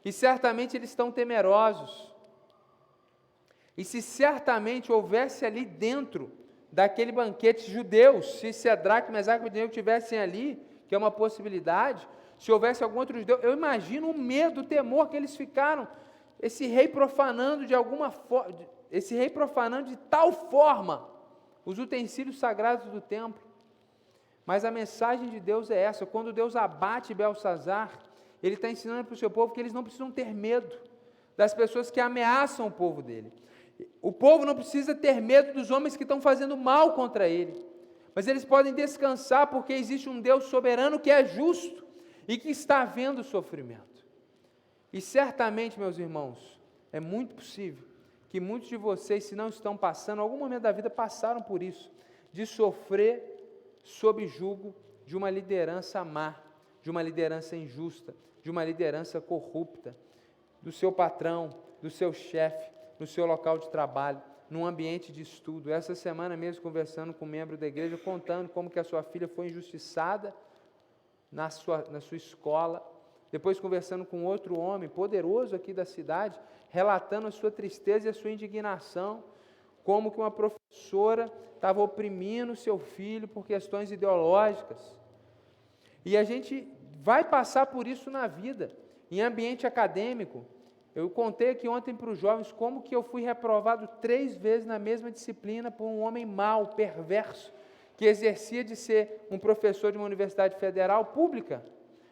E 0.05 0.11
certamente 0.11 0.77
eles 0.77 0.89
estão 0.89 1.11
temerosos. 1.11 2.13
E 3.77 3.83
se 3.83 4.01
certamente 4.01 4.91
houvesse 4.91 5.45
ali 5.45 5.65
dentro 5.65 6.31
daquele 6.71 7.11
banquete 7.11 7.69
judeus, 7.71 8.39
se 8.39 8.53
Sedraque, 8.53 9.11
Mesaque 9.11 9.43
e 9.43 9.47
Abednego 9.47 9.71
tivessem 9.71 10.19
ali, 10.19 10.61
que 10.89 10.95
é 10.95 10.97
uma 10.97 11.11
possibilidade, 11.11 12.05
se 12.35 12.51
houvesse 12.51 12.83
algum 12.83 12.97
outro 12.97 13.19
judeu, 13.19 13.37
eu 13.43 13.53
imagino 13.53 14.09
o 14.09 14.17
medo, 14.17 14.61
o 14.61 14.65
temor 14.65 15.07
que 15.07 15.15
eles 15.15 15.35
ficaram, 15.35 15.87
esse 16.41 16.65
rei 16.65 16.87
profanando 16.87 17.67
de 17.67 17.75
alguma 17.75 18.09
forma, 18.09 18.55
esse 18.91 19.13
rei 19.13 19.29
profanando 19.29 19.89
de 19.89 19.95
tal 19.95 20.31
forma 20.31 21.07
os 21.63 21.77
utensílios 21.77 22.39
sagrados 22.39 22.89
do 22.89 22.99
templo. 22.99 23.39
Mas 24.47 24.65
a 24.65 24.71
mensagem 24.71 25.29
de 25.29 25.39
Deus 25.39 25.69
é 25.69 25.79
essa: 25.79 26.07
quando 26.07 26.33
Deus 26.33 26.55
abate 26.55 27.13
Belsazar, 27.13 27.91
Ele 28.41 28.55
está 28.55 28.67
ensinando 28.67 29.03
para 29.03 29.13
o 29.13 29.17
seu 29.17 29.29
povo 29.29 29.53
que 29.53 29.59
eles 29.59 29.73
não 29.73 29.83
precisam 29.83 30.09
ter 30.09 30.33
medo 30.33 30.75
das 31.37 31.53
pessoas 31.53 31.91
que 31.91 31.99
ameaçam 31.99 32.65
o 32.65 32.71
povo 32.71 33.03
dele. 33.03 33.31
O 34.01 34.11
povo 34.11 34.43
não 34.43 34.55
precisa 34.55 34.95
ter 34.95 35.21
medo 35.21 35.53
dos 35.53 35.69
homens 35.69 35.95
que 35.95 36.03
estão 36.03 36.19
fazendo 36.19 36.57
mal 36.57 36.93
contra 36.93 37.27
ele, 37.27 37.68
mas 38.13 38.27
eles 38.27 38.43
podem 38.43 38.73
descansar 38.73 39.47
porque 39.47 39.73
existe 39.73 40.09
um 40.09 40.19
Deus 40.19 40.45
soberano 40.45 40.99
que 40.99 41.11
é 41.11 41.25
justo 41.25 41.85
e 42.27 42.37
que 42.37 42.49
está 42.49 42.85
vendo 42.85 43.19
o 43.19 43.23
sofrimento. 43.23 44.05
E 44.91 44.99
certamente, 44.99 45.79
meus 45.79 45.99
irmãos, 45.99 46.59
é 46.91 46.99
muito 46.99 47.35
possível 47.35 47.87
que 48.29 48.39
muitos 48.39 48.69
de 48.69 48.77
vocês, 48.77 49.23
se 49.23 49.35
não 49.35 49.49
estão 49.49 49.75
passando, 49.75 50.21
algum 50.21 50.37
momento 50.37 50.61
da 50.61 50.71
vida 50.71 50.89
passaram 50.89 51.41
por 51.41 51.63
isso, 51.63 51.91
de 52.31 52.45
sofrer 52.45 53.79
sob 53.83 54.27
julgo 54.27 54.75
de 55.05 55.17
uma 55.17 55.29
liderança 55.29 56.03
má, 56.03 56.35
de 56.81 56.89
uma 56.89 57.01
liderança 57.01 57.55
injusta, 57.55 58.15
de 58.43 58.49
uma 58.49 58.63
liderança 58.63 59.19
corrupta, 59.19 59.95
do 60.61 60.71
seu 60.71 60.91
patrão, 60.91 61.49
do 61.81 61.89
seu 61.89 62.13
chefe, 62.13 62.69
no 62.99 63.07
seu 63.07 63.25
local 63.25 63.57
de 63.57 63.69
trabalho, 63.69 64.21
num 64.49 64.65
ambiente 64.65 65.11
de 65.11 65.21
estudo. 65.21 65.71
Essa 65.71 65.93
semana 65.93 66.35
mesmo, 66.35 66.63
conversando 66.63 67.13
com 67.13 67.25
um 67.25 67.29
membro 67.29 67.57
da 67.57 67.67
igreja, 67.67 67.97
contando 67.97 68.49
como 68.49 68.69
que 68.69 68.79
a 68.79 68.83
sua 68.83 69.03
filha 69.03 69.27
foi 69.27 69.47
injustiçada 69.47 70.33
na 71.31 71.49
sua, 71.49 71.85
na 71.91 72.01
sua 72.01 72.17
escola. 72.17 72.83
Depois, 73.31 73.59
conversando 73.59 74.05
com 74.05 74.25
outro 74.25 74.57
homem 74.57 74.89
poderoso 74.89 75.55
aqui 75.55 75.71
da 75.71 75.85
cidade, 75.85 76.39
relatando 76.69 77.27
a 77.27 77.31
sua 77.31 77.51
tristeza 77.51 78.07
e 78.07 78.09
a 78.09 78.13
sua 78.13 78.31
indignação, 78.31 79.23
como 79.83 80.11
que 80.11 80.17
uma 80.17 80.31
professora 80.31 81.31
estava 81.55 81.81
oprimindo 81.81 82.55
seu 82.55 82.79
filho 82.79 83.27
por 83.27 83.45
questões 83.45 83.91
ideológicas. 83.91 84.97
E 86.03 86.17
a 86.17 86.23
gente 86.23 86.67
vai 87.01 87.23
passar 87.23 87.67
por 87.67 87.87
isso 87.87 88.09
na 88.09 88.25
vida, 88.25 88.71
em 89.11 89.21
ambiente 89.21 89.67
acadêmico, 89.67 90.45
eu 90.95 91.09
contei 91.09 91.51
aqui 91.51 91.67
ontem 91.67 91.95
para 91.95 92.09
os 92.09 92.17
jovens 92.17 92.51
como 92.51 92.81
que 92.81 92.95
eu 92.95 93.03
fui 93.03 93.21
reprovado 93.21 93.87
três 94.01 94.35
vezes 94.35 94.65
na 94.65 94.79
mesma 94.79 95.11
disciplina 95.11 95.69
por 95.69 95.85
um 95.85 96.01
homem 96.01 96.25
mau, 96.25 96.67
perverso, 96.67 97.53
que 97.95 98.05
exercia 98.05 98.63
de 98.63 98.75
ser 98.75 99.27
um 99.29 99.37
professor 99.37 99.91
de 99.91 99.97
uma 99.97 100.05
universidade 100.05 100.55
federal 100.57 101.05
pública. 101.05 101.63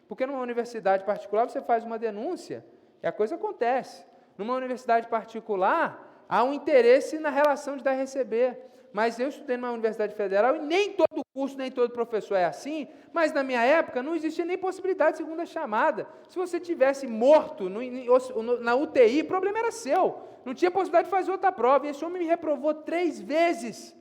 Porque 0.06 0.26
numa 0.26 0.40
universidade 0.40 1.04
particular 1.04 1.48
você 1.48 1.60
faz 1.60 1.84
uma 1.84 1.98
denúncia 1.98 2.64
e 3.02 3.06
a 3.06 3.12
coisa 3.12 3.34
acontece. 3.34 4.06
Numa 4.36 4.54
universidade 4.54 5.08
particular, 5.08 6.24
há 6.28 6.44
um 6.44 6.52
interesse 6.52 7.18
na 7.18 7.30
relação 7.30 7.76
de 7.76 7.82
dar 7.82 7.94
e 7.94 7.98
receber 7.98 8.58
mas 8.92 9.18
eu 9.18 9.28
estudei 9.28 9.56
numa 9.56 9.70
universidade 9.70 10.14
federal 10.14 10.56
e 10.56 10.60
nem 10.60 10.92
todo 10.92 11.22
curso, 11.34 11.56
nem 11.56 11.70
todo 11.70 11.92
professor 11.92 12.36
é 12.36 12.44
assim, 12.44 12.88
mas 13.12 13.32
na 13.32 13.42
minha 13.42 13.62
época 13.62 14.02
não 14.02 14.14
existia 14.14 14.44
nem 14.44 14.58
possibilidade 14.58 15.12
de 15.12 15.18
segunda 15.18 15.44
chamada. 15.46 16.08
Se 16.28 16.36
você 16.36 16.58
tivesse 16.58 17.06
morto 17.06 17.68
no, 17.68 18.60
na 18.60 18.74
UTI, 18.74 19.22
o 19.22 19.26
problema 19.26 19.58
era 19.58 19.70
seu. 19.70 20.20
Não 20.44 20.54
tinha 20.54 20.70
possibilidade 20.70 21.08
de 21.08 21.10
fazer 21.10 21.30
outra 21.30 21.52
prova. 21.52 21.86
E 21.86 21.90
esse 21.90 22.04
homem 22.04 22.22
me 22.22 22.28
reprovou 22.28 22.72
três 22.72 23.20
vezes 23.20 23.94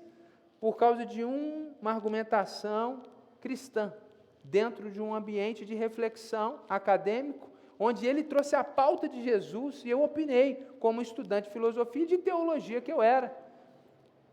por 0.60 0.78
causa 0.78 1.06
de 1.06 1.24
um, 1.24 1.74
uma 1.82 1.92
argumentação 1.92 3.04
cristã, 3.42 3.94
dentro 4.44 4.90
de 4.90 5.02
um 5.02 5.14
ambiente 5.14 5.66
de 5.66 5.76
reflexão 5.76 6.62
acadêmico, 6.68 7.50
onde 7.80 8.08
ele 8.08 8.24
trouxe 8.24 8.56
a 8.56 8.64
pauta 8.64 9.08
de 9.08 9.22
Jesus 9.22 9.84
e 9.86 9.90
eu 9.90 10.02
opinei, 10.02 10.66
como 10.80 11.02
estudante 11.02 11.46
de 11.46 11.54
filosofia 11.54 12.04
e 12.04 12.08
de 12.08 12.18
teologia 12.18 12.82
que 12.82 12.92
eu 12.92 13.02
era. 13.02 13.36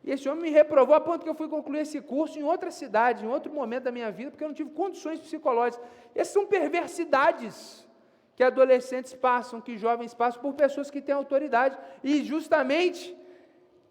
E 0.05 0.11
esse 0.13 0.29
homem 0.29 0.43
me 0.45 0.51
reprovou 0.51 0.95
a 0.95 1.01
ponto 1.01 1.25
que 1.25 1.29
eu 1.29 1.35
fui 1.35 1.49
concluir 1.49 1.81
esse 1.81 2.01
curso 2.01 2.39
em 2.39 2.43
outra 2.43 2.71
cidade, 2.71 3.25
em 3.25 3.29
outro 3.29 3.51
momento 3.51 3.85
da 3.85 3.93
minha 3.93 4.11
vida, 4.13 4.31
porque 4.31 4.45
eu 4.45 4.49
não 4.49 4.55
tive 4.55 4.71
condições 4.71 5.19
psicológicas. 5.19 5.83
Essas 6.15 6.35
são 6.35 6.47
perversidades 6.47 7.89
que 8.37 8.43
adolescentes 8.43 9.15
passam, 9.15 9.63
que 9.63 9.79
jovens 9.79 10.13
passam, 10.13 10.43
por 10.43 10.53
pessoas 10.53 10.91
que 10.91 11.01
têm 11.01 11.15
autoridade. 11.15 11.79
E 12.03 12.23
justamente, 12.23 13.17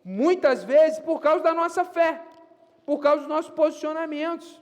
muitas 0.04 0.64
vezes, 0.64 1.00
por 1.00 1.20
causa 1.20 1.44
da 1.44 1.54
nossa 1.62 1.84
fé, 1.84 2.22
por 2.86 3.00
causa 3.00 3.22
dos 3.22 3.30
nossos 3.30 3.52
posicionamentos. 3.52 4.62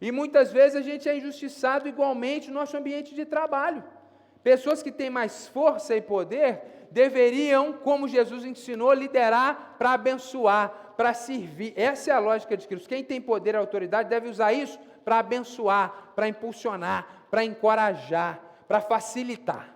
E 0.00 0.10
muitas 0.10 0.50
vezes 0.50 0.76
a 0.76 0.80
gente 0.80 1.08
é 1.10 1.16
injustiçado 1.18 1.88
igualmente 1.88 2.48
no 2.48 2.54
nosso 2.54 2.74
ambiente 2.74 3.14
de 3.14 3.26
trabalho. 3.26 3.84
Pessoas 4.42 4.82
que 4.82 4.92
têm 4.92 5.10
mais 5.10 5.48
força 5.48 5.94
e 5.96 6.00
poder 6.00 6.86
deveriam, 6.90 7.72
como 7.72 8.08
Jesus 8.08 8.44
ensinou, 8.44 8.92
liderar 8.92 9.76
para 9.78 9.92
abençoar, 9.92 10.94
para 10.96 11.12
servir. 11.14 11.72
Essa 11.76 12.10
é 12.10 12.14
a 12.14 12.18
lógica 12.18 12.56
de 12.56 12.66
Cristo. 12.66 12.88
Quem 12.88 13.04
tem 13.04 13.20
poder 13.20 13.54
e 13.54 13.58
autoridade 13.58 14.08
deve 14.08 14.28
usar 14.28 14.52
isso 14.52 14.78
para 15.04 15.18
abençoar, 15.18 16.12
para 16.14 16.28
impulsionar, 16.28 17.26
para 17.30 17.44
encorajar, 17.44 18.40
para 18.66 18.80
facilitar. 18.80 19.74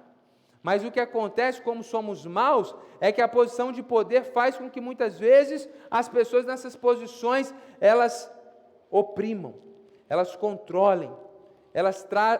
Mas 0.63 0.85
o 0.85 0.91
que 0.91 1.01
acontece, 1.01 1.61
como 1.61 1.83
somos 1.83 2.25
maus, 2.25 2.75
é 3.01 3.11
que 3.11 3.21
a 3.21 3.27
posição 3.27 3.73
de 3.73 3.83
poder 3.83 4.23
faz 4.25 4.57
com 4.57 4.71
que 4.71 4.81
muitas 4.81 5.19
vezes 5.19 5.69
as 5.91 6.09
pessoas 6.09 6.47
nessas 6.47 6.77
posições 6.77 7.53
elas 7.81 8.31
oprimam, 8.91 9.55
elas 10.09 10.37
controlem, 10.37 11.11
elas 11.75 12.05
tra 12.05 12.39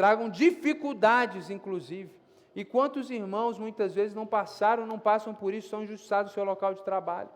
tragam 0.00 0.30
dificuldades, 0.30 1.50
inclusive. 1.50 2.10
E 2.56 2.64
quantos 2.64 3.10
irmãos 3.10 3.58
muitas 3.58 3.94
vezes 3.94 4.14
não 4.14 4.26
passaram, 4.26 4.86
não 4.86 4.98
passam 4.98 5.34
por 5.34 5.52
isso, 5.52 5.68
são 5.68 5.82
injustiçados 5.84 6.32
no 6.32 6.34
seu 6.34 6.42
local 6.42 6.72
de 6.72 6.82
trabalho? 6.82 7.28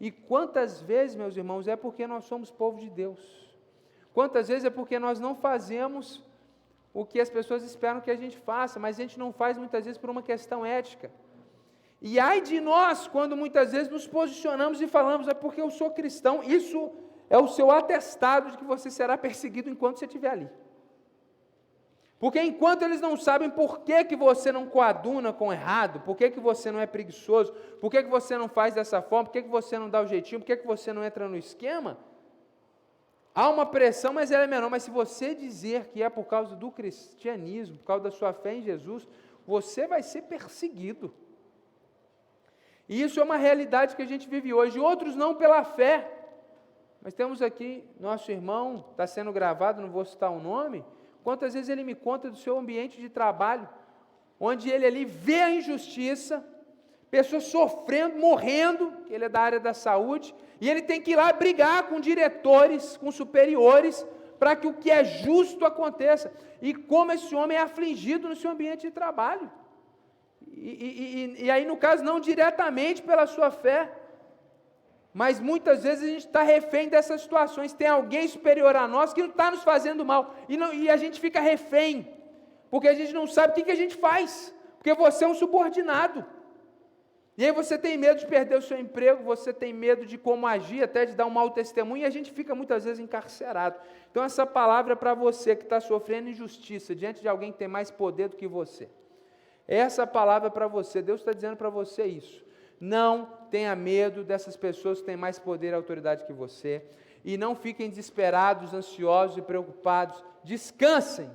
E 0.00 0.10
quantas 0.10 0.80
vezes, 0.80 1.14
meus 1.14 1.36
irmãos, 1.36 1.68
é 1.68 1.76
porque 1.76 2.06
nós 2.06 2.24
somos 2.24 2.50
povo 2.50 2.80
de 2.80 2.88
Deus? 2.88 3.20
Quantas 4.14 4.48
vezes 4.48 4.64
é 4.64 4.70
porque 4.70 4.98
nós 4.98 5.20
não 5.20 5.34
fazemos 5.34 6.24
o 6.94 7.04
que 7.04 7.20
as 7.20 7.28
pessoas 7.28 7.62
esperam 7.62 8.00
que 8.00 8.10
a 8.10 8.16
gente 8.16 8.38
faça, 8.38 8.80
mas 8.80 8.96
a 8.96 9.02
gente 9.02 9.18
não 9.18 9.30
faz 9.30 9.58
muitas 9.58 9.84
vezes 9.84 9.98
por 9.98 10.08
uma 10.08 10.22
questão 10.22 10.64
ética. 10.64 11.10
E 12.00 12.18
ai 12.18 12.40
de 12.40 12.58
nós 12.58 13.06
quando 13.06 13.36
muitas 13.36 13.72
vezes 13.72 13.90
nos 13.90 14.06
posicionamos 14.06 14.80
e 14.80 14.86
falamos, 14.86 15.28
é 15.28 15.34
porque 15.34 15.60
eu 15.60 15.70
sou 15.70 15.90
cristão, 15.90 16.42
isso 16.42 16.90
é 17.28 17.36
o 17.36 17.48
seu 17.48 17.70
atestado 17.70 18.52
de 18.52 18.56
que 18.56 18.64
você 18.64 18.90
será 18.90 19.18
perseguido 19.18 19.68
enquanto 19.68 19.98
você 19.98 20.06
estiver 20.06 20.30
ali. 20.30 20.48
Porque 22.18 22.42
enquanto 22.42 22.82
eles 22.82 23.00
não 23.00 23.16
sabem 23.16 23.48
por 23.48 23.80
que, 23.80 24.04
que 24.04 24.16
você 24.16 24.50
não 24.50 24.66
coaduna 24.66 25.32
com 25.32 25.52
errado, 25.52 26.00
por 26.00 26.16
que, 26.16 26.30
que 26.30 26.40
você 26.40 26.70
não 26.70 26.80
é 26.80 26.86
preguiçoso, 26.86 27.52
por 27.80 27.90
que, 27.90 28.02
que 28.02 28.10
você 28.10 28.36
não 28.36 28.48
faz 28.48 28.74
dessa 28.74 29.00
forma, 29.00 29.26
por 29.26 29.32
que, 29.32 29.42
que 29.42 29.48
você 29.48 29.78
não 29.78 29.88
dá 29.88 30.02
o 30.02 30.06
jeitinho, 30.06 30.40
por 30.40 30.46
que, 30.46 30.56
que 30.56 30.66
você 30.66 30.92
não 30.92 31.04
entra 31.04 31.28
no 31.28 31.36
esquema, 31.36 31.96
há 33.32 33.48
uma 33.48 33.64
pressão, 33.64 34.12
mas 34.12 34.32
ela 34.32 34.42
é 34.42 34.46
menor. 34.48 34.68
Mas 34.68 34.82
se 34.82 34.90
você 34.90 35.32
dizer 35.32 35.90
que 35.90 36.02
é 36.02 36.10
por 36.10 36.24
causa 36.24 36.56
do 36.56 36.72
cristianismo, 36.72 37.78
por 37.78 37.84
causa 37.84 38.04
da 38.04 38.10
sua 38.10 38.32
fé 38.32 38.54
em 38.54 38.62
Jesus, 38.62 39.06
você 39.46 39.86
vai 39.86 40.02
ser 40.02 40.22
perseguido. 40.22 41.14
E 42.88 43.00
isso 43.00 43.20
é 43.20 43.22
uma 43.22 43.36
realidade 43.36 43.94
que 43.94 44.02
a 44.02 44.06
gente 44.06 44.28
vive 44.28 44.52
hoje. 44.52 44.80
Outros 44.80 45.14
não 45.14 45.36
pela 45.36 45.62
fé. 45.62 46.10
Mas 47.00 47.14
temos 47.14 47.42
aqui 47.42 47.84
nosso 48.00 48.28
irmão, 48.32 48.86
está 48.90 49.06
sendo 49.06 49.32
gravado, 49.32 49.80
não 49.80 49.90
vou 49.90 50.04
citar 50.04 50.32
o 50.32 50.40
nome 50.40 50.84
Quantas 51.28 51.52
vezes 51.52 51.68
ele 51.68 51.84
me 51.84 51.94
conta 51.94 52.30
do 52.30 52.38
seu 52.38 52.58
ambiente 52.58 52.98
de 52.98 53.10
trabalho, 53.10 53.68
onde 54.40 54.70
ele 54.70 54.86
ali 54.86 55.04
vê 55.04 55.42
a 55.42 55.50
injustiça, 55.50 56.42
pessoas 57.10 57.44
sofrendo, 57.44 58.16
morrendo, 58.16 58.90
ele 59.10 59.26
é 59.26 59.28
da 59.28 59.42
área 59.42 59.60
da 59.60 59.74
saúde, 59.74 60.34
e 60.58 60.70
ele 60.70 60.80
tem 60.80 61.02
que 61.02 61.10
ir 61.10 61.16
lá 61.16 61.30
brigar 61.30 61.82
com 61.82 62.00
diretores, 62.00 62.96
com 62.96 63.12
superiores, 63.12 64.06
para 64.38 64.56
que 64.56 64.66
o 64.66 64.72
que 64.72 64.90
é 64.90 65.04
justo 65.04 65.66
aconteça. 65.66 66.32
E 66.62 66.72
como 66.72 67.12
esse 67.12 67.34
homem 67.34 67.58
é 67.58 67.60
afligido 67.60 68.26
no 68.26 68.34
seu 68.34 68.50
ambiente 68.50 68.86
de 68.86 68.90
trabalho. 68.90 69.50
E, 70.46 70.70
e, 70.86 70.88
e, 71.40 71.44
e 71.44 71.50
aí, 71.50 71.66
no 71.66 71.76
caso, 71.76 72.02
não 72.02 72.18
diretamente 72.18 73.02
pela 73.02 73.26
sua 73.26 73.50
fé, 73.50 73.92
Mas 75.12 75.40
muitas 75.40 75.82
vezes 75.82 76.04
a 76.04 76.08
gente 76.08 76.26
está 76.26 76.42
refém 76.42 76.88
dessas 76.88 77.22
situações. 77.22 77.72
Tem 77.72 77.88
alguém 77.88 78.28
superior 78.28 78.76
a 78.76 78.86
nós 78.86 79.12
que 79.12 79.22
não 79.22 79.30
está 79.30 79.50
nos 79.50 79.62
fazendo 79.62 80.04
mal. 80.04 80.34
E, 80.48 80.56
não, 80.56 80.72
e, 80.72 80.88
a 80.90 80.96
gente 80.96 81.18
fica 81.20 81.40
refém. 81.40 82.14
Porque 82.70 82.88
a 82.88 82.94
gente 82.94 83.12
não 83.12 83.26
sabe 83.26 83.52
o 83.52 83.54
que, 83.54 83.64
que 83.64 83.70
a 83.70 83.76
gente 83.76 83.96
faz. 83.96 84.54
Porque 84.76 84.94
você 84.94 85.24
é 85.24 85.28
um 85.28 85.34
subordinado. 85.34 86.24
E 87.38 87.44
aí 87.44 87.52
você 87.52 87.78
tem 87.78 87.96
medo 87.96 88.18
de 88.18 88.26
perder 88.26 88.58
o 88.58 88.62
seu 88.62 88.76
emprego, 88.76 89.22
você 89.22 89.52
tem 89.52 89.72
medo 89.72 90.04
de 90.04 90.18
como 90.18 90.44
agir, 90.44 90.82
até 90.82 91.06
de 91.06 91.14
dar 91.14 91.24
um 91.24 91.30
mau 91.30 91.50
testemunho, 91.50 92.02
e 92.02 92.04
a 92.04 92.10
gente 92.10 92.32
fica 92.32 92.52
muitas 92.52 92.84
vezes 92.84 92.98
encarcerado. 92.98 93.80
Então 94.10 94.24
essa 94.24 94.44
palavra 94.44 94.94
é 94.94 94.96
para 94.96 95.14
você 95.14 95.54
que 95.54 95.62
está 95.62 95.78
sofrendo 95.80 96.28
injustiça 96.28 96.96
diante 96.96 97.20
de 97.20 97.28
alguém 97.28 97.52
que 97.52 97.58
tem 97.58 97.68
mais 97.68 97.92
poder 97.92 98.28
do 98.28 98.36
que 98.36 98.48
você. 98.48 98.88
Essa 99.68 100.04
palavra 100.04 100.48
é 100.48 100.50
para 100.50 100.66
você, 100.66 101.00
Deus 101.00 101.20
está 101.20 101.32
dizendo 101.32 101.56
para 101.56 101.70
você 101.70 102.06
isso. 102.06 102.44
Não 102.80 103.26
tenha 103.50 103.74
medo 103.74 104.22
dessas 104.24 104.56
pessoas 104.56 105.00
que 105.00 105.06
têm 105.06 105.16
mais 105.16 105.38
poder 105.38 105.70
e 105.70 105.74
autoridade 105.74 106.24
que 106.24 106.32
você. 106.32 106.84
E 107.24 107.36
não 107.36 107.54
fiquem 107.54 107.88
desesperados, 107.88 108.72
ansiosos 108.72 109.38
e 109.38 109.42
preocupados. 109.42 110.22
Descansem, 110.44 111.30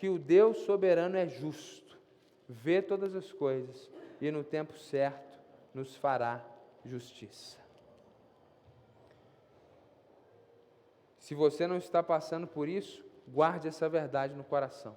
que 0.00 0.08
o 0.08 0.18
Deus 0.18 0.56
soberano 0.60 1.14
é 1.18 1.28
justo, 1.28 1.98
vê 2.48 2.80
todas 2.80 3.14
as 3.14 3.30
coisas 3.30 3.90
e 4.18 4.30
no 4.30 4.42
tempo 4.42 4.78
certo 4.78 5.38
nos 5.74 5.94
fará 5.94 6.42
justiça. 6.86 7.58
Se 11.18 11.34
você 11.34 11.66
não 11.66 11.76
está 11.76 12.02
passando 12.02 12.46
por 12.46 12.66
isso, 12.66 13.04
guarde 13.28 13.68
essa 13.68 13.90
verdade 13.90 14.32
no 14.32 14.42
coração. 14.42 14.96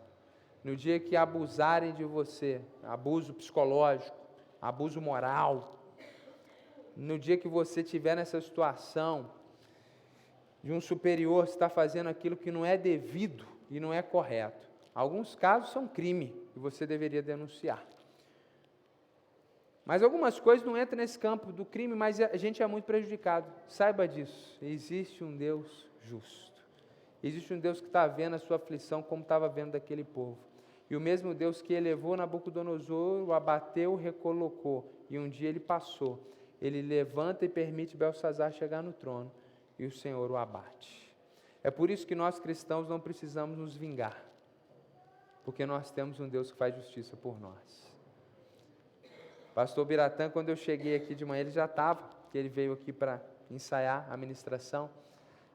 No 0.63 0.73
dia 0.73 1.01
que 1.01 1.17
abusarem 1.17 1.93
de 1.93 2.05
você, 2.05 2.61
abuso 2.81 3.33
psicológico, 3.33 4.15
abuso 4.63 5.01
moral, 5.01 5.77
no 6.95 7.19
dia 7.19 7.37
que 7.37 7.49
você 7.49 7.81
estiver 7.81 8.15
nessa 8.15 8.39
situação 8.39 9.29
de 10.63 10.71
um 10.71 10.79
superior 10.79 11.43
está 11.43 11.67
fazendo 11.67 12.07
aquilo 12.07 12.37
que 12.37 12.49
não 12.49 12.65
é 12.65 12.77
devido 12.77 13.45
e 13.69 13.77
não 13.77 13.93
é 13.93 14.01
correto. 14.01 14.65
Alguns 14.95 15.35
casos 15.35 15.71
são 15.71 15.85
crime 15.85 16.33
e 16.55 16.59
você 16.59 16.87
deveria 16.87 17.21
denunciar. 17.21 17.83
Mas 19.85 20.01
algumas 20.01 20.39
coisas 20.39 20.65
não 20.65 20.77
entram 20.77 20.97
nesse 20.97 21.19
campo 21.19 21.51
do 21.51 21.65
crime, 21.65 21.93
mas 21.93 22.21
a 22.21 22.37
gente 22.37 22.63
é 22.63 22.67
muito 22.67 22.85
prejudicado. 22.85 23.51
Saiba 23.67 24.07
disso. 24.07 24.57
Existe 24.61 25.25
um 25.25 25.35
Deus 25.35 25.85
justo. 26.03 26.53
Existe 27.21 27.53
um 27.53 27.59
Deus 27.59 27.81
que 27.81 27.87
está 27.87 28.07
vendo 28.07 28.35
a 28.37 28.39
sua 28.39 28.55
aflição 28.55 29.03
como 29.03 29.23
estava 29.23 29.49
vendo 29.49 29.71
daquele 29.71 30.05
povo. 30.05 30.37
E 30.93 30.95
o 30.95 31.01
mesmo 31.01 31.33
Deus 31.33 31.59
que 31.59 31.73
elevou 31.73 32.15
Nabucodonosor, 32.15 33.27
o 33.27 33.33
abateu, 33.33 33.95
recolocou. 33.95 34.93
E 35.09 35.17
um 35.17 35.27
dia 35.27 35.49
ele 35.49 35.59
passou. 35.59 36.19
Ele 36.61 36.83
levanta 36.83 37.43
e 37.43 37.49
permite 37.49 37.97
Belsazar 37.97 38.51
chegar 38.51 38.83
no 38.83 38.93
trono. 38.93 39.31
E 39.79 39.87
o 39.87 39.91
Senhor 39.91 40.29
o 40.29 40.37
abate. 40.37 41.11
É 41.63 41.71
por 41.71 41.89
isso 41.89 42.05
que 42.05 42.13
nós 42.13 42.37
cristãos 42.37 42.87
não 42.87 42.99
precisamos 42.99 43.57
nos 43.57 43.75
vingar. 43.75 44.23
Porque 45.43 45.65
nós 45.65 45.89
temos 45.89 46.19
um 46.19 46.29
Deus 46.29 46.51
que 46.51 46.57
faz 46.59 46.75
justiça 46.75 47.17
por 47.17 47.41
nós. 47.41 47.91
Pastor 49.55 49.83
Biratã, 49.85 50.29
quando 50.29 50.49
eu 50.49 50.55
cheguei 50.55 50.95
aqui 50.95 51.15
de 51.15 51.25
manhã, 51.25 51.41
ele 51.41 51.49
já 51.49 51.65
estava, 51.65 52.07
que 52.31 52.37
ele 52.37 52.49
veio 52.49 52.71
aqui 52.71 52.93
para 52.93 53.19
ensaiar 53.49 54.05
a 54.11 54.15
ministração, 54.15 54.91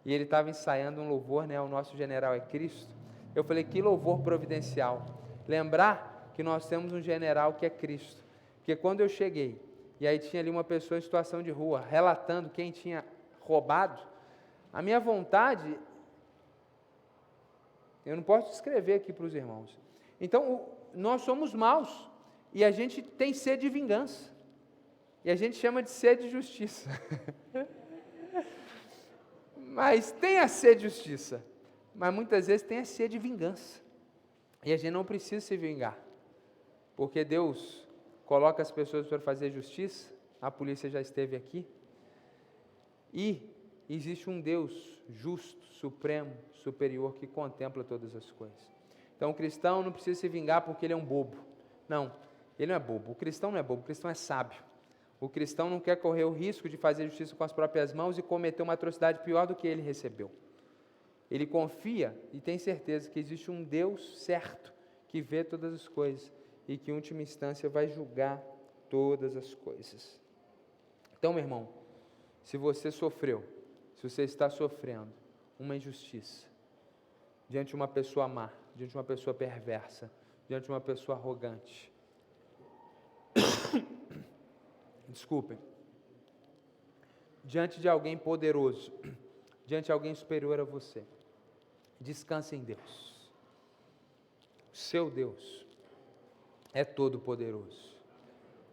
e 0.04 0.12
ele 0.12 0.24
estava 0.24 0.50
ensaiando 0.50 1.00
um 1.00 1.08
louvor, 1.08 1.46
né? 1.46 1.60
O 1.60 1.68
nosso 1.68 1.96
general 1.96 2.34
é 2.34 2.40
Cristo. 2.40 2.90
Eu 3.36 3.44
falei, 3.44 3.62
que 3.62 3.80
louvor 3.80 4.20
providencial. 4.22 5.27
Lembrar 5.48 6.30
que 6.34 6.42
nós 6.42 6.68
temos 6.68 6.92
um 6.92 7.00
general 7.00 7.54
que 7.54 7.66
é 7.66 7.70
Cristo. 7.70 8.22
Porque 8.58 8.76
quando 8.76 9.00
eu 9.00 9.08
cheguei, 9.08 9.60
e 9.98 10.06
aí 10.06 10.18
tinha 10.18 10.40
ali 10.40 10.50
uma 10.50 10.62
pessoa 10.62 10.98
em 10.98 11.00
situação 11.00 11.42
de 11.42 11.50
rua, 11.50 11.80
relatando 11.80 12.50
quem 12.50 12.70
tinha 12.70 13.04
roubado, 13.40 14.00
a 14.72 14.82
minha 14.82 15.00
vontade, 15.00 15.78
eu 18.04 18.14
não 18.14 18.22
posso 18.22 18.50
descrever 18.50 18.94
aqui 18.94 19.12
para 19.12 19.24
os 19.24 19.34
irmãos. 19.34 19.76
Então, 20.20 20.68
nós 20.94 21.22
somos 21.22 21.54
maus, 21.54 22.08
e 22.52 22.62
a 22.64 22.70
gente 22.70 23.00
tem 23.02 23.32
sede 23.32 23.62
de 23.62 23.68
vingança. 23.70 24.30
E 25.24 25.30
a 25.30 25.36
gente 25.36 25.56
chama 25.56 25.82
de 25.82 25.90
sede 25.90 26.22
de 26.22 26.28
justiça. 26.28 26.88
mas 29.56 30.12
tem 30.12 30.38
a 30.38 30.48
sede 30.48 30.82
de 30.82 30.88
justiça. 30.88 31.44
Mas 31.94 32.14
muitas 32.14 32.46
vezes 32.46 32.66
tem 32.66 32.78
a 32.78 32.84
sede 32.84 33.12
de 33.12 33.18
vingança. 33.18 33.87
E 34.68 34.72
a 34.74 34.76
gente 34.76 34.90
não 34.90 35.02
precisa 35.02 35.40
se 35.40 35.56
vingar. 35.56 35.98
Porque 36.94 37.24
Deus 37.24 37.88
coloca 38.26 38.60
as 38.60 38.70
pessoas 38.70 39.06
para 39.06 39.18
fazer 39.18 39.50
justiça. 39.50 40.12
A 40.42 40.50
polícia 40.50 40.90
já 40.90 41.00
esteve 41.00 41.34
aqui. 41.34 41.66
E 43.10 43.48
existe 43.88 44.28
um 44.28 44.38
Deus 44.38 45.00
justo, 45.08 45.64
supremo, 45.68 46.36
superior, 46.52 47.14
que 47.14 47.26
contempla 47.26 47.82
todas 47.82 48.14
as 48.14 48.30
coisas. 48.30 48.70
Então 49.16 49.30
o 49.30 49.34
cristão 49.34 49.82
não 49.82 49.90
precisa 49.90 50.20
se 50.20 50.28
vingar 50.28 50.60
porque 50.60 50.84
ele 50.84 50.92
é 50.92 50.96
um 50.96 51.04
bobo. 51.04 51.38
Não, 51.88 52.12
ele 52.58 52.70
não 52.70 52.74
é 52.74 52.78
bobo. 52.78 53.12
O 53.12 53.14
cristão 53.14 53.50
não 53.50 53.58
é 53.58 53.62
bobo, 53.62 53.80
o 53.80 53.86
cristão 53.86 54.10
é 54.10 54.14
sábio. 54.14 54.62
O 55.18 55.30
cristão 55.30 55.70
não 55.70 55.80
quer 55.80 55.96
correr 55.96 56.24
o 56.24 56.32
risco 56.34 56.68
de 56.68 56.76
fazer 56.76 57.06
justiça 57.06 57.34
com 57.34 57.42
as 57.42 57.54
próprias 57.54 57.94
mãos 57.94 58.18
e 58.18 58.22
cometer 58.22 58.62
uma 58.62 58.74
atrocidade 58.74 59.24
pior 59.24 59.46
do 59.46 59.54
que 59.54 59.66
ele 59.66 59.80
recebeu. 59.80 60.30
Ele 61.30 61.46
confia 61.46 62.16
e 62.32 62.40
tem 62.40 62.58
certeza 62.58 63.10
que 63.10 63.18
existe 63.18 63.50
um 63.50 63.62
Deus 63.62 64.18
certo 64.18 64.72
que 65.06 65.20
vê 65.20 65.44
todas 65.44 65.74
as 65.74 65.88
coisas 65.88 66.32
e 66.66 66.76
que, 66.76 66.90
em 66.90 66.94
última 66.94 67.22
instância, 67.22 67.68
vai 67.68 67.88
julgar 67.88 68.42
todas 68.88 69.36
as 69.36 69.54
coisas. 69.54 70.20
Então, 71.18 71.32
meu 71.32 71.42
irmão, 71.42 71.68
se 72.44 72.56
você 72.56 72.90
sofreu, 72.90 73.44
se 73.94 74.08
você 74.08 74.22
está 74.22 74.48
sofrendo 74.48 75.12
uma 75.58 75.76
injustiça 75.76 76.46
diante 77.48 77.68
de 77.68 77.74
uma 77.74 77.88
pessoa 77.88 78.28
má, 78.28 78.52
diante 78.76 78.92
de 78.92 78.96
uma 78.96 79.04
pessoa 79.04 79.34
perversa, 79.34 80.10
diante 80.46 80.64
de 80.64 80.70
uma 80.70 80.80
pessoa 80.80 81.16
arrogante, 81.16 81.92
desculpem, 85.08 85.58
diante 87.44 87.80
de 87.80 87.88
alguém 87.88 88.16
poderoso, 88.16 88.92
diante 89.66 89.86
de 89.86 89.92
alguém 89.92 90.14
superior 90.14 90.60
a 90.60 90.64
você, 90.64 91.04
descanse 92.00 92.54
em 92.54 92.62
Deus. 92.62 93.30
Seu 94.72 95.10
Deus 95.10 95.66
é 96.72 96.84
todo 96.84 97.18
poderoso. 97.18 97.96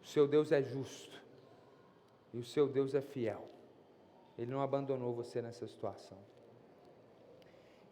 O 0.03 0.07
seu 0.07 0.27
Deus 0.27 0.51
é 0.51 0.61
justo. 0.61 1.21
E 2.33 2.37
o 2.37 2.43
seu 2.43 2.67
Deus 2.67 2.93
é 2.93 3.01
fiel. 3.01 3.47
Ele 4.37 4.51
não 4.51 4.61
abandonou 4.61 5.13
você 5.13 5.41
nessa 5.41 5.67
situação. 5.67 6.17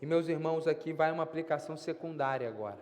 E 0.01 0.05
meus 0.05 0.27
irmãos, 0.27 0.67
aqui 0.67 0.91
vai 0.91 1.11
uma 1.11 1.23
aplicação 1.23 1.77
secundária 1.77 2.47
agora. 2.47 2.79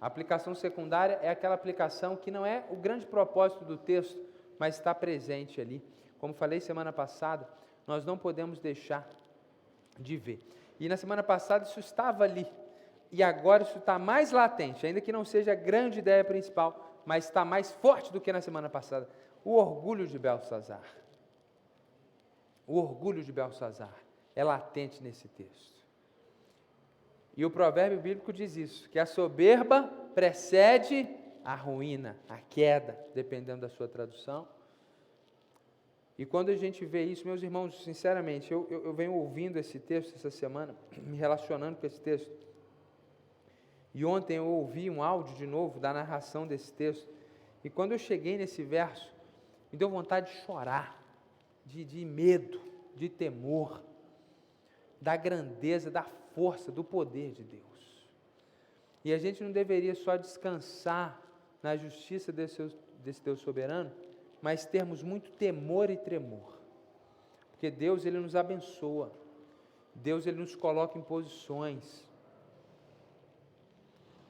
A 0.00 0.06
aplicação 0.06 0.54
secundária 0.54 1.18
é 1.22 1.30
aquela 1.30 1.54
aplicação 1.54 2.16
que 2.16 2.30
não 2.30 2.44
é 2.44 2.66
o 2.68 2.76
grande 2.76 3.06
propósito 3.06 3.64
do 3.64 3.78
texto, 3.78 4.18
mas 4.58 4.76
está 4.76 4.94
presente 4.94 5.60
ali. 5.60 5.82
Como 6.18 6.34
falei 6.34 6.60
semana 6.60 6.92
passada, 6.92 7.48
nós 7.86 8.04
não 8.04 8.18
podemos 8.18 8.58
deixar 8.58 9.08
de 9.98 10.16
ver. 10.16 10.42
E 10.78 10.88
na 10.88 10.96
semana 10.96 11.22
passada 11.22 11.64
isso 11.64 11.80
estava 11.80 12.24
ali. 12.24 12.46
E 13.10 13.22
agora 13.22 13.62
isso 13.62 13.78
está 13.78 13.98
mais 13.98 14.32
latente, 14.32 14.86
ainda 14.86 15.00
que 15.00 15.12
não 15.12 15.24
seja 15.24 15.52
a 15.52 15.54
grande 15.54 15.98
ideia 15.98 16.24
principal, 16.24 17.02
mas 17.04 17.24
está 17.24 17.44
mais 17.44 17.72
forte 17.72 18.12
do 18.12 18.20
que 18.20 18.32
na 18.32 18.40
semana 18.40 18.68
passada. 18.68 19.08
O 19.44 19.54
orgulho 19.54 20.06
de 20.06 20.18
Belsazar. 20.18 20.82
O 22.66 22.78
orgulho 22.78 23.22
de 23.22 23.32
Belsazar 23.32 23.94
é 24.34 24.42
latente 24.42 25.02
nesse 25.02 25.28
texto. 25.28 25.76
E 27.36 27.44
o 27.44 27.50
provérbio 27.50 28.00
bíblico 28.00 28.32
diz 28.32 28.56
isso: 28.56 28.88
que 28.90 28.98
a 28.98 29.06
soberba 29.06 29.84
precede 30.14 31.08
a 31.44 31.54
ruína, 31.54 32.16
a 32.28 32.38
queda, 32.38 32.98
dependendo 33.14 33.60
da 33.60 33.68
sua 33.68 33.86
tradução. 33.86 34.48
E 36.18 36.24
quando 36.24 36.48
a 36.48 36.56
gente 36.56 36.84
vê 36.84 37.04
isso, 37.04 37.26
meus 37.26 37.42
irmãos, 37.42 37.82
sinceramente, 37.84 38.50
eu, 38.50 38.66
eu, 38.70 38.84
eu 38.84 38.94
venho 38.94 39.12
ouvindo 39.12 39.58
esse 39.58 39.78
texto 39.78 40.14
essa 40.14 40.30
semana, 40.30 40.74
me 40.96 41.16
relacionando 41.16 41.76
com 41.76 41.86
esse 41.86 42.00
texto. 42.00 42.30
E 43.94 44.04
ontem 44.04 44.36
eu 44.36 44.46
ouvi 44.46 44.90
um 44.90 45.02
áudio 45.02 45.34
de 45.34 45.46
novo 45.46 45.78
da 45.78 45.92
narração 45.92 46.46
desse 46.46 46.72
texto. 46.72 47.06
E 47.64 47.70
quando 47.70 47.92
eu 47.92 47.98
cheguei 47.98 48.38
nesse 48.38 48.62
verso, 48.62 49.12
me 49.72 49.78
deu 49.78 49.88
vontade 49.90 50.30
de 50.30 50.38
chorar, 50.44 51.02
de, 51.64 51.84
de 51.84 52.04
medo, 52.04 52.60
de 52.94 53.08
temor, 53.08 53.82
da 55.00 55.16
grandeza, 55.16 55.90
da 55.90 56.02
força, 56.02 56.72
do 56.72 56.84
poder 56.84 57.32
de 57.32 57.42
Deus. 57.42 58.08
E 59.04 59.12
a 59.12 59.18
gente 59.18 59.42
não 59.42 59.52
deveria 59.52 59.94
só 59.94 60.16
descansar 60.16 61.20
na 61.62 61.76
justiça 61.76 62.32
desse, 62.32 62.62
desse 63.04 63.22
Deus 63.22 63.40
soberano, 63.40 63.92
mas 64.46 64.64
termos 64.64 65.02
muito 65.02 65.32
temor 65.32 65.90
e 65.90 65.96
tremor. 65.96 66.56
Porque 67.50 67.68
Deus, 67.68 68.04
Ele 68.04 68.20
nos 68.20 68.36
abençoa. 68.36 69.10
Deus, 69.92 70.24
Ele 70.24 70.38
nos 70.38 70.54
coloca 70.54 70.96
em 70.96 71.02
posições. 71.02 72.04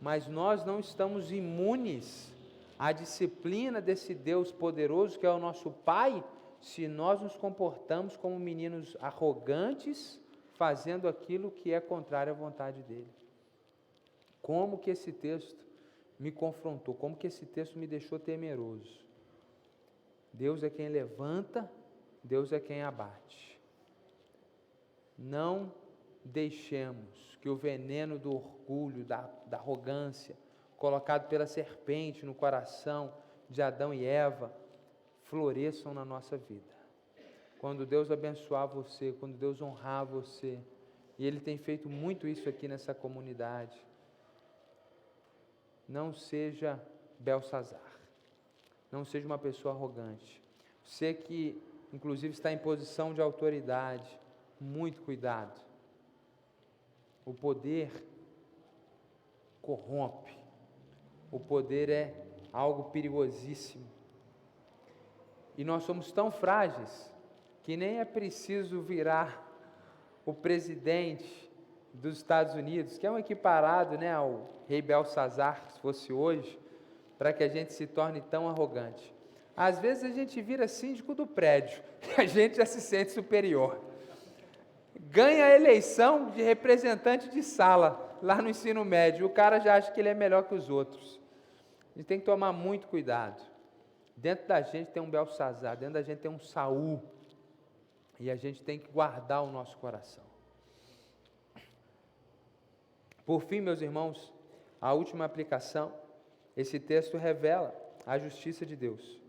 Mas 0.01 0.27
nós 0.27 0.65
não 0.65 0.81
estamos 0.81 1.31
imunes 1.31 2.33
à 2.79 2.93
disciplina 2.93 3.79
desse 3.79 4.15
Deus 4.15 4.51
poderoso, 4.51 5.19
que 5.19 5.27
é 5.27 5.31
o 5.31 5.39
nosso 5.39 5.71
Pai, 5.71 6.25
se 6.63 6.89
nós 6.89 7.21
nos 7.21 7.37
comportamos 7.37 8.17
como 8.17 8.39
meninos 8.39 8.97
arrogantes, 9.03 10.19
fazendo 10.55 11.09
aquilo 11.09 11.51
que 11.51 11.75
é 11.75 11.79
contrário 11.79 12.33
à 12.33 12.35
vontade 12.35 12.81
dele. 12.85 13.13
Como 14.41 14.79
que 14.79 14.93
esse 14.93 15.13
texto 15.13 15.63
me 16.19 16.33
confrontou, 16.33 16.95
como 16.95 17.19
que 17.19 17.27
esse 17.27 17.45
texto 17.45 17.79
me 17.79 17.87
deixou 17.87 18.19
temeroso. 18.19 19.05
Deus 20.37 20.63
é 20.63 20.69
quem 20.69 20.89
levanta, 20.89 21.71
Deus 22.23 22.53
é 22.53 22.61
quem 22.61 22.83
abate. 22.83 23.59
Não 25.17 25.73
deixemos 26.23 27.37
que 27.41 27.49
o 27.49 27.57
veneno 27.57 28.19
do 28.19 28.35
orgulho, 28.35 29.03
da, 29.03 29.31
da 29.47 29.57
arrogância, 29.57 30.37
colocado 30.77 31.29
pela 31.29 31.47
serpente 31.47 32.27
no 32.27 32.35
coração 32.35 33.15
de 33.49 33.63
Adão 33.63 33.95
e 33.95 34.05
Eva, 34.05 34.53
floresçam 35.23 35.95
na 35.95 36.05
nossa 36.05 36.37
vida. 36.37 36.75
Quando 37.59 37.87
Deus 37.87 38.11
abençoar 38.11 38.69
você, 38.69 39.13
quando 39.19 39.39
Deus 39.39 39.63
honrar 39.63 40.05
você, 40.05 40.61
e 41.19 41.27
Ele 41.27 41.41
tem 41.41 41.57
feito 41.57 41.89
muito 41.89 42.29
isso 42.29 42.47
aqui 42.47 42.69
nessa 42.69 42.93
comunidade, 42.93 43.81
não 45.89 46.13
seja 46.13 46.79
Belsazar, 47.19 47.96
não 48.91 49.05
seja 49.05 49.27
uma 49.27 49.39
pessoa 49.39 49.75
arrogante. 49.75 50.43
Você 50.85 51.13
que, 51.13 51.61
inclusive, 51.93 52.35
está 52.35 52.53
em 52.53 52.59
posição 52.59 53.13
de 53.13 53.21
autoridade, 53.21 54.09
muito 54.61 55.03
cuidado. 55.03 55.61
O 57.25 57.35
poder 57.35 57.91
corrompe, 59.61 60.39
o 61.31 61.41
poder 61.41 61.89
é 61.89 62.15
algo 62.53 62.91
perigosíssimo. 62.91 63.87
E 65.59 65.65
nós 65.65 65.83
somos 65.83 66.13
tão 66.13 66.31
frágeis 66.31 67.13
que 67.63 67.77
nem 67.77 67.99
é 67.99 68.05
preciso 68.05 68.81
virar 68.81 69.45
o 70.25 70.33
presidente 70.33 71.51
dos 71.93 72.19
Estados 72.19 72.55
Unidos, 72.55 72.99
que 72.99 73.07
é 73.07 73.11
um 73.11 73.19
equiparado 73.19 73.99
né, 73.99 74.13
ao 74.13 74.51
rei 74.69 74.83
Belsazar, 74.83 75.69
se 75.71 75.81
fosse 75.81 76.13
hoje, 76.13 76.59
para 77.19 77.33
que 77.33 77.43
a 77.43 77.49
gente 77.49 77.73
se 77.73 77.87
torne 77.87 78.21
tão 78.21 78.49
arrogante. 78.49 79.15
Às 79.57 79.79
vezes 79.79 80.05
a 80.05 80.11
gente 80.11 80.41
vira 80.43 80.69
síndico 80.69 81.15
do 81.15 81.27
prédio, 81.27 81.83
que 82.01 82.21
a 82.21 82.27
gente 82.27 82.57
já 82.57 82.67
se 82.67 82.81
sente 82.81 83.13
superior. 83.13 83.81
Ganha 84.99 85.47
a 85.47 85.55
eleição 85.55 86.31
de 86.31 86.43
representante 86.43 87.29
de 87.29 87.43
sala, 87.43 88.19
lá 88.23 88.41
no 88.43 88.51
ensino 88.51 88.85
médio, 88.85 89.27
o 89.27 89.31
cara 89.31 89.59
já 89.59 89.77
acha 89.77 89.91
que 89.93 90.01
ele 90.01 90.09
é 90.09 90.15
melhor 90.15 90.45
que 90.45 90.55
os 90.55 90.69
outros. 90.69 91.21
A 91.95 91.99
gente 91.99 92.07
tem 92.07 92.19
que 92.19 92.27
tomar 92.27 92.53
muito 92.53 92.87
cuidado. 92.87 93.41
Dentro 94.17 94.47
da 94.47 94.61
gente 94.61 94.91
tem 94.91 95.03
um 95.03 95.11
Belsazar, 95.11 95.77
dentro 95.77 95.95
da 95.95 96.03
gente 96.03 96.19
tem 96.19 96.31
um 96.31 96.41
Saul. 96.41 97.03
E 98.19 98.31
a 98.31 98.37
gente 98.37 98.63
tem 98.63 98.79
que 98.79 98.91
guardar 98.91 99.43
o 99.43 99.51
nosso 99.51 99.77
coração. 99.79 100.25
Por 103.27 103.43
fim, 103.43 103.61
meus 103.61 103.83
irmãos, 103.83 104.33
a 104.81 104.93
última 104.93 105.25
aplicação, 105.25 105.93
esse 106.57 106.81
texto 106.81 107.17
revela 107.17 107.75
a 108.07 108.19
justiça 108.19 108.65
de 108.65 108.75
Deus. 108.75 109.21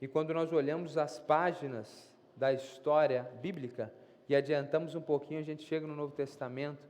E 0.00 0.08
quando 0.08 0.32
nós 0.32 0.52
olhamos 0.52 0.96
as 0.96 1.18
páginas 1.18 2.10
da 2.36 2.52
história 2.52 3.30
bíblica 3.40 3.92
e 4.28 4.34
adiantamos 4.34 4.94
um 4.94 5.00
pouquinho, 5.00 5.40
a 5.40 5.44
gente 5.44 5.64
chega 5.64 5.86
no 5.86 5.94
Novo 5.94 6.14
Testamento, 6.14 6.82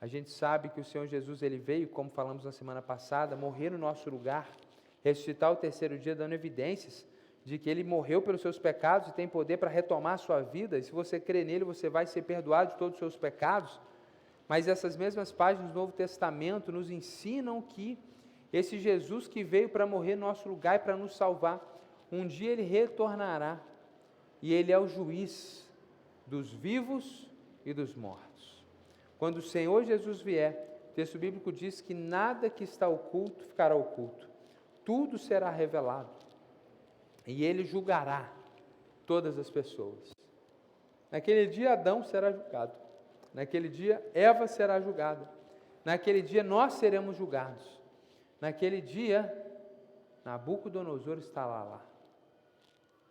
a 0.00 0.06
gente 0.06 0.30
sabe 0.30 0.68
que 0.68 0.80
o 0.80 0.84
Senhor 0.84 1.06
Jesus 1.06 1.42
ele 1.42 1.58
veio, 1.58 1.88
como 1.88 2.10
falamos 2.10 2.44
na 2.44 2.52
semana 2.52 2.82
passada, 2.82 3.36
morrer 3.36 3.70
no 3.70 3.78
nosso 3.78 4.10
lugar, 4.10 4.50
ressuscitar 5.02 5.52
o 5.52 5.56
terceiro 5.56 5.98
dia, 5.98 6.14
dando 6.14 6.34
evidências 6.34 7.06
de 7.44 7.58
que 7.58 7.70
ele 7.70 7.84
morreu 7.84 8.22
pelos 8.22 8.40
seus 8.40 8.58
pecados 8.58 9.08
e 9.08 9.12
tem 9.12 9.28
poder 9.28 9.58
para 9.58 9.70
retomar 9.70 10.14
a 10.14 10.18
sua 10.18 10.40
vida. 10.40 10.78
E 10.78 10.82
se 10.82 10.90
você 10.90 11.20
crê 11.20 11.44
nele, 11.44 11.64
você 11.64 11.88
vai 11.88 12.06
ser 12.06 12.22
perdoado 12.22 12.72
de 12.72 12.78
todos 12.78 12.94
os 12.94 12.98
seus 12.98 13.16
pecados. 13.16 13.80
Mas 14.48 14.66
essas 14.66 14.96
mesmas 14.96 15.30
páginas 15.30 15.70
do 15.70 15.74
Novo 15.74 15.92
Testamento 15.92 16.72
nos 16.72 16.90
ensinam 16.90 17.60
que 17.60 17.98
esse 18.56 18.78
Jesus 18.78 19.26
que 19.26 19.42
veio 19.42 19.68
para 19.68 19.86
morrer 19.86 20.14
no 20.14 20.26
nosso 20.26 20.48
lugar 20.48 20.76
e 20.76 20.78
para 20.78 20.96
nos 20.96 21.16
salvar, 21.16 21.60
um 22.12 22.26
dia 22.26 22.52
ele 22.52 22.62
retornará 22.62 23.60
e 24.40 24.54
ele 24.54 24.70
é 24.70 24.78
o 24.78 24.86
juiz 24.86 25.68
dos 26.26 26.52
vivos 26.52 27.28
e 27.66 27.74
dos 27.74 27.94
mortos. 27.94 28.64
Quando 29.18 29.38
o 29.38 29.42
Senhor 29.42 29.84
Jesus 29.84 30.20
vier, 30.20 30.80
o 30.90 30.94
texto 30.94 31.18
bíblico 31.18 31.50
diz 31.50 31.80
que 31.80 31.92
nada 31.92 32.48
que 32.48 32.62
está 32.62 32.88
oculto 32.88 33.42
ficará 33.42 33.74
oculto, 33.74 34.28
tudo 34.84 35.18
será 35.18 35.50
revelado 35.50 36.24
e 37.26 37.44
ele 37.44 37.64
julgará 37.64 38.30
todas 39.04 39.36
as 39.36 39.50
pessoas. 39.50 40.14
Naquele 41.10 41.46
dia, 41.46 41.72
Adão 41.72 42.04
será 42.04 42.30
julgado. 42.30 42.72
Naquele 43.32 43.68
dia, 43.68 44.00
Eva 44.14 44.46
será 44.46 44.80
julgada. 44.80 45.28
Naquele 45.84 46.22
dia, 46.22 46.42
nós 46.42 46.74
seremos 46.74 47.16
julgados. 47.16 47.83
Naquele 48.44 48.82
dia, 48.82 49.32
Nabucodonosor 50.22 51.16
estará 51.16 51.64
lá. 51.64 51.82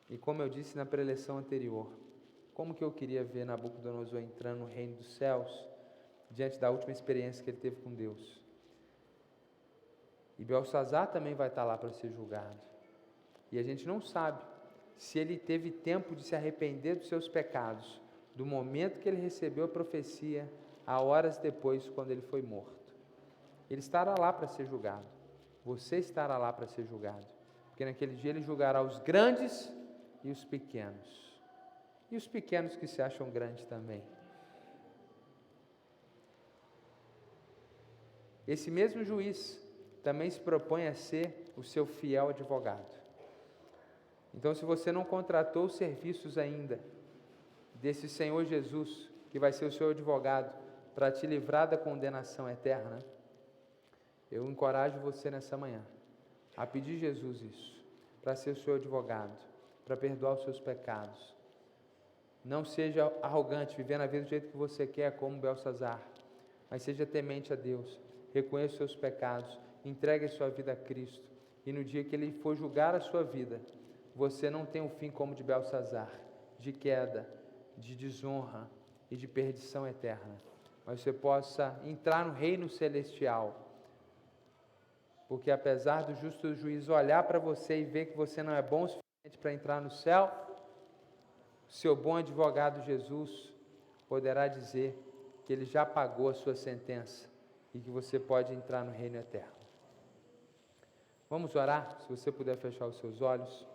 E 0.07 0.15
como 0.15 0.43
eu 0.43 0.47
disse 0.47 0.77
na 0.77 0.85
preleção 0.85 1.39
anterior, 1.39 1.87
como 2.53 2.75
que 2.75 2.83
eu 2.83 2.91
queria 2.91 3.23
ver 3.23 3.43
Nabucodonosor 3.43 4.19
entrando 4.19 4.59
no 4.59 4.67
reino 4.67 4.95
dos 4.97 5.15
céus, 5.15 5.67
diante 6.29 6.59
da 6.59 6.69
última 6.69 6.91
experiência 6.91 7.43
que 7.43 7.49
ele 7.49 7.57
teve 7.57 7.77
com 7.77 7.95
Deus. 7.95 8.43
E 10.37 10.45
Belsazar 10.45 11.11
também 11.11 11.33
vai 11.33 11.47
estar 11.47 11.63
lá 11.63 11.79
para 11.79 11.89
ser 11.89 12.11
julgado. 12.11 12.61
E 13.51 13.57
a 13.57 13.63
gente 13.63 13.87
não 13.87 13.99
sabe 13.99 14.39
se 14.97 15.17
ele 15.17 15.39
teve 15.39 15.71
tempo 15.71 16.15
de 16.15 16.21
se 16.21 16.35
arrepender 16.35 16.97
dos 16.97 17.07
seus 17.07 17.27
pecados 17.27 17.99
do 18.35 18.45
momento 18.45 18.99
que 18.99 19.09
ele 19.09 19.19
recebeu 19.19 19.65
a 19.65 19.67
profecia 19.67 20.47
a 20.85 21.01
horas 21.01 21.39
depois, 21.39 21.89
quando 21.89 22.11
ele 22.11 22.21
foi 22.21 22.43
morto. 22.43 22.93
Ele 23.67 23.79
estará 23.79 24.13
lá 24.19 24.31
para 24.31 24.47
ser 24.47 24.67
julgado. 24.67 25.22
Você 25.65 25.97
estará 25.97 26.37
lá 26.37 26.51
para 26.51 26.67
ser 26.67 26.85
julgado. 26.85 27.25
Porque 27.69 27.85
naquele 27.85 28.15
dia 28.15 28.31
ele 28.31 28.41
julgará 28.41 28.81
os 28.81 28.97
grandes 28.99 29.71
e 30.23 30.31
os 30.31 30.43
pequenos. 30.43 31.41
E 32.11 32.17
os 32.17 32.27
pequenos 32.27 32.75
que 32.75 32.85
se 32.85 33.01
acham 33.01 33.29
grandes 33.31 33.63
também. 33.65 34.03
Esse 38.47 38.69
mesmo 38.69 39.03
juiz 39.03 39.59
também 40.03 40.29
se 40.29 40.39
propõe 40.39 40.87
a 40.87 40.93
ser 40.93 41.51
o 41.55 41.63
seu 41.63 41.85
fiel 41.85 42.29
advogado. 42.29 42.93
Então, 44.33 44.53
se 44.53 44.65
você 44.65 44.91
não 44.91 45.03
contratou 45.05 45.65
os 45.65 45.75
serviços 45.75 46.37
ainda 46.37 46.79
desse 47.75 48.09
Senhor 48.09 48.43
Jesus, 48.45 49.09
que 49.29 49.39
vai 49.39 49.53
ser 49.53 49.65
o 49.65 49.71
seu 49.71 49.91
advogado, 49.91 50.53
para 50.93 51.11
te 51.11 51.25
livrar 51.25 51.69
da 51.69 51.77
condenação 51.77 52.49
eterna, 52.49 53.03
eu 54.33 54.49
encorajo 54.49 54.99
você 54.99 55.29
nessa 55.29 55.55
manhã 55.55 55.81
a 56.57 56.65
pedir 56.65 56.97
Jesus 56.97 57.41
isso, 57.41 57.85
para 58.21 58.35
ser 58.35 58.51
o 58.51 58.55
seu 58.55 58.75
advogado, 58.75 59.37
para 59.85 59.95
perdoar 59.95 60.33
os 60.33 60.43
seus 60.43 60.59
pecados. 60.59 61.33
Não 62.43 62.65
seja 62.65 63.11
arrogante, 63.21 63.77
vivendo 63.77 64.01
a 64.01 64.07
vida 64.07 64.23
do 64.23 64.29
jeito 64.29 64.49
que 64.49 64.57
você 64.57 64.87
quer, 64.87 65.15
como 65.15 65.39
Belsazar, 65.39 66.01
mas 66.69 66.81
seja 66.81 67.05
temente 67.05 67.53
a 67.53 67.55
Deus, 67.55 67.99
reconheça 68.33 68.73
os 68.73 68.77
seus 68.77 68.95
pecados, 68.95 69.59
entregue 69.85 70.25
a 70.25 70.29
sua 70.29 70.49
vida 70.49 70.71
a 70.71 70.75
Cristo, 70.75 71.23
e 71.65 71.71
no 71.71 71.83
dia 71.83 72.03
que 72.03 72.15
Ele 72.15 72.31
for 72.31 72.55
julgar 72.55 72.95
a 72.95 72.99
sua 72.99 73.23
vida, 73.23 73.61
você 74.15 74.49
não 74.49 74.65
tem 74.65 74.81
um 74.81 74.89
fim 74.89 75.11
como 75.11 75.35
de 75.35 75.43
Belsazar, 75.43 76.11
de 76.59 76.73
queda, 76.73 77.27
de 77.77 77.95
desonra 77.95 78.67
e 79.11 79.15
de 79.15 79.27
perdição 79.27 79.87
eterna, 79.87 80.35
mas 80.85 81.01
você 81.01 81.13
possa 81.13 81.79
entrar 81.85 82.25
no 82.25 82.33
reino 82.33 82.67
celestial. 82.67 83.62
Porque 85.33 85.49
apesar 85.49 86.03
do 86.03 86.13
justo 86.13 86.53
juiz 86.53 86.87
olhar 86.89 87.23
para 87.23 87.39
você 87.39 87.79
e 87.79 87.83
ver 87.83 88.05
que 88.05 88.15
você 88.15 88.43
não 88.43 88.53
é 88.53 88.61
bom 88.61 88.83
o 88.83 88.87
suficiente 88.87 89.39
para 89.41 89.51
entrar 89.51 89.81
no 89.81 89.89
céu, 89.89 90.31
seu 91.67 91.95
bom 91.95 92.17
advogado 92.17 92.85
Jesus 92.85 93.51
poderá 94.07 94.47
dizer 94.47 94.95
que 95.43 95.51
ele 95.51 95.65
já 95.65 95.87
pagou 95.87 96.29
a 96.29 96.35
sua 96.35 96.55
sentença 96.55 97.27
e 97.73 97.79
que 97.79 97.89
você 97.89 98.19
pode 98.19 98.53
entrar 98.53 98.85
no 98.85 98.91
reino 98.91 99.17
eterno. 99.17 99.49
Vamos 101.27 101.55
orar, 101.55 101.97
se 102.01 102.07
você 102.07 102.31
puder 102.31 102.55
fechar 102.57 102.85
os 102.85 102.99
seus 102.99 103.19
olhos. 103.19 103.65